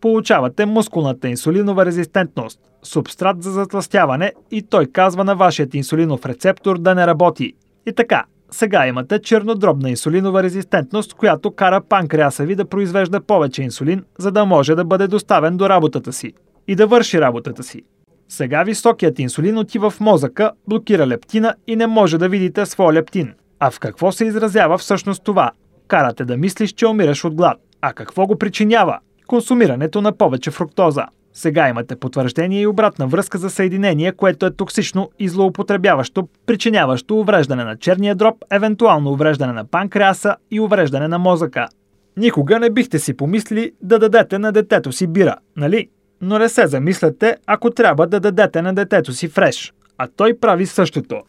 получавате 0.00 0.66
мускулната 0.66 1.28
инсулинова 1.28 1.86
резистентност, 1.86 2.60
субстрат 2.82 3.42
за 3.42 3.50
затластяване 3.50 4.32
и 4.50 4.62
той 4.62 4.86
казва 4.86 5.24
на 5.24 5.34
вашият 5.36 5.74
инсулинов 5.74 6.26
рецептор 6.26 6.78
да 6.78 6.94
не 6.94 7.06
работи. 7.06 7.52
И 7.86 7.92
така, 7.92 8.24
сега 8.50 8.86
имате 8.86 9.18
чернодробна 9.18 9.90
инсулинова 9.90 10.42
резистентност, 10.42 11.14
която 11.14 11.50
кара 11.50 11.80
панкреаса 11.80 12.44
ви 12.44 12.54
да 12.54 12.64
произвежда 12.64 13.20
повече 13.20 13.62
инсулин, 13.62 14.04
за 14.18 14.30
да 14.32 14.44
може 14.44 14.74
да 14.74 14.84
бъде 14.84 15.06
доставен 15.06 15.56
до 15.56 15.68
работата 15.68 16.12
си 16.12 16.32
и 16.68 16.74
да 16.74 16.86
върши 16.86 17.20
работата 17.20 17.62
си. 17.62 17.82
Сега 18.28 18.62
високият 18.62 19.18
инсулин 19.18 19.58
отива 19.58 19.90
в 19.90 20.00
мозъка, 20.00 20.52
блокира 20.68 21.06
лептина 21.06 21.54
и 21.66 21.76
не 21.76 21.86
може 21.86 22.18
да 22.18 22.28
видите 22.28 22.66
своя 22.66 22.92
лептин. 22.92 23.34
А 23.58 23.70
в 23.70 23.80
какво 23.80 24.12
се 24.12 24.24
изразява 24.24 24.78
всъщност 24.78 25.24
това? 25.24 25.50
Карате 25.88 26.24
да 26.24 26.36
мислиш, 26.36 26.72
че 26.72 26.86
умираш 26.86 27.24
от 27.24 27.34
глад. 27.34 27.58
А 27.80 27.92
какво 27.92 28.26
го 28.26 28.38
причинява? 28.38 28.98
Консумирането 29.30 30.00
на 30.00 30.12
повече 30.12 30.50
фруктоза. 30.50 31.06
Сега 31.32 31.68
имате 31.68 31.96
потвърждение 31.96 32.60
и 32.60 32.66
обратна 32.66 33.06
връзка 33.06 33.38
за 33.38 33.50
съединение, 33.50 34.12
което 34.12 34.46
е 34.46 34.50
токсично 34.50 35.10
и 35.18 35.28
злоупотребяващо, 35.28 36.28
причиняващо 36.46 37.18
увреждане 37.20 37.64
на 37.64 37.76
черния 37.76 38.14
дроб, 38.14 38.34
евентуално 38.50 39.10
увреждане 39.10 39.52
на 39.52 39.64
панкреаса 39.64 40.36
и 40.50 40.60
увреждане 40.60 41.08
на 41.08 41.18
мозъка. 41.18 41.68
Никога 42.16 42.58
не 42.58 42.70
бихте 42.70 42.98
си 42.98 43.14
помислили 43.14 43.72
да 43.82 43.98
дадете 43.98 44.38
на 44.38 44.52
детето 44.52 44.92
си 44.92 45.06
бира, 45.06 45.36
нали? 45.56 45.88
Но 46.20 46.38
не 46.38 46.48
се 46.48 46.66
замисляте, 46.66 47.36
ако 47.46 47.70
трябва 47.70 48.06
да 48.06 48.20
дадете 48.20 48.62
на 48.62 48.74
детето 48.74 49.12
си 49.12 49.28
фреш. 49.28 49.72
А 49.98 50.08
той 50.16 50.38
прави 50.40 50.66
същото. 50.66 51.20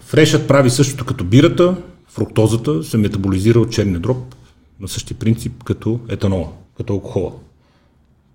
Фрешът 0.00 0.48
прави 0.48 0.70
същото 0.70 1.04
като 1.04 1.24
бирата, 1.24 1.76
фруктозата 2.08 2.82
се 2.82 2.98
метаболизира 2.98 3.58
от 3.58 3.72
черния 3.72 4.00
дроб 4.00 4.34
на 4.80 4.88
същия 4.88 5.18
принцип 5.18 5.64
като 5.64 6.00
етанола 6.08 6.48
като 6.80 6.92
алкохола. 6.92 7.32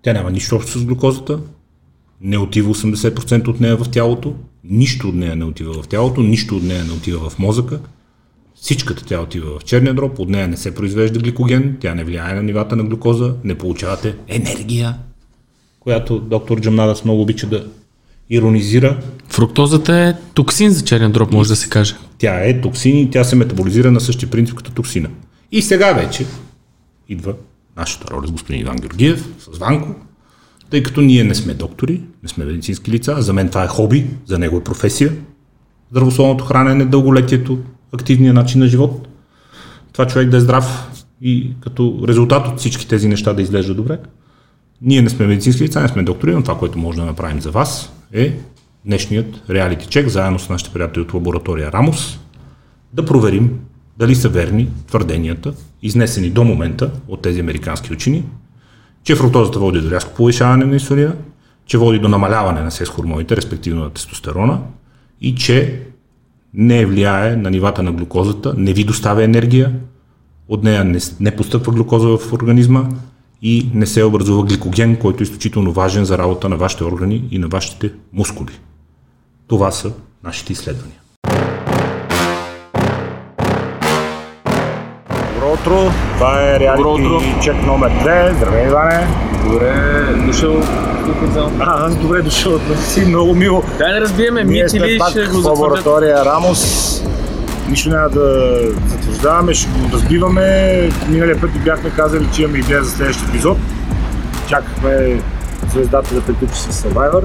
Тя 0.02 0.12
няма 0.12 0.30
нищо 0.30 0.56
общо 0.56 0.78
с 0.78 0.84
глюкозата, 0.84 1.38
не 2.20 2.38
отива 2.38 2.74
80% 2.74 3.48
от 3.48 3.60
нея 3.60 3.76
в 3.76 3.88
тялото, 3.90 4.34
нищо 4.64 5.08
от 5.08 5.14
нея 5.14 5.36
не 5.36 5.44
отива 5.44 5.82
в 5.82 5.88
тялото, 5.88 6.20
нищо 6.20 6.56
от 6.56 6.62
нея 6.62 6.84
не 6.84 6.92
отива 6.92 7.30
в 7.30 7.38
мозъка, 7.38 7.80
всичката 8.54 9.04
тя 9.04 9.20
отива 9.20 9.58
в 9.58 9.64
черния 9.64 9.94
дроб, 9.94 10.18
от 10.18 10.28
нея 10.28 10.48
не 10.48 10.56
се 10.56 10.74
произвежда 10.74 11.18
гликоген, 11.18 11.76
тя 11.80 11.94
не 11.94 12.04
влияе 12.04 12.34
на 12.34 12.42
нивата 12.42 12.76
на 12.76 12.84
глюкоза, 12.84 13.34
не 13.44 13.58
получавате 13.58 14.14
енергия, 14.28 14.94
която 15.80 16.18
доктор 16.18 16.60
Джамнадас 16.60 17.04
много 17.04 17.22
обича 17.22 17.46
да 17.46 17.66
иронизира. 18.30 19.02
Фруктозата 19.28 19.94
е 19.94 20.14
токсин 20.34 20.70
за 20.70 20.84
черния 20.84 21.10
дроб, 21.10 21.32
може 21.32 21.48
да 21.48 21.56
се 21.56 21.68
каже. 21.68 21.96
Тя 22.18 22.44
е 22.44 22.60
токсин 22.60 22.98
и 22.98 23.10
тя 23.10 23.24
се 23.24 23.36
метаболизира 23.36 23.90
на 23.90 24.00
същия 24.00 24.30
принцип 24.30 24.56
като 24.56 24.72
токсина. 24.72 25.08
И 25.52 25.62
сега 25.62 25.92
вече 25.92 26.26
идва 27.08 27.34
нашата 27.76 28.14
роля 28.14 28.26
с 28.26 28.30
господин 28.30 28.60
Иван 28.60 28.76
Георгиев, 28.76 29.28
с 29.38 29.58
Ванко, 29.58 29.94
тъй 30.70 30.82
като 30.82 31.00
ние 31.00 31.24
не 31.24 31.34
сме 31.34 31.54
доктори, 31.54 32.02
не 32.22 32.28
сме 32.28 32.44
медицински 32.44 32.90
лица, 32.90 33.16
за 33.18 33.32
мен 33.32 33.48
това 33.48 33.64
е 33.64 33.68
хоби, 33.68 34.06
за 34.26 34.38
него 34.38 34.56
е 34.56 34.64
професия, 34.64 35.12
здравословното 35.90 36.44
хранене, 36.44 36.84
дълголетието, 36.84 37.58
активния 37.92 38.34
начин 38.34 38.60
на 38.60 38.66
живот, 38.66 39.08
това 39.92 40.06
човек 40.06 40.28
да 40.28 40.36
е 40.36 40.40
здрав 40.40 40.90
и 41.22 41.52
като 41.60 42.04
резултат 42.08 42.48
от 42.48 42.58
всички 42.58 42.88
тези 42.88 43.08
неща 43.08 43.32
да 43.32 43.42
изглежда 43.42 43.74
добре. 43.74 43.98
Ние 44.82 45.02
не 45.02 45.10
сме 45.10 45.26
медицински 45.26 45.64
лица, 45.64 45.80
не 45.80 45.88
сме 45.88 46.02
доктори, 46.02 46.34
но 46.34 46.42
това, 46.42 46.58
което 46.58 46.78
може 46.78 46.98
да 46.98 47.04
направим 47.04 47.40
за 47.40 47.50
вас 47.50 47.92
е 48.12 48.38
днешният 48.84 49.42
реалити 49.50 49.86
чек, 49.86 50.08
заедно 50.08 50.38
с 50.38 50.48
нашите 50.48 50.72
приятели 50.72 51.02
от 51.02 51.14
лаборатория 51.14 51.72
Рамос, 51.72 52.18
да 52.92 53.04
проверим 53.04 53.58
дали 53.98 54.14
са 54.14 54.28
верни 54.28 54.68
твърденията, 54.86 55.54
изнесени 55.82 56.30
до 56.30 56.44
момента 56.44 56.90
от 57.08 57.22
тези 57.22 57.40
американски 57.40 57.92
учени, 57.92 58.24
че 59.04 59.16
фруктозата 59.16 59.58
води 59.58 59.80
до 59.80 59.90
рязко 59.90 60.14
повишаване 60.14 60.64
на 60.64 60.74
инсулина, 60.74 61.14
че 61.66 61.78
води 61.78 61.98
до 61.98 62.08
намаляване 62.08 62.60
на 62.60 62.70
секс 62.70 62.90
хормоните, 62.90 63.36
респективно 63.36 63.84
на 63.84 63.90
тестостерона 63.90 64.60
и 65.20 65.34
че 65.34 65.82
не 66.54 66.86
влияе 66.86 67.36
на 67.36 67.50
нивата 67.50 67.82
на 67.82 67.92
глюкозата, 67.92 68.54
не 68.56 68.72
ви 68.72 68.84
доставя 68.84 69.24
енергия, 69.24 69.72
от 70.48 70.64
нея 70.64 70.84
не, 70.84 70.98
не 71.20 71.36
постъпва 71.36 71.72
глюкоза 71.72 72.08
в 72.08 72.32
организма 72.32 72.88
и 73.42 73.70
не 73.74 73.86
се 73.86 74.04
образува 74.04 74.42
гликоген, 74.42 74.96
който 74.96 75.22
е 75.22 75.24
изключително 75.24 75.72
важен 75.72 76.04
за 76.04 76.18
работа 76.18 76.48
на 76.48 76.56
вашите 76.56 76.84
органи 76.84 77.28
и 77.30 77.38
на 77.38 77.48
вашите 77.48 77.92
мускули. 78.12 78.52
Това 79.46 79.70
са 79.70 79.92
нашите 80.24 80.52
изследвания. 80.52 81.00
Утро. 85.46 85.92
Това 86.14 86.42
е 86.42 86.60
реалити 86.60 87.34
чек 87.42 87.66
номер 87.66 87.90
2. 87.90 88.36
Здравей, 88.36 88.66
Иване. 88.66 89.06
Добре, 89.44 89.74
дошъл. 90.26 90.62
А, 91.60 91.90
добре 91.90 92.22
дошъл. 92.22 92.60
Си 92.80 93.04
много 93.04 93.34
мило. 93.34 93.62
Дай 93.78 93.92
да 93.92 94.00
разбиеме 94.00 94.44
мит 94.44 94.72
или 94.72 95.00
ще 95.10 95.20
го 95.26 95.40
затвърдят. 95.40 95.44
лаборатория 95.44 96.24
Рамос. 96.24 97.02
Нищо 97.68 97.88
няма 97.88 98.08
да 98.08 98.58
затвърждаваме, 98.86 99.54
ще 99.54 99.68
го 99.68 99.92
разбиваме. 99.92 100.88
Миналия 101.08 101.40
път 101.40 101.50
бяхме 101.64 101.90
казали, 101.90 102.28
че 102.34 102.42
имаме 102.42 102.58
идея 102.58 102.84
за 102.84 102.90
следващия 102.90 103.28
епизод. 103.28 103.58
Чакахме 104.48 105.20
звездата 105.72 106.14
да 106.14 106.20
приключи 106.20 106.54
с 106.54 106.82
Survivor. 106.82 107.22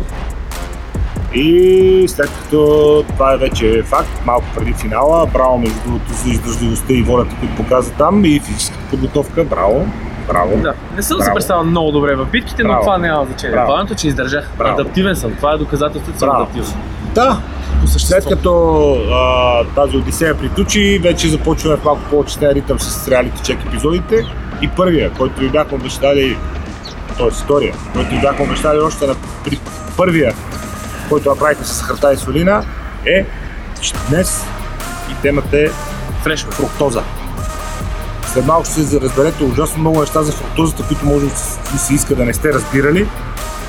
И 1.33 2.05
след 2.07 2.29
като 2.29 3.03
това 3.07 3.33
е 3.33 3.37
вече 3.37 3.83
факт, 3.85 4.21
малко 4.25 4.45
преди 4.55 4.73
финала, 4.73 5.27
браво 5.27 5.57
между 5.57 5.79
другото 5.85 6.13
за 6.13 6.29
издържливостта 6.29 6.93
и 6.93 7.01
волята, 7.01 7.35
които 7.39 7.55
показва 7.55 7.91
там 7.97 8.25
и 8.25 8.39
физическата 8.39 8.83
подготовка, 8.89 9.43
браво. 9.43 9.87
Браво. 10.27 10.57
Да, 10.57 10.73
не 10.95 11.01
съм 11.03 11.17
се 11.17 11.23
Браво. 11.23 11.33
представил 11.35 11.63
много 11.63 11.91
добре 11.91 12.15
в 12.15 12.25
битките, 12.25 12.63
но 12.63 12.69
Браво. 12.69 12.81
това 12.81 12.97
няма 12.97 13.25
значение. 13.25 13.55
Важното 13.57 13.93
е, 13.93 13.95
че 13.95 14.07
издържах. 14.07 14.51
Браво. 14.57 14.73
Адаптивен 14.81 15.15
съм. 15.15 15.35
Това 15.35 15.53
е 15.53 15.57
доказателство, 15.57 16.13
че 16.13 16.19
съм 16.19 16.29
адаптивен. 16.29 16.67
Да, 17.15 17.41
По 17.81 17.87
същество. 17.87 18.21
след 18.21 18.29
като 18.29 18.93
а, 19.11 19.63
тази 19.75 19.97
Одисея 19.97 20.37
приключи, 20.37 20.99
вече 21.03 21.27
започваме 21.29 21.77
в 21.77 21.83
малко 21.83 22.23
тези 22.23 22.55
ритъм 22.55 22.79
с 22.79 23.07
реалити 23.07 23.41
чек 23.43 23.59
епизодите. 23.67 24.25
И 24.61 24.67
първия, 24.67 25.11
който 25.11 25.39
ви 25.39 25.49
бяхме 25.49 25.77
обещали, 25.77 26.37
т.е. 27.17 27.31
втория, 27.31 27.73
който 27.93 28.09
ви 28.09 28.21
бяхме 28.21 28.45
обещали 28.45 28.79
още 28.79 29.07
на 29.07 29.15
при 29.45 29.59
първия, 29.97 30.33
който 31.11 31.29
направихме 31.29 31.65
с 31.65 31.81
харта 31.81 32.13
и 32.13 32.17
солина, 32.17 32.63
е 33.05 33.25
че 33.81 33.93
днес 34.09 34.43
и 35.11 35.21
темата 35.21 35.57
е 35.57 35.67
Фрешко. 36.23 36.51
фруктоза. 36.51 37.03
След 38.33 38.45
малко 38.45 38.65
ще 38.65 38.83
се 38.83 39.01
разберете 39.01 39.43
ужасно 39.43 39.79
много 39.79 39.99
неща 39.99 40.23
за 40.23 40.31
фруктозата, 40.31 40.83
които 40.87 41.05
може 41.05 41.25
да 41.71 41.79
се 41.79 41.93
иска 41.93 42.15
да 42.15 42.25
не 42.25 42.33
сте 42.33 42.53
разбирали, 42.53 43.07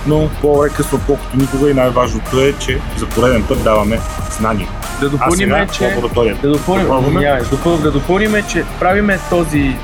но 0.07 0.31
по-късно, 0.41 0.99
отколкото 0.99 1.37
никога 1.37 1.71
и 1.71 1.75
най-важното 1.75 2.41
е, 2.41 2.53
че 2.53 2.81
за 2.99 3.07
пореден 3.07 3.45
път 3.49 3.63
даваме 3.63 4.01
знания. 4.39 4.69
Да 5.01 5.09
допълним, 5.11 5.55
че... 5.73 5.95
Да 5.95 6.01
допълним, 6.01 6.39
Допълваме? 6.43 7.09
извинявай, 7.09 7.43
допъл, 7.51 7.77
да 7.77 7.91
допълним, 7.91 8.35
че 8.49 8.65
правиме 8.81 9.19
този 9.31 9.77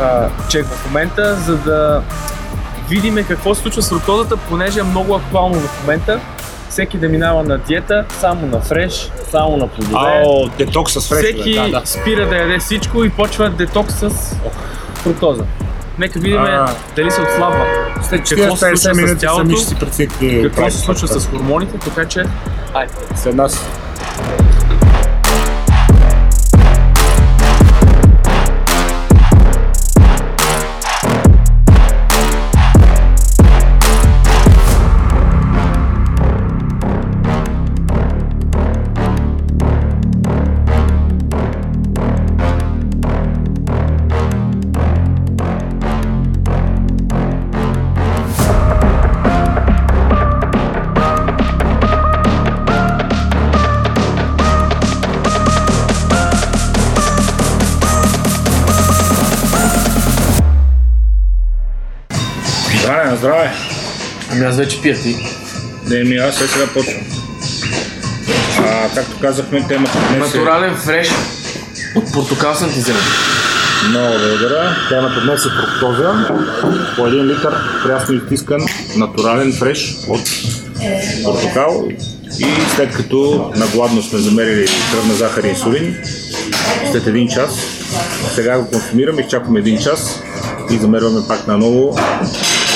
а, 0.00 0.28
чек 0.48 0.66
в 0.66 0.86
момента, 0.86 1.36
за 1.36 1.56
да 1.56 2.02
видим 2.88 3.24
какво 3.28 3.54
се 3.54 3.62
случва 3.62 3.82
с 3.82 3.88
фруктозата, 3.88 4.36
понеже 4.36 4.80
е 4.80 4.82
много 4.82 5.14
актуално 5.14 5.54
в 5.54 5.80
момента. 5.80 6.20
Всеки 6.78 6.98
да 6.98 7.08
минава 7.08 7.42
на 7.42 7.58
диета, 7.58 8.04
само 8.20 8.46
на 8.46 8.60
фреш, 8.60 9.10
само 9.30 9.56
на 9.56 9.68
плодове. 9.68 9.96
Ао, 9.96 10.48
детокс 10.58 10.92
с 10.92 11.08
фрешове. 11.08 11.22
Всеки 11.22 11.54
Да, 11.54 11.80
да. 11.80 11.86
спира 11.86 12.28
да 12.28 12.36
яде 12.36 12.58
всичко 12.58 13.04
и 13.04 13.10
почва 13.10 13.50
детокс 13.50 13.94
с 13.94 14.10
фруктоза. 14.94 15.44
Нека 15.98 16.18
видим 16.18 16.38
А. 16.38 16.68
дали 16.96 17.10
се 17.10 17.20
отслабва. 17.22 17.66
След 18.02 18.28
Какво 18.28 18.56
се 18.56 18.64
40-50 18.64 18.76
случва 18.76 19.08
с 19.08 19.18
тялото? 19.20 20.42
Какво 20.42 20.70
се 20.70 20.78
случва 20.78 21.08
с 21.08 21.26
хормоните, 21.26 21.78
така 21.78 22.08
че... 22.08 22.24
Айде. 22.74 22.92
След 23.16 23.34
нас. 23.34 23.68
Здраве, 63.18 63.44
на. 63.44 63.52
Ами 64.32 64.44
аз 64.44 64.56
вече 64.56 64.82
пия 64.82 65.02
ти. 65.02 65.16
Не, 65.86 66.04
ми 66.04 66.16
аз 66.16 66.36
сега 66.36 66.66
почвам. 66.74 67.02
А, 68.58 68.88
както 68.94 69.20
казахме, 69.20 69.66
темата 69.68 69.98
днес 70.08 70.34
е... 70.34 70.38
Натурален 70.38 70.76
фреш 70.76 71.08
от 71.94 72.12
портокал 72.12 72.54
съм 72.54 72.72
ти 72.72 72.78
взел. 72.78 72.96
Много 73.88 74.14
благодаря. 74.18 74.76
Темата 74.88 75.20
днес 75.24 75.46
е 75.46 75.48
фруктоза. 75.48 76.28
По 76.96 77.06
един 77.06 77.26
литър 77.26 77.54
прясно 77.84 78.14
изтискан 78.14 78.60
натурален 78.96 79.52
фреш 79.52 79.96
от 80.08 80.20
портокал. 81.24 81.88
И 82.38 82.46
след 82.76 82.96
като 82.96 83.50
нагладно 83.56 84.02
сме 84.02 84.18
замерили 84.18 84.66
кръвна 84.92 85.14
захар 85.14 85.44
и 85.44 85.48
инсулин, 85.48 85.96
след 86.92 87.06
един 87.06 87.28
час, 87.28 87.50
сега 88.34 88.58
го 88.58 88.70
консумираме, 88.70 89.22
изчакваме 89.22 89.60
един 89.60 89.78
час 89.78 90.22
и 90.70 90.76
замерваме 90.76 91.20
пак 91.28 91.46
наново 91.46 91.98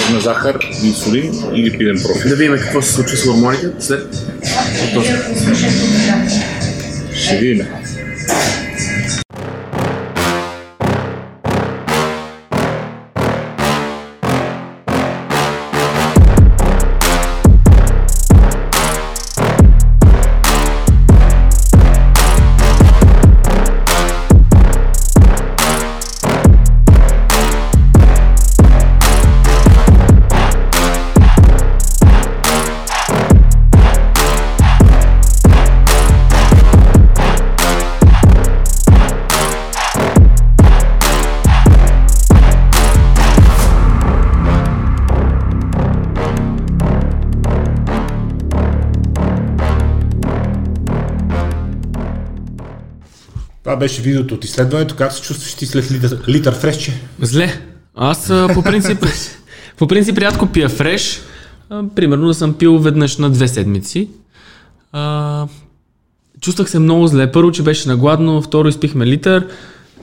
кръвна 0.02 0.20
захар, 0.20 0.58
инсулин 0.84 1.32
и 1.54 1.62
липиден 1.62 2.02
профил. 2.02 2.28
Да 2.28 2.36
видим 2.36 2.56
какво 2.56 2.82
се 2.82 2.92
случва 2.92 3.16
с 3.16 3.24
хормоните 3.24 3.66
след 3.78 4.16
Ще 7.14 7.36
видим. 7.36 7.66
Беше 53.82 54.02
видеото 54.02 54.34
от 54.34 54.44
изследването. 54.44 54.94
Как 54.94 55.12
се 55.12 55.22
чувстваш 55.22 55.54
ти 55.54 55.66
след 55.66 55.92
литър, 55.92 56.18
литър 56.28 56.54
фрешче? 56.54 56.92
Зле. 57.20 57.60
Аз 57.94 58.32
по 58.54 58.62
принцип, 58.62 59.06
по 59.78 59.86
принцип 59.86 60.18
рядко 60.18 60.46
пия 60.46 60.68
фреш. 60.68 61.20
Примерно 61.94 62.26
да 62.26 62.34
съм 62.34 62.54
пил 62.54 62.78
веднъж 62.78 63.16
на 63.16 63.30
две 63.30 63.48
седмици. 63.48 64.08
А, 64.92 65.46
чувствах 66.40 66.70
се 66.70 66.78
много 66.78 67.06
зле. 67.06 67.32
Първо, 67.32 67.52
че 67.52 67.62
беше 67.62 67.88
нагладно, 67.88 68.42
второ 68.42 68.68
изпихме 68.68 69.06
литър. 69.06 69.46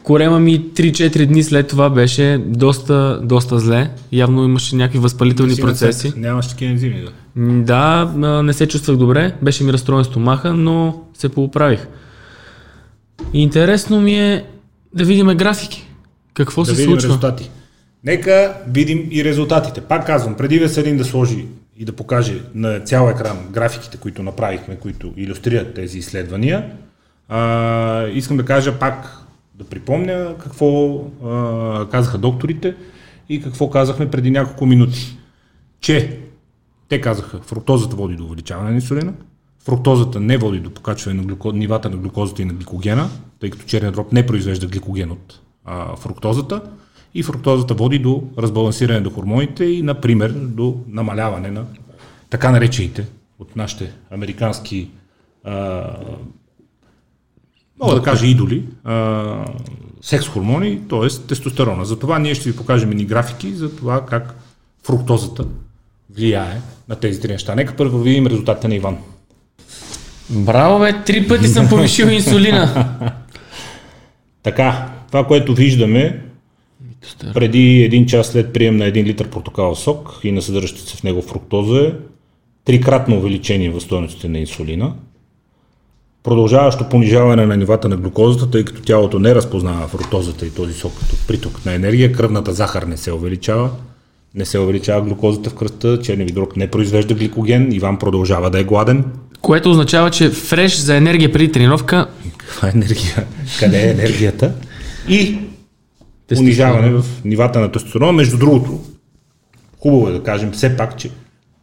Корема 0.03 0.39
ми 0.39 0.61
3-4 0.61 1.25
дни 1.25 1.43
след 1.43 1.67
това 1.67 1.89
беше 1.89 2.41
доста, 2.45 3.19
доста 3.23 3.59
зле. 3.59 3.89
Явно 4.11 4.43
имаше 4.43 4.75
някакви 4.75 4.99
възпалителни 4.99 5.55
Си 5.55 5.61
процеси. 5.61 5.99
център. 5.99 6.19
Нямаш 6.19 6.47
такива 6.47 6.71
ензими, 6.71 7.05
да. 7.35 8.05
Да, 8.05 8.43
не 8.43 8.53
се 8.53 8.67
чувствах 8.67 8.97
добре, 8.97 9.35
беше 9.41 9.63
ми 9.63 9.73
разстроен 9.73 10.03
стомаха, 10.03 10.53
но 10.53 11.03
се 11.13 11.29
поуправих. 11.29 11.87
Интересно 13.33 14.01
ми 14.01 14.15
е 14.15 14.45
да 14.93 15.05
видим 15.05 15.27
графики. 15.27 15.87
Какво 16.33 16.63
да 16.63 16.69
се 16.69 16.75
видим 16.75 16.89
случва? 16.89 17.07
резултати. 17.07 17.49
Нека 18.03 18.57
видим 18.67 19.07
и 19.11 19.23
резултатите. 19.23 19.81
Пак 19.81 20.05
казвам, 20.05 20.35
преди 20.35 20.59
Веселин 20.59 20.97
да 20.97 21.05
сложи 21.05 21.45
и 21.77 21.85
да 21.85 21.93
покаже 21.93 22.41
на 22.55 22.79
цял 22.79 23.09
екран 23.09 23.37
графиките, 23.51 23.97
които 23.97 24.23
направихме, 24.23 24.75
които 24.75 25.13
иллюстрират 25.17 25.73
тези 25.73 25.97
изследвания, 25.97 26.71
а, 27.29 28.07
искам 28.07 28.37
да 28.37 28.45
кажа 28.45 28.79
пак, 28.79 29.17
да 29.55 29.63
припомня 29.63 30.35
какво 30.39 31.01
а, 31.25 31.89
казаха 31.89 32.17
докторите 32.17 32.75
и 33.29 33.41
какво 33.41 33.69
казахме 33.69 34.11
преди 34.11 34.31
няколко 34.31 34.65
минути. 34.65 35.17
Че 35.81 36.19
те 36.89 37.01
казаха, 37.01 37.39
фруктозата 37.41 37.95
води 37.95 38.15
до 38.15 38.23
увеличаване 38.23 38.69
на 38.69 38.75
инсулина, 38.75 39.13
фруктозата 39.69 40.19
не 40.19 40.37
води 40.37 40.59
до 40.59 40.69
покачване 40.69 41.21
на 41.21 41.23
глюко... 41.23 41.51
нивата 41.51 41.89
на 41.89 41.97
глюкозата 41.97 42.41
и 42.41 42.45
на 42.45 42.53
гликогена, 42.53 43.09
тъй 43.39 43.49
като 43.49 43.65
черният 43.65 43.95
дроб 43.95 44.11
не 44.11 44.25
произвежда 44.25 44.67
гликоген 44.67 45.11
от 45.11 45.39
а, 45.65 45.95
фруктозата 45.95 46.61
и 47.13 47.23
фруктозата 47.23 47.73
води 47.73 47.99
до 47.99 48.23
разбалансиране 48.37 48.99
на 48.99 49.09
хормоните 49.09 49.65
и, 49.65 49.81
например, 49.81 50.29
до 50.31 50.77
намаляване 50.87 51.51
на 51.51 51.65
така 52.29 52.51
наречените 52.51 53.07
от 53.39 53.55
нашите 53.55 53.93
американски 54.11 54.89
а, 55.43 55.83
мога 57.79 57.95
да 57.95 58.01
кажа 58.01 58.25
идоли, 58.25 58.65
а, 58.83 59.45
секс 60.01 60.27
хормони, 60.27 60.81
т.е. 60.89 61.27
тестостерона. 61.27 61.85
Затова 61.85 62.19
ние 62.19 62.35
ще 62.35 62.49
ви 62.49 62.57
покажем 62.57 62.89
ни 62.89 63.05
графики 63.05 63.51
за 63.51 63.75
това 63.75 64.05
как 64.05 64.35
фруктозата 64.83 65.45
влияе 66.09 66.61
на 66.87 66.95
тези 66.95 67.21
три 67.21 67.31
неща. 67.31 67.55
Нека 67.55 67.75
първо 67.75 67.99
видим 67.99 68.27
резултатите 68.27 68.67
на 68.67 68.75
Иван. 68.75 68.97
Браво, 70.29 70.79
бе, 70.79 70.93
три 71.05 71.27
пъти 71.27 71.47
съм 71.47 71.69
повишил 71.69 72.05
инсулина. 72.11 72.89
Така, 74.43 74.89
това, 75.07 75.27
което 75.27 75.53
виждаме 75.53 76.21
преди 77.33 77.83
един 77.83 78.05
час 78.05 78.27
след 78.27 78.53
прием 78.53 78.77
на 78.77 78.85
1 78.85 79.03
литър 79.03 79.29
портокалов 79.29 79.79
сок 79.79 80.19
и 80.23 80.31
на 80.31 80.41
съдържащата 80.41 80.89
се 80.89 80.97
в 80.97 81.03
него 81.03 81.21
фруктоза 81.21 81.81
е 81.81 81.93
трикратно 82.65 83.17
увеличение 83.17 83.69
в 83.69 83.81
стоеностите 83.81 84.29
на 84.29 84.39
инсулина. 84.39 84.93
продължаващо 86.23 86.89
понижаване 86.89 87.45
на 87.45 87.57
нивата 87.57 87.89
на 87.89 87.97
глюкозата, 87.97 88.51
тъй 88.51 88.65
като 88.65 88.81
тялото 88.81 89.19
не 89.19 89.35
разпознава 89.35 89.87
фруктозата 89.87 90.45
и 90.45 90.53
този 90.53 90.73
сок 90.73 90.99
като 90.99 91.15
приток 91.27 91.65
на 91.65 91.73
енергия, 91.73 92.11
кръвната 92.11 92.53
захар 92.53 92.83
не 92.83 92.97
се 92.97 93.13
увеличава, 93.13 93.69
не 94.35 94.45
се 94.45 94.59
увеличава 94.59 95.01
глюкозата 95.01 95.49
в 95.49 95.55
кръвта, 95.55 95.99
черниви 95.99 96.31
дрог 96.31 96.57
не 96.57 96.71
произвежда 96.71 97.13
гликоген, 97.13 97.71
Иван 97.71 97.99
продължава 97.99 98.49
да 98.49 98.59
е 98.59 98.63
гладен. 98.63 99.05
Което 99.41 99.71
означава, 99.71 100.11
че 100.11 100.29
фреш 100.29 100.75
за 100.75 100.95
енергия 100.95 101.31
преди 101.31 101.51
тренировка 101.51 102.07
Каква 102.37 102.67
е 102.67 102.71
енергия? 102.71 103.25
Къде 103.59 103.87
е 103.87 103.91
енергията? 103.91 104.53
И 105.07 105.37
понижаване 106.35 106.89
в 106.89 107.05
нивата 107.25 107.59
на 107.59 107.71
тестостерона. 107.71 108.11
Между 108.11 108.37
другото, 108.37 108.79
хубаво 109.79 110.09
е 110.09 110.11
да 110.11 110.23
кажем 110.23 110.51
все 110.51 110.77
пак, 110.77 110.97
че 110.97 111.11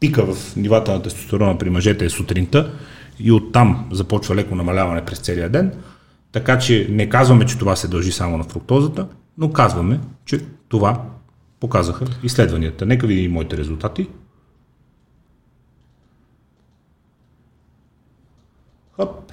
пика 0.00 0.34
в 0.34 0.56
нивата 0.56 0.92
на 0.92 1.02
тестостерона 1.02 1.58
при 1.58 1.70
мъжете 1.70 2.04
е 2.04 2.10
сутринта 2.10 2.72
и 3.18 3.32
оттам 3.32 3.88
започва 3.92 4.34
леко 4.34 4.54
намаляване 4.54 5.04
през 5.04 5.18
целия 5.18 5.48
ден. 5.48 5.72
Така 6.32 6.58
че 6.58 6.86
не 6.90 7.08
казваме, 7.08 7.46
че 7.46 7.58
това 7.58 7.76
се 7.76 7.88
дължи 7.88 8.12
само 8.12 8.38
на 8.38 8.44
фруктозата, 8.44 9.06
но 9.38 9.52
казваме, 9.52 10.00
че 10.24 10.40
това 10.68 11.02
показаха 11.60 12.04
изследванията. 12.22 12.86
Нека 12.86 13.06
видим 13.06 13.32
моите 13.32 13.56
резултати. 13.56 14.08
Хоп. 18.96 19.32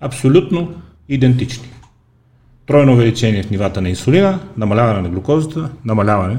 Абсолютно 0.00 0.82
идентични. 1.08 1.68
Тройно 2.66 2.92
увеличение 2.92 3.42
в 3.42 3.50
нивата 3.50 3.80
на 3.80 3.88
инсулина, 3.88 4.40
намаляване 4.56 5.00
на 5.02 5.08
глюкозата, 5.08 5.70
намаляване 5.84 6.38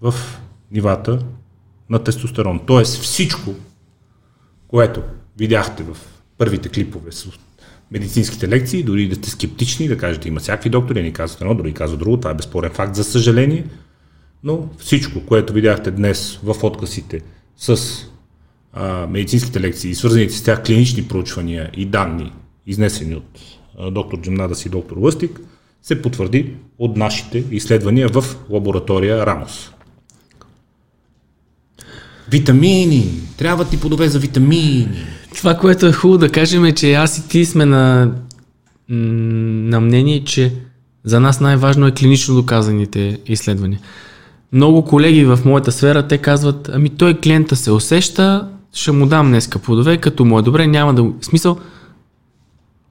в 0.00 0.14
нивата 0.72 1.18
на 1.90 2.04
тестостерон. 2.04 2.60
Тоест 2.66 3.02
всичко, 3.02 3.54
което 4.68 5.02
видяхте 5.38 5.82
в 5.82 5.96
първите 6.38 6.68
клипове 6.68 7.12
с 7.12 7.28
медицинските 7.90 8.48
лекции, 8.48 8.82
дори 8.82 9.08
да 9.08 9.14
сте 9.14 9.30
скептични, 9.30 9.88
да 9.88 9.98
кажете 9.98 10.28
има 10.28 10.40
всякакви 10.40 10.70
доктори, 10.70 11.02
ни 11.02 11.12
казват 11.12 11.40
едно, 11.40 11.54
други 11.54 11.74
казват 11.74 12.00
друго, 12.00 12.16
това 12.16 12.30
е 12.30 12.34
безспорен 12.34 12.70
факт, 12.70 12.94
за 12.94 13.04
съжаление, 13.04 13.64
но 14.44 14.68
всичко, 14.78 15.26
което 15.26 15.52
видяхте 15.52 15.90
днес 15.90 16.40
в 16.42 16.64
откъсите 16.64 17.20
с 17.56 17.78
а, 18.78 19.06
медицинските 19.06 19.60
лекции, 19.60 19.94
свързаните 19.94 20.34
с 20.34 20.42
тях 20.42 20.62
клинични 20.62 21.02
проучвания 21.02 21.70
и 21.76 21.86
данни, 21.86 22.32
изнесени 22.66 23.14
от 23.14 23.40
а, 23.78 23.90
доктор 23.90 24.20
Джемнадас 24.20 24.66
и 24.66 24.68
доктор 24.68 24.96
Лъстик, 24.96 25.40
се 25.82 26.02
потвърди 26.02 26.54
от 26.78 26.96
нашите 26.96 27.44
изследвания 27.50 28.08
в 28.08 28.24
лаборатория 28.50 29.26
Рамос. 29.26 29.70
Витамини! 32.30 33.10
Трябва 33.36 33.64
ти 33.64 33.80
подове 33.80 34.08
за 34.08 34.18
витамини! 34.18 34.88
Това, 35.36 35.54
което 35.54 35.86
е 35.86 35.92
хубаво 35.92 36.18
да 36.18 36.28
кажем 36.28 36.64
е, 36.64 36.74
че 36.74 36.92
аз 36.92 37.18
и 37.18 37.28
ти 37.28 37.44
сме 37.44 37.64
на, 37.64 38.12
на 38.88 39.80
мнение, 39.80 40.24
че 40.24 40.52
за 41.04 41.20
нас 41.20 41.40
най-важно 41.40 41.86
е 41.86 41.94
клинично 41.94 42.34
доказаните 42.34 43.18
изследвания. 43.26 43.80
Много 44.52 44.84
колеги 44.84 45.24
в 45.24 45.38
моята 45.44 45.72
сфера, 45.72 46.08
те 46.08 46.18
казват, 46.18 46.70
ами 46.72 46.88
той 46.88 47.14
клиента 47.20 47.56
се 47.56 47.70
усеща, 47.70 48.48
ще 48.72 48.92
му 48.92 49.06
дам 49.06 49.26
днеска 49.26 49.58
плодове, 49.58 49.98
като 49.98 50.24
му 50.24 50.38
е 50.38 50.42
добре, 50.42 50.66
няма 50.66 50.94
да... 50.94 51.12
смисъл, 51.20 51.58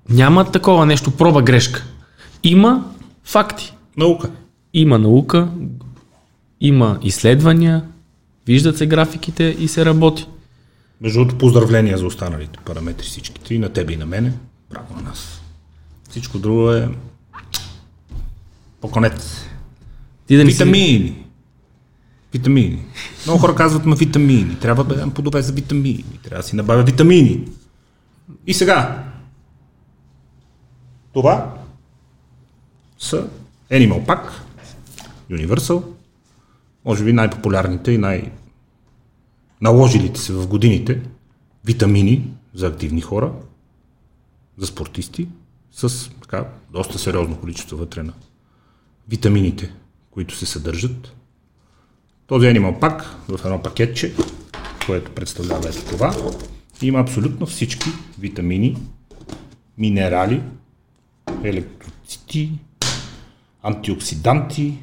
няма 0.09 0.51
такова 0.51 0.86
нещо, 0.86 1.11
проба 1.11 1.41
грешка. 1.41 1.84
Има 2.43 2.86
факти. 3.23 3.73
Наука. 3.97 4.32
Има 4.73 4.99
наука, 4.99 5.47
има 6.61 6.99
изследвания, 7.03 7.84
виждат 8.47 8.78
се 8.78 8.88
графиките 8.88 9.55
и 9.59 9.67
се 9.67 9.86
работи. 9.86 10.28
Между 11.01 11.19
другото, 11.19 11.38
поздравления 11.38 11.97
за 11.97 12.05
останалите 12.05 12.59
параметри 12.65 13.05
всичките, 13.05 13.53
и 13.55 13.59
на 13.59 13.69
тебе 13.69 13.93
и 13.93 13.97
на 13.97 14.05
мене. 14.05 14.34
Браво 14.69 14.95
на 14.95 15.01
нас. 15.01 15.41
Всичко 16.09 16.39
друго 16.39 16.71
е 16.71 16.89
по-конец. 18.82 19.45
Ти 20.28 20.38
да 20.38 20.45
не 20.45 20.51
си- 20.51 21.15
Витамини. 22.34 22.86
Много 23.25 23.39
хора 23.39 23.55
казват, 23.55 23.86
ма 23.86 23.95
витамини. 23.95 24.59
Трябва 24.59 24.84
да 24.84 24.95
дам 24.95 25.11
подове 25.11 25.41
за 25.41 25.53
витамини. 25.53 26.05
Трябва 26.23 26.41
да 26.41 26.47
си 26.47 26.55
набавя 26.55 26.84
витамини. 26.84 27.47
И 28.47 28.53
сега. 28.53 29.03
Това 31.13 31.53
са 32.99 33.28
Animal 33.71 34.05
Pack, 34.05 34.30
Universal, 35.32 35.84
може 36.86 37.03
би 37.03 37.13
най-популярните 37.13 37.91
и 37.91 37.97
най- 37.97 38.32
наложилите 39.61 40.19
се 40.19 40.34
в 40.34 40.47
годините 40.47 41.01
витамини 41.65 42.34
за 42.53 42.67
активни 42.67 43.01
хора, 43.01 43.32
за 44.57 44.67
спортисти, 44.67 45.28
с 45.71 46.09
така 46.21 46.45
доста 46.71 46.99
сериозно 46.99 47.39
количество 47.39 47.78
вътре 47.78 48.03
на 48.03 48.13
витамините, 49.09 49.73
които 50.11 50.36
се 50.36 50.45
съдържат. 50.45 51.16
Този 52.28 52.47
Animal 52.47 52.80
Pack 52.80 53.03
в 53.30 53.45
едно 53.45 53.61
пакетче, 53.61 54.13
което 54.86 55.11
представлява 55.11 55.69
ето 55.69 55.86
това, 55.86 56.15
има 56.82 56.99
абсолютно 56.99 57.45
всички 57.45 57.89
витамини, 58.19 58.78
минерали, 59.78 60.41
електроцити, 61.43 62.51
антиоксиданти, 63.63 64.73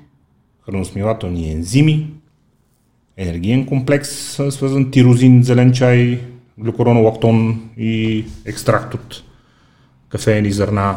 храносмилателни 0.66 1.52
ензими, 1.52 2.10
енергиен 3.16 3.66
комплекс, 3.66 4.08
свързан 4.50 4.90
тирозин, 4.90 5.42
зелен 5.42 5.72
чай, 5.72 6.20
глюкоронолактон 6.58 7.70
и 7.76 8.24
екстракт 8.44 8.94
от 8.94 9.22
кафеени 10.08 10.52
зърна, 10.52 10.96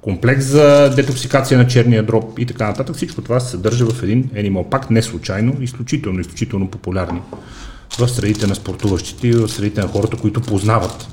комплекс 0.00 0.44
за 0.44 0.92
детоксикация 0.96 1.58
на 1.58 1.66
черния 1.66 2.02
дроб 2.02 2.38
и 2.38 2.46
така 2.46 2.66
нататък. 2.66 2.96
Всичко 2.96 3.22
това 3.22 3.40
се 3.40 3.50
съдържа 3.50 3.86
в 3.86 4.02
един 4.02 4.24
Animal 4.24 4.68
Pack, 4.68 4.90
не 4.90 5.02
случайно, 5.02 5.62
изключително, 5.62 6.20
изключително 6.20 6.70
популярни 6.70 7.20
в 7.98 8.08
средите 8.08 8.46
на 8.46 8.54
спортуващите 8.54 9.28
и 9.28 9.32
в 9.32 9.48
средите 9.48 9.80
на 9.80 9.88
хората, 9.88 10.16
които 10.16 10.40
познават 10.40 11.08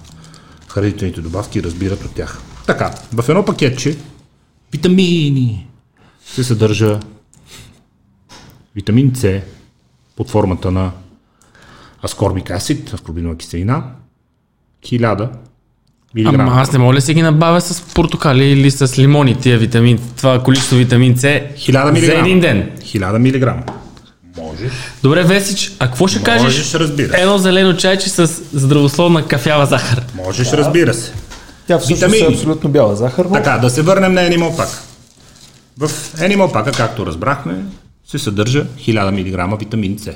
хранителните 0.67 1.21
добавки 1.21 1.59
и 1.59 1.63
разбират 1.63 2.05
от 2.05 2.15
тях. 2.15 2.41
Така, 2.65 2.95
в 3.13 3.29
едно 3.29 3.45
пакетче 3.45 3.97
витамини 4.71 5.67
се 6.25 6.43
съдържа 6.43 6.99
витамин 8.75 9.15
С 9.15 9.41
под 10.15 10.29
формата 10.29 10.71
на 10.71 10.91
аскорбик 12.03 12.51
асид, 12.51 12.93
аскорбинова 12.93 13.37
киселина, 13.37 13.83
1000 14.83 15.29
мг. 16.15 16.25
Ама 16.27 16.51
аз 16.55 16.71
не 16.71 16.79
мога 16.79 16.93
ли 16.93 16.97
да 16.97 17.01
си 17.01 17.13
ги 17.13 17.21
набавя 17.21 17.61
с 17.61 17.81
портокали 17.81 18.45
или 18.45 18.71
с 18.71 18.99
лимони, 18.99 19.35
тия 19.35 19.57
витамин, 19.57 19.99
това 20.17 20.43
количество 20.43 20.75
витамин 20.75 21.17
С 21.17 21.21
1000 21.21 21.91
мг. 21.91 21.99
за 21.99 22.13
един 22.13 22.39
ден. 22.39 22.71
1000 22.79 23.17
мг. 23.57 23.71
Можеш. 24.37 24.71
Добре, 25.03 25.23
Весич, 25.23 25.71
а 25.79 25.87
какво 25.87 26.07
ще 26.07 26.19
Можеш, 26.19 26.33
кажеш? 26.33 26.73
разбира 26.73 27.09
се. 27.09 27.21
Едно 27.21 27.37
зелено 27.37 27.73
чайче 27.73 28.09
с 28.09 28.27
здравословна 28.53 29.25
кафява 29.27 29.65
захар. 29.65 30.03
Можеш, 30.15 30.53
разбира 30.53 30.93
се. 30.93 31.11
Тя 31.67 31.79
всъщност 31.79 32.01
Витамини. 32.01 32.25
е 32.25 32.37
абсолютно 32.37 32.69
бяла 32.69 32.95
захар, 32.95 33.25
но 33.25 33.31
Така, 33.33 33.57
да 33.57 33.69
се 33.69 33.81
върнем 33.81 34.13
на 34.13 34.21
Animal 34.21 34.51
Pack. 34.51 34.79
В 35.77 35.89
Animal 36.15 36.53
Pack, 36.53 36.77
както 36.77 37.05
разбрахме, 37.05 37.55
се 38.07 38.19
съдържа 38.19 38.65
1000 38.65 39.11
мг 39.49 39.59
витамин 39.59 39.99
С. 39.99 40.11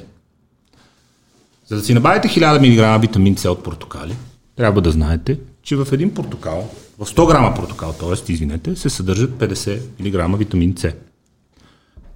За 1.67 1.75
да 1.75 1.83
си 1.83 1.93
набавите 1.93 2.27
1000 2.29 2.59
мг 2.95 3.01
витамин 3.01 3.37
С 3.37 3.45
от 3.45 3.63
портокали, 3.63 4.15
трябва 4.57 4.81
да 4.81 4.91
знаете, 4.91 5.37
че 5.63 5.75
в 5.75 5.87
един 5.91 6.13
портокал, 6.13 6.69
в 6.99 7.05
100 7.05 7.27
грама 7.27 7.53
портокал, 7.55 7.93
т.е. 7.93 8.31
извинете, 8.33 8.75
се 8.75 8.89
съдържат 8.89 9.31
50 9.31 9.79
мг 9.99 10.39
витамин 10.39 10.73
С. 10.77 10.91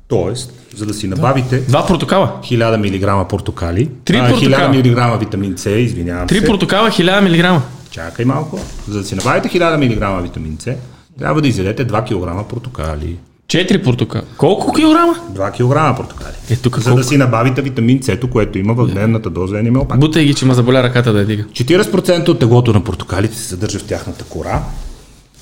Тоест, 0.08 0.54
за 0.76 0.86
да 0.86 0.94
си 0.94 1.08
набавите 1.08 1.60
Два 1.60 1.88
портокала. 1.88 2.40
1000 2.44 3.22
мг 3.22 3.30
портокали, 3.30 3.90
Три 4.06 4.18
а, 4.18 4.30
портокала. 4.30 4.74
1000 4.74 5.12
мг 5.14 5.20
витамин 5.20 5.58
С, 5.58 5.70
извинявам 5.70 6.28
Три 6.28 6.40
се. 6.40 6.46
портокала, 6.46 6.90
1000 6.90 7.54
мг. 7.56 7.62
Чакай 7.92 8.26
малко. 8.26 8.60
За 8.88 9.00
да 9.00 9.06
си 9.06 9.16
набавите 9.16 9.60
1000 9.60 9.78
мг 9.78 10.24
витамин 10.24 10.58
С, 10.60 10.74
трябва 11.20 11.42
да 11.42 11.48
изядете 11.48 11.88
2 11.88 12.06
кг 12.42 12.50
портокали. 12.50 13.18
Четири 13.56 13.84
портокала. 13.84 14.24
Колко 14.38 14.74
килограма? 14.74 15.14
2 15.32 15.52
кг 15.52 15.98
портокали. 15.98 16.36
Е, 16.50 16.56
тук 16.56 16.78
За 16.78 16.84
колко? 16.84 16.98
да 16.98 17.04
си 17.04 17.18
набавите 17.18 17.62
витамин 17.62 18.04
С, 18.04 18.20
което 18.32 18.58
има 18.58 18.74
в 18.74 18.88
дневната 18.88 19.30
доза 19.30 19.56
Pack. 19.56 19.98
Бутай 19.98 20.26
ги, 20.26 20.34
че 20.34 20.46
ма 20.46 20.54
заболя 20.54 20.84
ръката 20.84 21.14
да 21.14 21.20
я 21.20 21.26
дига. 21.26 21.44
40% 21.44 22.30
от 22.30 22.40
теглото 22.40 22.74
на 22.74 22.84
портокалите 22.84 23.36
се 23.36 23.44
съдържа 23.44 23.80
в 23.80 23.84
тяхната 23.84 24.24
кора. 24.24 24.64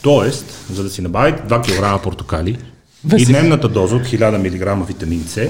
Тоест, 0.01 0.66
за 0.74 0.84
да 0.84 0.89
си 0.89 1.01
набавите 1.01 1.41
2 1.41 1.97
кг 1.97 2.03
портокали 2.03 2.57
и 3.18 3.26
дневната 3.26 3.68
доза 3.70 3.95
от 3.95 4.03
1000 4.03 4.78
мг 4.78 4.88
витамин 4.88 5.24
С, 5.28 5.49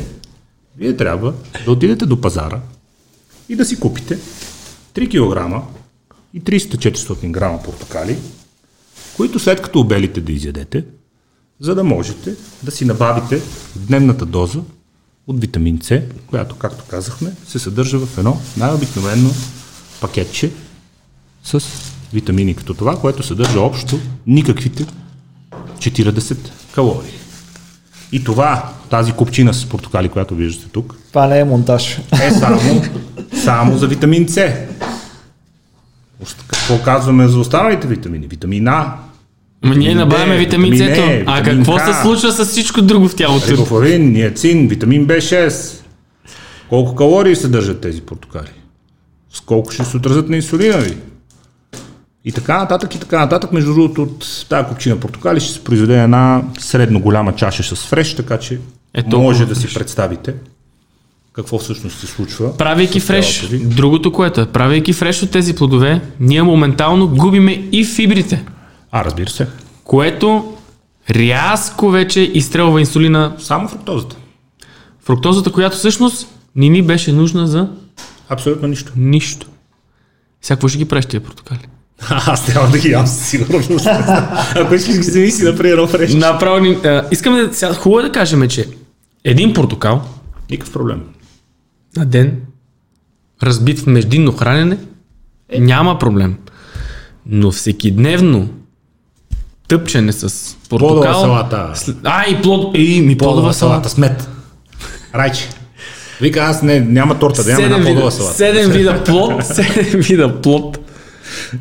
вие 0.78 0.97
трябва 0.97 1.34
да 1.66 1.72
отидете 1.72 2.05
до 2.05 2.22
пазара 2.22 2.59
и 3.49 3.55
да 3.55 3.66
си 3.66 3.80
купите 3.80 4.18
3 4.95 5.07
кг 5.09 5.61
и 6.34 6.41
300-400 6.41 7.32
грама 7.32 7.64
портокали, 7.64 8.18
които 9.18 9.39
след 9.39 9.61
като 9.61 9.80
обелите 9.80 10.22
да 10.22 10.32
изядете, 10.32 10.84
за 11.64 11.76
да 11.76 11.84
можете 11.84 12.36
да 12.64 12.72
си 12.72 12.86
набавите 12.86 13.41
дневната 13.76 14.26
доза 14.26 14.59
от 15.28 15.41
витамин 15.41 15.80
С, 15.82 16.01
която, 16.28 16.55
както 16.55 16.84
казахме, 16.86 17.32
се 17.47 17.59
съдържа 17.59 17.99
в 17.99 18.18
едно 18.18 18.41
най-обикновено 18.57 19.30
пакетче 20.01 20.51
с 21.43 21.64
витамини 22.14 22.55
като 22.55 22.74
това, 22.74 22.99
което 22.99 23.24
съдържа 23.24 23.61
общо 23.61 23.99
никаквите 24.28 24.86
40 25.78 26.38
калории. 26.76 27.14
И 28.11 28.24
това, 28.24 28.74
тази 28.89 29.11
купчина 29.11 29.53
с 29.53 29.66
портокали, 29.66 30.09
която 30.09 30.36
виждате 30.36 30.70
тук, 30.72 30.95
Това 31.07 31.28
не 31.28 31.39
е 31.39 31.43
монтаж. 31.43 31.99
е 32.22 32.32
само, 32.32 32.59
само 33.43 33.78
за 33.78 33.88
витамин 33.88 34.30
С. 34.30 34.51
Какво 36.47 36.84
казваме 36.84 37.28
за 37.28 37.39
останалите 37.39 37.88
витамини? 37.88 38.28
Витамин 38.28 38.68
А, 38.68 38.97
Ма 39.64 39.76
ние 39.76 39.95
набавяме 39.95 40.38
витамин 40.38 40.78
С. 40.78 41.24
А 41.26 41.43
какво 41.43 41.80
се 41.80 42.01
случва 42.01 42.32
с 42.32 42.45
всичко 42.45 42.82
друго 42.82 43.07
в 43.07 43.16
тялото? 43.16 43.47
рибофлавин, 43.47 44.11
ниацин, 44.11 44.68
витамин 44.68 45.07
B6. 45.07 45.82
Колко 46.70 46.95
калории 46.95 47.36
съдържат 47.36 47.82
тези 47.82 48.01
портокали? 48.01 48.51
С 49.34 49.39
колко 49.39 49.72
ще 49.72 49.84
се 49.84 49.97
отразят 49.97 50.30
на 50.30 50.36
инсулина 50.36 50.78
ви? 50.78 50.97
И 52.26 52.32
така 52.32 52.57
нататък, 52.57 52.95
и 52.95 52.99
така 52.99 53.20
нататък. 53.20 53.51
Между 53.51 53.74
другото, 53.74 54.01
от 54.03 54.45
тази 54.49 54.68
купчина 54.68 54.99
портокали 54.99 55.39
ще 55.39 55.53
се 55.53 55.64
произведе 55.64 56.03
една 56.03 56.41
средно 56.59 56.99
голяма 56.99 57.36
чаша 57.36 57.64
с 57.64 57.86
фреш, 57.86 58.16
така 58.16 58.38
че 58.38 58.59
Е, 58.93 59.03
толкова 59.03 59.24
може 59.24 59.45
да 59.45 59.55
си 59.55 59.74
представите 59.74 60.34
какво 61.34 61.59
всъщност 61.59 61.99
се 61.99 62.07
случва. 62.07 62.57
Правейки 62.57 62.99
фреш, 62.99 63.47
другото 63.51 64.11
което 64.11 64.41
е, 64.41 64.45
правейки 64.45 64.93
фреш 64.93 65.24
от 65.24 65.32
тези 65.32 65.55
плодове, 65.55 66.01
ние 66.20 66.43
моментално 66.43 67.07
губиме 67.07 67.64
и 67.72 67.86
фибрите, 67.86 68.43
А, 68.94 69.06
разбира 69.06 69.30
се. 69.30 69.48
което 69.84 70.54
рязко 71.10 71.89
вече 71.89 72.22
изстрелва 72.22 72.80
инсулина, 72.80 73.36
Само 73.39 73.68
фруктозата. 73.68 74.16
фруктозата, 75.00 75.52
която 75.52 75.78
всъщност 75.78 76.28
не 76.56 76.70
ни 76.70 76.82
беше 76.82 77.12
нужна 77.12 77.48
за 77.48 77.70
Абсолютно 78.30 78.68
нищо. 78.68 78.91
нищо. 78.96 79.48
Сега 80.41 80.56
какво 80.56 80.68
ще 80.68 80.78
ги 80.78 80.86
правиш 80.86 81.06
тия 81.06 81.22
портокали? 81.22 81.60
Аз 82.10 82.46
трябва 82.46 82.70
да 82.70 82.80
ги 82.80 82.89
ям 82.89 83.08
със 83.08 83.28
сигурност. 83.28 83.86
Ако 84.56 84.76
искаш 84.76 84.94
ги 84.94 85.00
вземи 85.00 85.32
си 85.32 85.44
направи 85.44 85.70
едно 85.70 85.88
фреш. 85.88 86.14
Направо 86.14 86.60
ни, 86.60 86.74
а, 86.76 87.08
искаме 87.12 87.41
да, 87.41 87.54
сега, 87.54 87.74
хубаво 87.74 88.00
е 88.00 88.04
да 88.04 88.12
кажем, 88.12 88.48
че 88.50 88.68
един 89.24 89.54
портокал 89.54 90.02
Никакъв 90.52 90.74
проблем. 90.74 91.04
на 91.98 92.06
ден, 92.06 92.41
разбит 93.44 93.80
в 93.80 93.88
междинно 93.88 94.32
хранене, 94.32 94.78
няма 95.60 96.00
проблем. 96.00 96.38
Но 97.26 97.52
всекидневно 97.52 98.50
тъпчене 99.68 100.11
с 100.11 100.55
портокал... 100.70 100.95
Плодова 100.95 101.14
салата. 101.14 101.72
След... 101.74 101.95
А, 102.03 102.30
и 102.30 102.41
плод... 102.41 102.78
И, 102.78 103.01
ми 103.01 103.18
плодова 103.18 103.53
салата. 103.53 103.89
с 103.89 103.97
мед. 103.97 104.30
Райче. 105.16 105.49
Вика, 106.22 106.39
аз 106.39 106.61
не, 106.61 106.80
няма 106.80 107.20
торта, 107.20 107.43
да 107.43 107.49
няма 107.51 107.64
една 107.64 107.76
Седем 107.76 107.86
плодова 107.86 108.09
вида, 108.09 108.11
салата. 108.11 108.36
седем 108.36 108.72
вида 108.72 109.03
плод, 109.03 109.45
седем 109.45 109.99
вида 109.99 110.41
плод. 110.41 110.78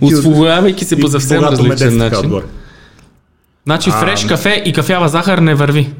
Освободявайки 0.00 0.84
се 0.84 1.00
по 1.00 1.08
съвсем 1.08 1.44
различен 1.44 1.96
начин. 1.96 2.32
Значи 3.64 3.90
фреш 3.90 4.24
кафе 4.24 4.62
и 4.66 4.72
кафява 4.72 5.08
захар 5.08 5.38
не 5.38 5.54
върви. 5.54 5.92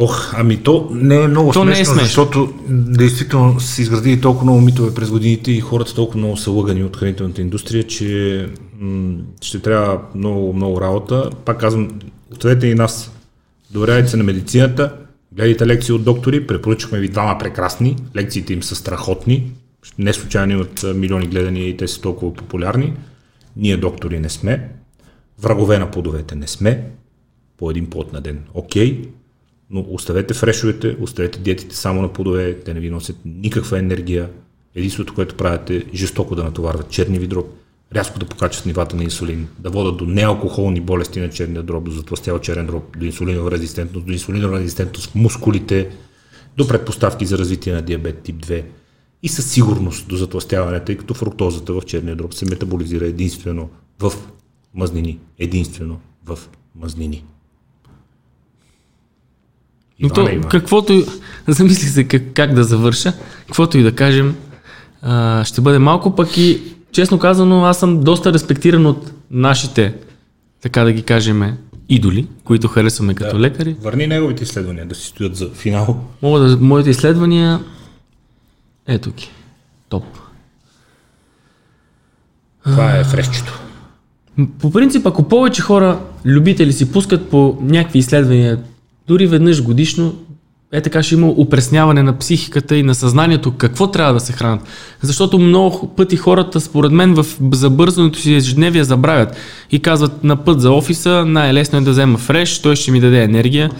Ох, 0.00 0.34
ами 0.36 0.56
то 0.56 0.88
не 0.92 1.22
е 1.22 1.28
много 1.28 1.52
То 1.52 1.64
не 1.64 1.72
е 1.72 1.74
смешно, 1.74 1.92
смешно. 1.94 2.06
защото 2.06 2.52
действително 2.68 3.60
са 3.60 3.82
изградили 3.82 4.20
толкова 4.20 4.44
много 4.44 4.60
митове 4.60 4.94
през 4.94 5.10
годините 5.10 5.52
и 5.52 5.60
хората 5.60 5.94
толкова 5.94 6.18
много 6.18 6.36
са 6.36 6.50
лъгани 6.50 6.84
от 6.84 6.96
хранителната 6.96 7.40
индустрия, 7.40 7.86
че 7.86 8.46
ще 9.42 9.62
трябва 9.62 10.00
много, 10.14 10.52
много 10.52 10.80
работа. 10.80 11.30
Пак 11.44 11.60
казвам, 11.60 12.00
оставете 12.32 12.66
и 12.66 12.74
нас. 12.74 13.12
Доверявайте 13.70 14.08
се 14.08 14.16
на 14.16 14.24
медицината, 14.24 14.96
гледайте 15.32 15.66
лекции 15.66 15.94
от 15.94 16.04
доктори, 16.04 16.46
препоръчахме 16.46 16.98
ви 16.98 17.08
двама 17.08 17.38
прекрасни, 17.38 17.96
лекциите 18.16 18.52
им 18.52 18.62
са 18.62 18.74
страхотни, 18.74 19.52
не 19.98 20.12
случайно 20.12 20.52
имат 20.52 20.84
а, 20.84 20.94
милиони 20.94 21.26
гледания 21.26 21.68
и 21.68 21.76
те 21.76 21.88
са 21.88 22.00
толкова 22.00 22.34
популярни. 22.34 22.92
Ние 23.56 23.76
доктори 23.76 24.20
не 24.20 24.28
сме, 24.28 24.68
врагове 25.42 25.78
на 25.78 25.90
плодовете 25.90 26.34
не 26.34 26.46
сме, 26.46 26.90
по 27.56 27.70
един 27.70 27.90
плод 27.90 28.12
на 28.12 28.20
ден. 28.20 28.44
Окей, 28.54 29.08
но 29.70 29.86
оставете 29.88 30.34
фрешовете, 30.34 30.96
оставете 31.00 31.38
диетите 31.38 31.76
само 31.76 32.02
на 32.02 32.12
плодове, 32.12 32.54
те 32.54 32.74
не 32.74 32.80
ви 32.80 32.90
носят 32.90 33.16
никаква 33.24 33.78
енергия. 33.78 34.28
Единството, 34.74 35.14
което 35.14 35.34
правят 35.34 35.70
е 35.70 35.84
жестоко 35.94 36.34
да 36.34 36.44
натоварват 36.44 36.90
черния 36.90 37.20
ви 37.20 37.26
дроб, 37.26 37.46
рязко 37.94 38.18
да 38.18 38.26
покачат 38.26 38.66
нивата 38.66 38.96
на 38.96 39.04
инсулин, 39.04 39.48
да 39.58 39.70
водят 39.70 39.96
до 39.96 40.06
неалкохолни 40.06 40.80
болести 40.80 41.20
на 41.20 41.30
черния 41.30 41.62
дроб, 41.62 41.84
до 41.84 41.90
затластял 41.90 42.38
черен 42.38 42.66
дроб, 42.66 42.96
до 42.98 43.04
инсулинова 43.04 43.50
резистентност, 43.50 44.06
до 44.06 44.12
инсулинова 44.12 44.58
резистентност 44.58 45.10
в 45.10 45.14
мускулите, 45.14 45.90
до 46.56 46.68
предпоставки 46.68 47.26
за 47.26 47.38
развитие 47.38 47.72
на 47.72 47.82
диабет 47.82 48.22
тип 48.22 48.36
2 48.36 48.64
и 49.22 49.28
със 49.28 49.50
сигурност 49.50 50.08
до 50.08 50.16
затластяване, 50.16 50.80
тъй 50.80 50.96
като 50.96 51.14
фруктозата 51.14 51.72
в 51.72 51.82
черния 51.86 52.16
дроб 52.16 52.34
се 52.34 52.44
метаболизира 52.44 53.06
единствено 53.06 53.70
в 54.00 54.12
мазнини. 54.74 55.18
Единствено 55.38 56.00
в 56.24 56.38
мазнини. 56.76 57.24
Но 60.00 60.08
то, 60.08 60.40
каквото. 60.50 61.04
Замислих 61.48 61.90
се 61.90 62.04
как, 62.04 62.22
как 62.34 62.54
да 62.54 62.64
завърша. 62.64 63.12
Каквото 63.46 63.78
и 63.78 63.82
да 63.82 63.94
кажем, 63.94 64.36
а, 65.02 65.44
ще 65.44 65.60
бъде 65.60 65.78
малко 65.78 66.14
пък 66.14 66.36
и, 66.36 66.62
честно 66.98 67.18
казано, 67.18 67.64
аз 67.64 67.78
съм 67.78 68.00
доста 68.00 68.32
респектиран 68.32 68.86
от 68.86 69.12
нашите, 69.30 69.94
така 70.60 70.84
да 70.84 70.92
ги 70.92 71.02
кажем, 71.02 71.56
идоли, 71.88 72.26
които 72.44 72.68
харесваме 72.68 73.14
като 73.14 73.36
Да. 73.36 73.42
лекари. 73.42 73.76
Върни 73.80 74.06
неговите 74.06 74.42
изследвания 74.42 74.86
да 74.86 74.94
си 74.94 75.06
стоят 75.06 75.36
за 75.36 75.50
финал. 75.50 76.04
Мога 76.22 76.40
да, 76.40 76.56
моите 76.56 76.90
изследвания, 76.90 77.60
ето 78.86 79.10
ги, 79.10 79.30
топ. 79.88 80.04
Това 82.64 82.96
е 82.96 83.04
фрешчето. 83.04 83.60
М, 84.36 84.46
По 84.58 84.70
принцип, 84.70 85.06
ако 85.06 85.28
повече 85.28 85.62
хора, 85.62 86.00
любители 86.24 86.72
си 86.72 86.92
пускат 86.92 87.30
по 87.30 87.58
някакви 87.60 87.98
изследвания, 87.98 88.58
дори 89.08 89.26
веднъж 89.26 89.62
годишно, 89.62 90.14
е 90.72 90.80
така 90.80 91.02
ще 91.02 91.14
има 91.14 91.26
упресняване 91.28 92.02
на 92.02 92.18
психиката 92.18 92.76
и 92.76 92.82
на 92.82 92.94
съзнанието 92.94 93.52
какво 93.52 93.86
трябва 93.86 94.14
да 94.14 94.20
се 94.20 94.32
хранят. 94.32 94.60
Защото 95.02 95.38
много 95.38 95.88
пъти 95.96 96.16
хората, 96.16 96.60
според 96.60 96.92
мен, 96.92 97.14
в 97.14 97.26
забързаното 97.52 98.18
си 98.18 98.34
ежедневие 98.34 98.84
забравят 98.84 99.36
и 99.70 99.80
казват 99.80 100.24
на 100.24 100.36
път 100.36 100.60
за 100.60 100.72
офиса, 100.72 101.24
най-лесно 101.26 101.78
е 101.78 101.82
да 101.82 101.90
взема 101.90 102.18
фреш, 102.18 102.62
той 102.62 102.76
ще 102.76 102.90
ми 102.90 103.00
даде 103.00 103.22
енергия. 103.22 103.70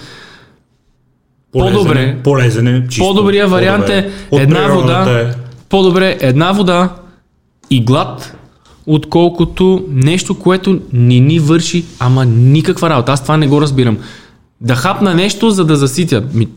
По-добре. 1.52 2.18
Полезен 2.24 2.66
е, 2.68 2.88
чисто. 2.88 3.04
По-добрия 3.04 3.48
вариант 3.48 3.86
по-добре. 3.86 3.98
е 3.98 4.10
От 4.30 4.40
една 4.40 4.64
природата 4.64 4.98
вода, 4.98 5.20
Е. 5.20 5.32
по-добре 5.68 6.18
една 6.20 6.52
вода 6.52 6.88
и 7.70 7.84
глад, 7.84 8.36
отколкото 8.86 9.84
нещо, 9.90 10.38
което 10.38 10.80
не 10.92 11.20
ни 11.20 11.38
върши, 11.38 11.84
ама 11.98 12.24
никаква 12.24 12.90
работа. 12.90 13.12
Аз 13.12 13.22
това 13.22 13.36
не 13.36 13.48
го 13.48 13.60
разбирам. 13.60 13.98
Да 14.60 14.74
хапна 14.74 15.14
нещо, 15.14 15.50
за 15.50 15.64
да 15.64 15.76
заситя. 15.76 16.22
Ми, 16.34 16.48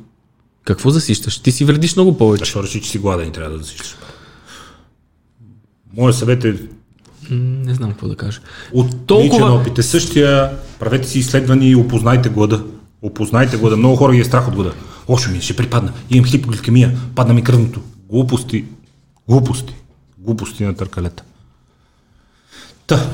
какво 0.64 0.90
засищаш? 0.90 1.40
Ти 1.40 1.52
си 1.52 1.66
вредиш 1.66 1.96
много 1.96 2.18
повече. 2.18 2.42
Защо 2.42 2.64
реши, 2.64 2.82
че 2.82 2.90
си 2.90 3.00
гладен 3.00 3.28
и 3.28 3.32
трябва 3.32 3.52
да 3.52 3.58
засичаш? 3.58 3.96
Моят 5.94 6.16
съвет 6.16 6.46
е 6.46 6.56
Не 7.30 7.74
знам 7.74 7.92
какво 7.92 8.08
да 8.08 8.16
кажа. 8.16 8.40
от 8.74 9.06
Толкова- 9.08 9.52
опит 9.52 9.78
е 9.78 9.84
същия. 9.84 10.50
Правете 10.80 11.08
си 11.08 11.20
изследвания 11.20 11.72
и 11.72 11.76
опознайте 11.76 12.30
глада. 12.30 12.64
Опознайте 13.02 13.58
глада. 13.58 13.78
Много 13.78 13.96
хора 13.96 14.14
ги 14.14 14.20
е 14.20 14.26
страх 14.26 14.48
от 14.48 14.56
глада. 14.56 14.74
Лошо 15.10 15.32
ми 15.32 15.38
е, 15.38 15.42
ще 15.42 15.56
припадна. 15.56 15.94
Имам 16.10 16.26
хипогликемия. 16.26 16.98
Падна 17.16 17.34
ми 17.34 17.44
кръвното. 17.44 17.82
Глупости. 18.10 18.66
Глупости. 19.30 19.76
Глупости 20.18 20.64
на 20.64 20.74
търкалета. 20.76 21.24
Та. 22.88 23.10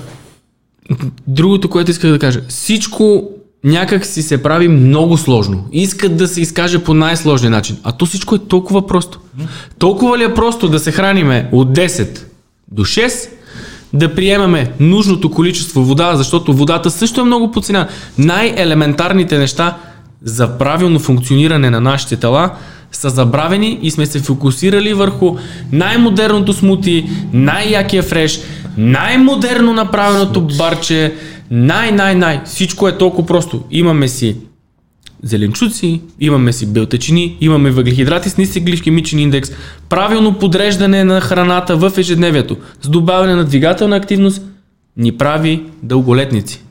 Другото, 1.27 1.69
което 1.69 1.91
исках 1.91 2.11
да 2.11 2.19
кажа. 2.19 2.41
Всичко 2.49 3.29
някак 3.63 4.05
си 4.05 4.21
се 4.21 4.43
прави 4.43 4.67
много 4.67 5.17
сложно. 5.17 5.65
Искат 5.71 6.17
да 6.17 6.27
се 6.27 6.41
изкаже 6.41 6.83
по 6.83 6.93
най-сложния 6.93 7.51
начин. 7.51 7.77
А 7.83 7.91
то 7.91 8.05
всичко 8.05 8.35
е 8.35 8.39
толкова 8.39 8.87
просто. 8.87 9.19
Толкова 9.77 10.17
ли 10.17 10.23
е 10.23 10.33
просто 10.33 10.69
да 10.69 10.79
се 10.79 10.91
храниме 10.91 11.49
от 11.51 11.77
10 11.77 12.19
до 12.71 12.85
6, 12.85 13.29
да 13.93 14.15
приемаме 14.15 14.71
нужното 14.79 15.31
количество 15.31 15.83
вода, 15.83 16.15
защото 16.15 16.53
водата 16.53 16.91
също 16.91 17.21
е 17.21 17.23
много 17.23 17.51
подцена. 17.51 17.87
Най-елементарните 18.17 19.37
неща 19.37 19.77
за 20.23 20.57
правилно 20.57 20.99
функциониране 20.99 21.69
на 21.69 21.81
нашите 21.81 22.15
тела 22.15 22.51
са 22.91 23.09
забравени 23.09 23.79
и 23.81 23.91
сме 23.91 24.05
се 24.05 24.19
фокусирали 24.19 24.93
върху 24.93 25.35
най-модерното 25.71 26.53
смути, 26.53 27.09
най-якия 27.33 28.03
фреш, 28.03 28.39
най-модерно 28.77 29.73
направеното 29.73 30.41
барче, 30.41 31.13
най-най-най. 31.51 32.41
Всичко 32.45 32.87
е 32.87 32.97
толкова 32.97 33.27
просто. 33.27 33.63
Имаме 33.71 34.07
си 34.07 34.37
зеленчуци, 35.23 36.01
имаме 36.19 36.53
си 36.53 36.65
белтъчини, 36.65 37.37
имаме 37.41 37.71
въглехидрати 37.71 38.29
с 38.29 38.37
нисък 38.37 38.63
гликемичен 38.63 39.19
индекс, 39.19 39.51
правилно 39.89 40.39
подреждане 40.39 41.03
на 41.03 41.21
храната 41.21 41.77
в 41.77 41.91
ежедневието 41.97 42.57
с 42.81 42.89
добавяне 42.89 43.35
на 43.35 43.45
двигателна 43.45 43.95
активност 43.95 44.41
ни 44.97 45.17
прави 45.17 45.63
дълголетници. 45.83 46.63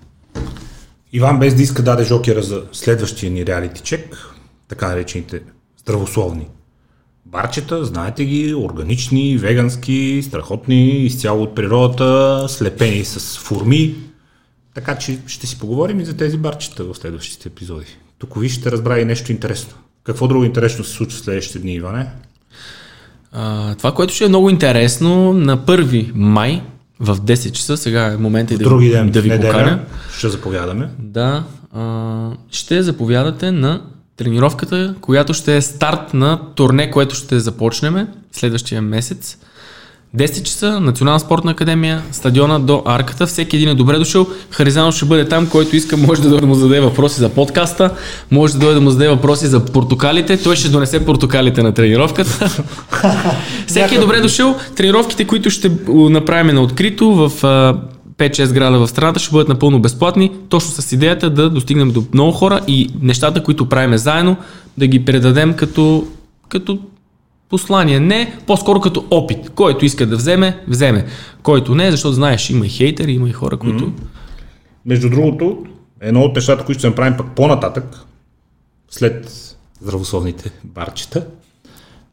Иван 1.13 1.39
без 1.39 1.55
да 1.55 1.63
иска 1.63 1.83
даде 1.83 2.05
жокера 2.05 2.43
за 2.43 2.63
следващия 2.73 3.31
ни 3.31 3.47
реалити 3.47 3.81
чек, 3.81 4.29
така 4.69 4.89
наречените 4.89 5.41
здравословни 5.79 6.47
барчета, 7.27 7.85
знаете 7.85 8.25
ги, 8.25 8.55
органични, 8.55 9.37
вегански, 9.37 10.23
страхотни, 10.23 10.89
изцяло 10.89 11.43
от 11.43 11.55
природата, 11.55 12.45
слепени 12.49 13.05
с 13.05 13.39
форми. 13.39 13.95
Така 14.77 14.97
че 14.97 15.19
ще 15.27 15.47
си 15.47 15.59
поговорим 15.59 16.01
и 16.01 16.05
за 16.05 16.17
тези 16.17 16.39
барчета 16.39 16.85
в 16.85 16.95
следващите 16.95 17.49
епизоди. 17.49 17.87
Тук 18.19 18.41
ви 18.41 18.49
ще 18.49 18.71
разбра 18.71 18.99
и 18.99 19.05
нещо 19.05 19.33
интересно. 19.33 19.75
Какво 20.05 20.29
друго 20.29 20.45
интересно 20.45 20.85
се 20.85 20.93
случва 20.93 21.19
в 21.19 21.25
следващите 21.25 21.59
дни, 21.59 21.75
Иване? 21.75 22.07
А, 23.33 23.75
това, 23.75 23.93
което 23.93 24.15
ще 24.15 24.25
е 24.25 24.29
много 24.29 24.51
интересно, 24.51 25.33
на 25.33 25.59
1 25.59 26.11
май 26.15 26.63
в 27.01 27.17
10 27.17 27.51
часа, 27.53 27.77
сега 27.77 28.07
е 28.07 28.17
момента 28.17 28.55
и 28.55 28.57
да, 28.57 28.65
Други 28.65 28.87
ви- 28.87 28.93
ден, 28.93 29.11
да 29.11 29.21
ви 29.21 29.29
неделя, 29.29 29.53
поканя. 29.53 29.85
ще 30.17 30.29
заповядаме. 30.29 30.91
Да, 30.99 31.45
а, 31.73 32.31
ще 32.51 32.83
заповядате 32.83 33.51
на 33.53 33.83
тренировката, 34.17 34.95
която 35.01 35.35
ще 35.35 35.57
е 35.57 35.63
старт 35.63 36.15
на 36.15 36.41
турне, 36.55 36.91
което 36.91 37.15
ще 37.15 37.41
започнем 37.41 38.09
следващия 38.33 38.83
месец. 38.83 39.39
10 40.15 40.43
часа, 40.43 40.81
Национална 40.81 41.21
спортна 41.21 41.51
академия, 41.51 42.03
стадиона 42.13 42.61
до 42.61 42.83
арката. 42.87 43.27
Всеки 43.27 43.57
един 43.57 43.69
е 43.69 43.75
добре 43.75 43.99
дошъл. 43.99 44.27
Харизанов 44.51 44.95
ще 44.95 45.05
бъде 45.05 45.29
там, 45.29 45.47
който 45.47 45.77
иска, 45.77 45.97
може 45.97 46.23
да 46.23 46.29
дойде 46.29 46.41
да 46.41 46.47
му 46.47 46.55
зададе 46.55 46.81
въпроси 46.81 47.21
за 47.21 47.29
подкаста, 47.29 47.91
може 48.31 48.53
да 48.53 48.59
дойде 48.59 48.75
да 48.75 48.81
му 48.81 48.91
зададе 48.91 49.11
въпроси 49.11 49.47
за 49.47 49.65
портокалите. 49.65 50.43
Той 50.43 50.57
ще 50.57 50.69
донесе 50.69 51.05
портокалите 51.05 51.63
на 51.63 51.73
тренировката. 51.73 52.63
Всеки 53.67 53.95
е 53.95 53.99
добре 53.99 54.21
дошъл. 54.21 54.57
Тренировките, 54.77 55.25
които 55.25 55.51
ще 55.51 55.71
направим 55.89 56.55
на 56.55 56.63
открито 56.63 57.15
в 57.15 57.45
а, 57.45 57.77
5-6 58.19 58.53
града 58.53 58.79
в 58.79 58.89
страната 58.89 59.21
ще 59.21 59.33
бъдат 59.33 59.49
напълно 59.49 59.81
безплатни, 59.81 60.31
точно 60.49 60.71
с 60.71 60.93
идеята 60.93 61.31
да 61.31 61.51
достигнем 61.51 61.91
до 61.91 62.05
много 62.15 62.33
хора 62.33 62.61
и 62.69 62.91
нещата, 63.03 63.43
които 63.43 63.69
правиме 63.69 63.99
заедно, 63.99 64.37
да 64.79 64.87
ги 64.87 65.05
предадем 65.05 65.55
като, 65.55 66.07
като 66.49 66.79
послание. 67.49 68.01
Не, 68.01 68.39
по-скоро 68.47 68.81
като 68.81 69.05
опит. 69.11 69.51
Който 69.51 69.85
иска 69.85 70.07
да 70.07 70.17
вземе, 70.17 70.65
вземе. 70.69 71.07
Който 71.43 71.75
не, 71.75 71.91
защото 71.91 72.13
знаеш, 72.13 72.51
има 72.51 72.67
и 72.67 72.69
хейтери, 72.69 73.13
има 73.13 73.29
и 73.29 73.33
хора, 73.33 73.57
които... 73.57 73.93
Между 74.87 75.11
другото, 75.11 75.65
едно 76.01 76.21
от 76.21 76.35
нещата, 76.35 76.65
които 76.65 76.79
ще 76.79 76.89
направим 76.89 77.17
пък 77.17 77.27
по-нататък, 77.37 77.85
след 78.91 79.31
здравословните 79.81 80.51
барчета, 80.65 81.27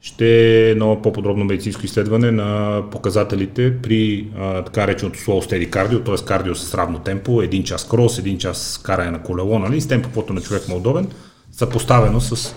ще 0.01 0.25
е 0.25 0.69
едно 0.69 1.01
по-подробно 1.01 1.45
медицинско 1.45 1.85
изследване 1.85 2.31
на 2.31 2.81
показателите 2.91 3.77
при 3.81 4.27
а, 4.39 4.63
така 4.63 4.87
реченото 4.87 5.19
slow 5.19 5.51
steady 5.51 5.69
кардио, 5.69 5.99
т.е. 5.99 6.25
кардио 6.25 6.55
с 6.55 6.73
равно 6.73 6.99
темпо, 6.99 7.41
един 7.41 7.63
час 7.63 7.87
крос, 7.87 8.19
един 8.19 8.37
час 8.37 8.81
каране 8.83 9.11
на 9.11 9.23
колело, 9.23 9.59
нали, 9.59 9.81
с 9.81 9.87
темпо, 9.87 10.09
което 10.13 10.33
на 10.33 10.41
човек 10.41 10.67
му 10.67 10.75
е 10.75 10.77
удобен, 10.77 11.07
съпоставено 11.51 12.21
с 12.21 12.55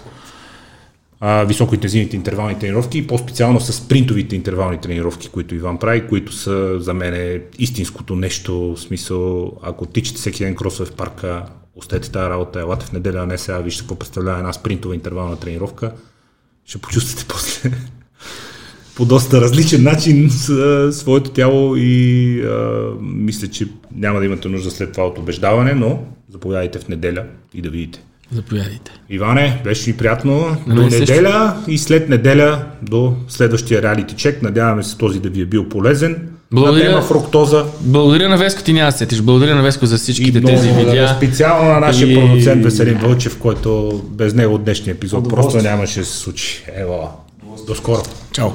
а, 1.29 1.45
високоинтензивните 1.45 2.17
интервални 2.17 2.59
тренировки 2.59 2.99
и 2.99 3.07
по-специално 3.07 3.61
с 3.61 3.73
спринтовите 3.73 4.37
интервални 4.37 4.81
тренировки, 4.81 5.29
които 5.29 5.55
Иван 5.55 5.79
прави, 5.79 6.07
които 6.07 6.33
са 6.33 6.81
за 6.81 6.95
мен 6.95 7.43
истинското 7.59 8.17
нещо, 8.17 8.75
в 8.75 8.81
смисъл, 8.81 9.53
ако 9.63 9.87
тичате 9.87 10.19
всеки 10.19 10.45
ден 10.45 10.55
кросове 10.55 10.91
в 10.91 10.93
парка, 10.93 11.45
остете 11.77 12.11
тази 12.11 12.31
работа, 12.31 12.61
елате 12.61 12.87
в 12.87 12.93
неделя, 12.93 13.19
а 13.23 13.27
не 13.27 13.39
сега, 13.39 13.59
вижте 13.59 13.83
какво 13.83 13.95
представлява 13.95 14.39
една 14.39 14.53
спринтова 14.53 14.95
интервална 14.95 15.37
тренировка, 15.37 15.93
ще 16.65 16.79
почувствате 16.79 17.25
после 17.29 17.71
по 18.97 19.05
доста 19.05 19.41
различен 19.41 19.83
начин 19.83 20.31
своето 20.93 21.31
тяло 21.31 21.77
и 21.77 22.41
а, 22.41 22.91
мисля, 23.01 23.49
че 23.49 23.69
няма 23.95 24.19
да 24.19 24.27
имате 24.27 24.49
нужда 24.49 24.71
след 24.71 24.93
това 24.93 25.07
от 25.07 25.19
убеждаване, 25.19 25.75
но 25.75 26.05
заповядайте 26.29 26.79
в 26.79 26.89
неделя 26.89 27.25
и 27.55 27.63
да 27.63 27.71
видите. 27.71 28.03
Заповядайте. 28.33 28.91
Иване, 29.11 29.61
беше 29.65 29.91
ми 29.91 29.97
приятно. 29.97 30.57
На 30.67 30.75
До 30.75 30.81
мен 30.83 30.91
също. 30.91 31.15
неделя 31.15 31.57
и 31.69 31.79
след 31.79 32.09
неделя 32.09 32.65
до 32.83 33.15
следващия 33.29 33.83
реалити 33.83 34.15
чек. 34.15 34.43
Надяваме 34.43 34.83
се 34.83 34.99
този 34.99 35.21
да 35.21 35.29
ви 35.29 35.41
е 35.41 35.47
бил 35.47 35.69
полезен. 35.69 36.29
Благодаря. 36.53 36.85
На 36.85 36.91
тема 36.91 37.03
фруктоза. 37.03 37.65
Благодаря 37.81 38.29
на 38.29 38.37
Веско, 38.37 38.63
ти 38.63 38.73
няма 38.73 38.87
да 38.87 38.93
се 38.93 38.99
сетиш. 38.99 39.21
Благодаря 39.21 39.55
на 39.55 39.63
Веско 39.63 39.87
за 39.87 39.97
всичките 39.97 40.41
много 40.41 40.57
тези 40.57 40.71
видеа. 40.71 41.15
Специално 41.17 41.71
на 41.71 41.81
нашия 41.81 42.13
И- 42.13 42.15
продуцент 42.17 42.65
Веселин 42.65 42.99
Вълчев, 42.99 43.39
който 43.39 44.03
без 44.11 44.35
него 44.35 44.59
днешния 44.59 44.93
епизод 44.93 45.29
просто 45.29 45.57
нямаше 45.59 46.01
да 46.01 46.07
се 46.07 46.17
случи. 46.17 46.65
Ева. 46.75 47.09
До 47.67 47.75
скоро. 47.75 48.03
Чао. 48.33 48.49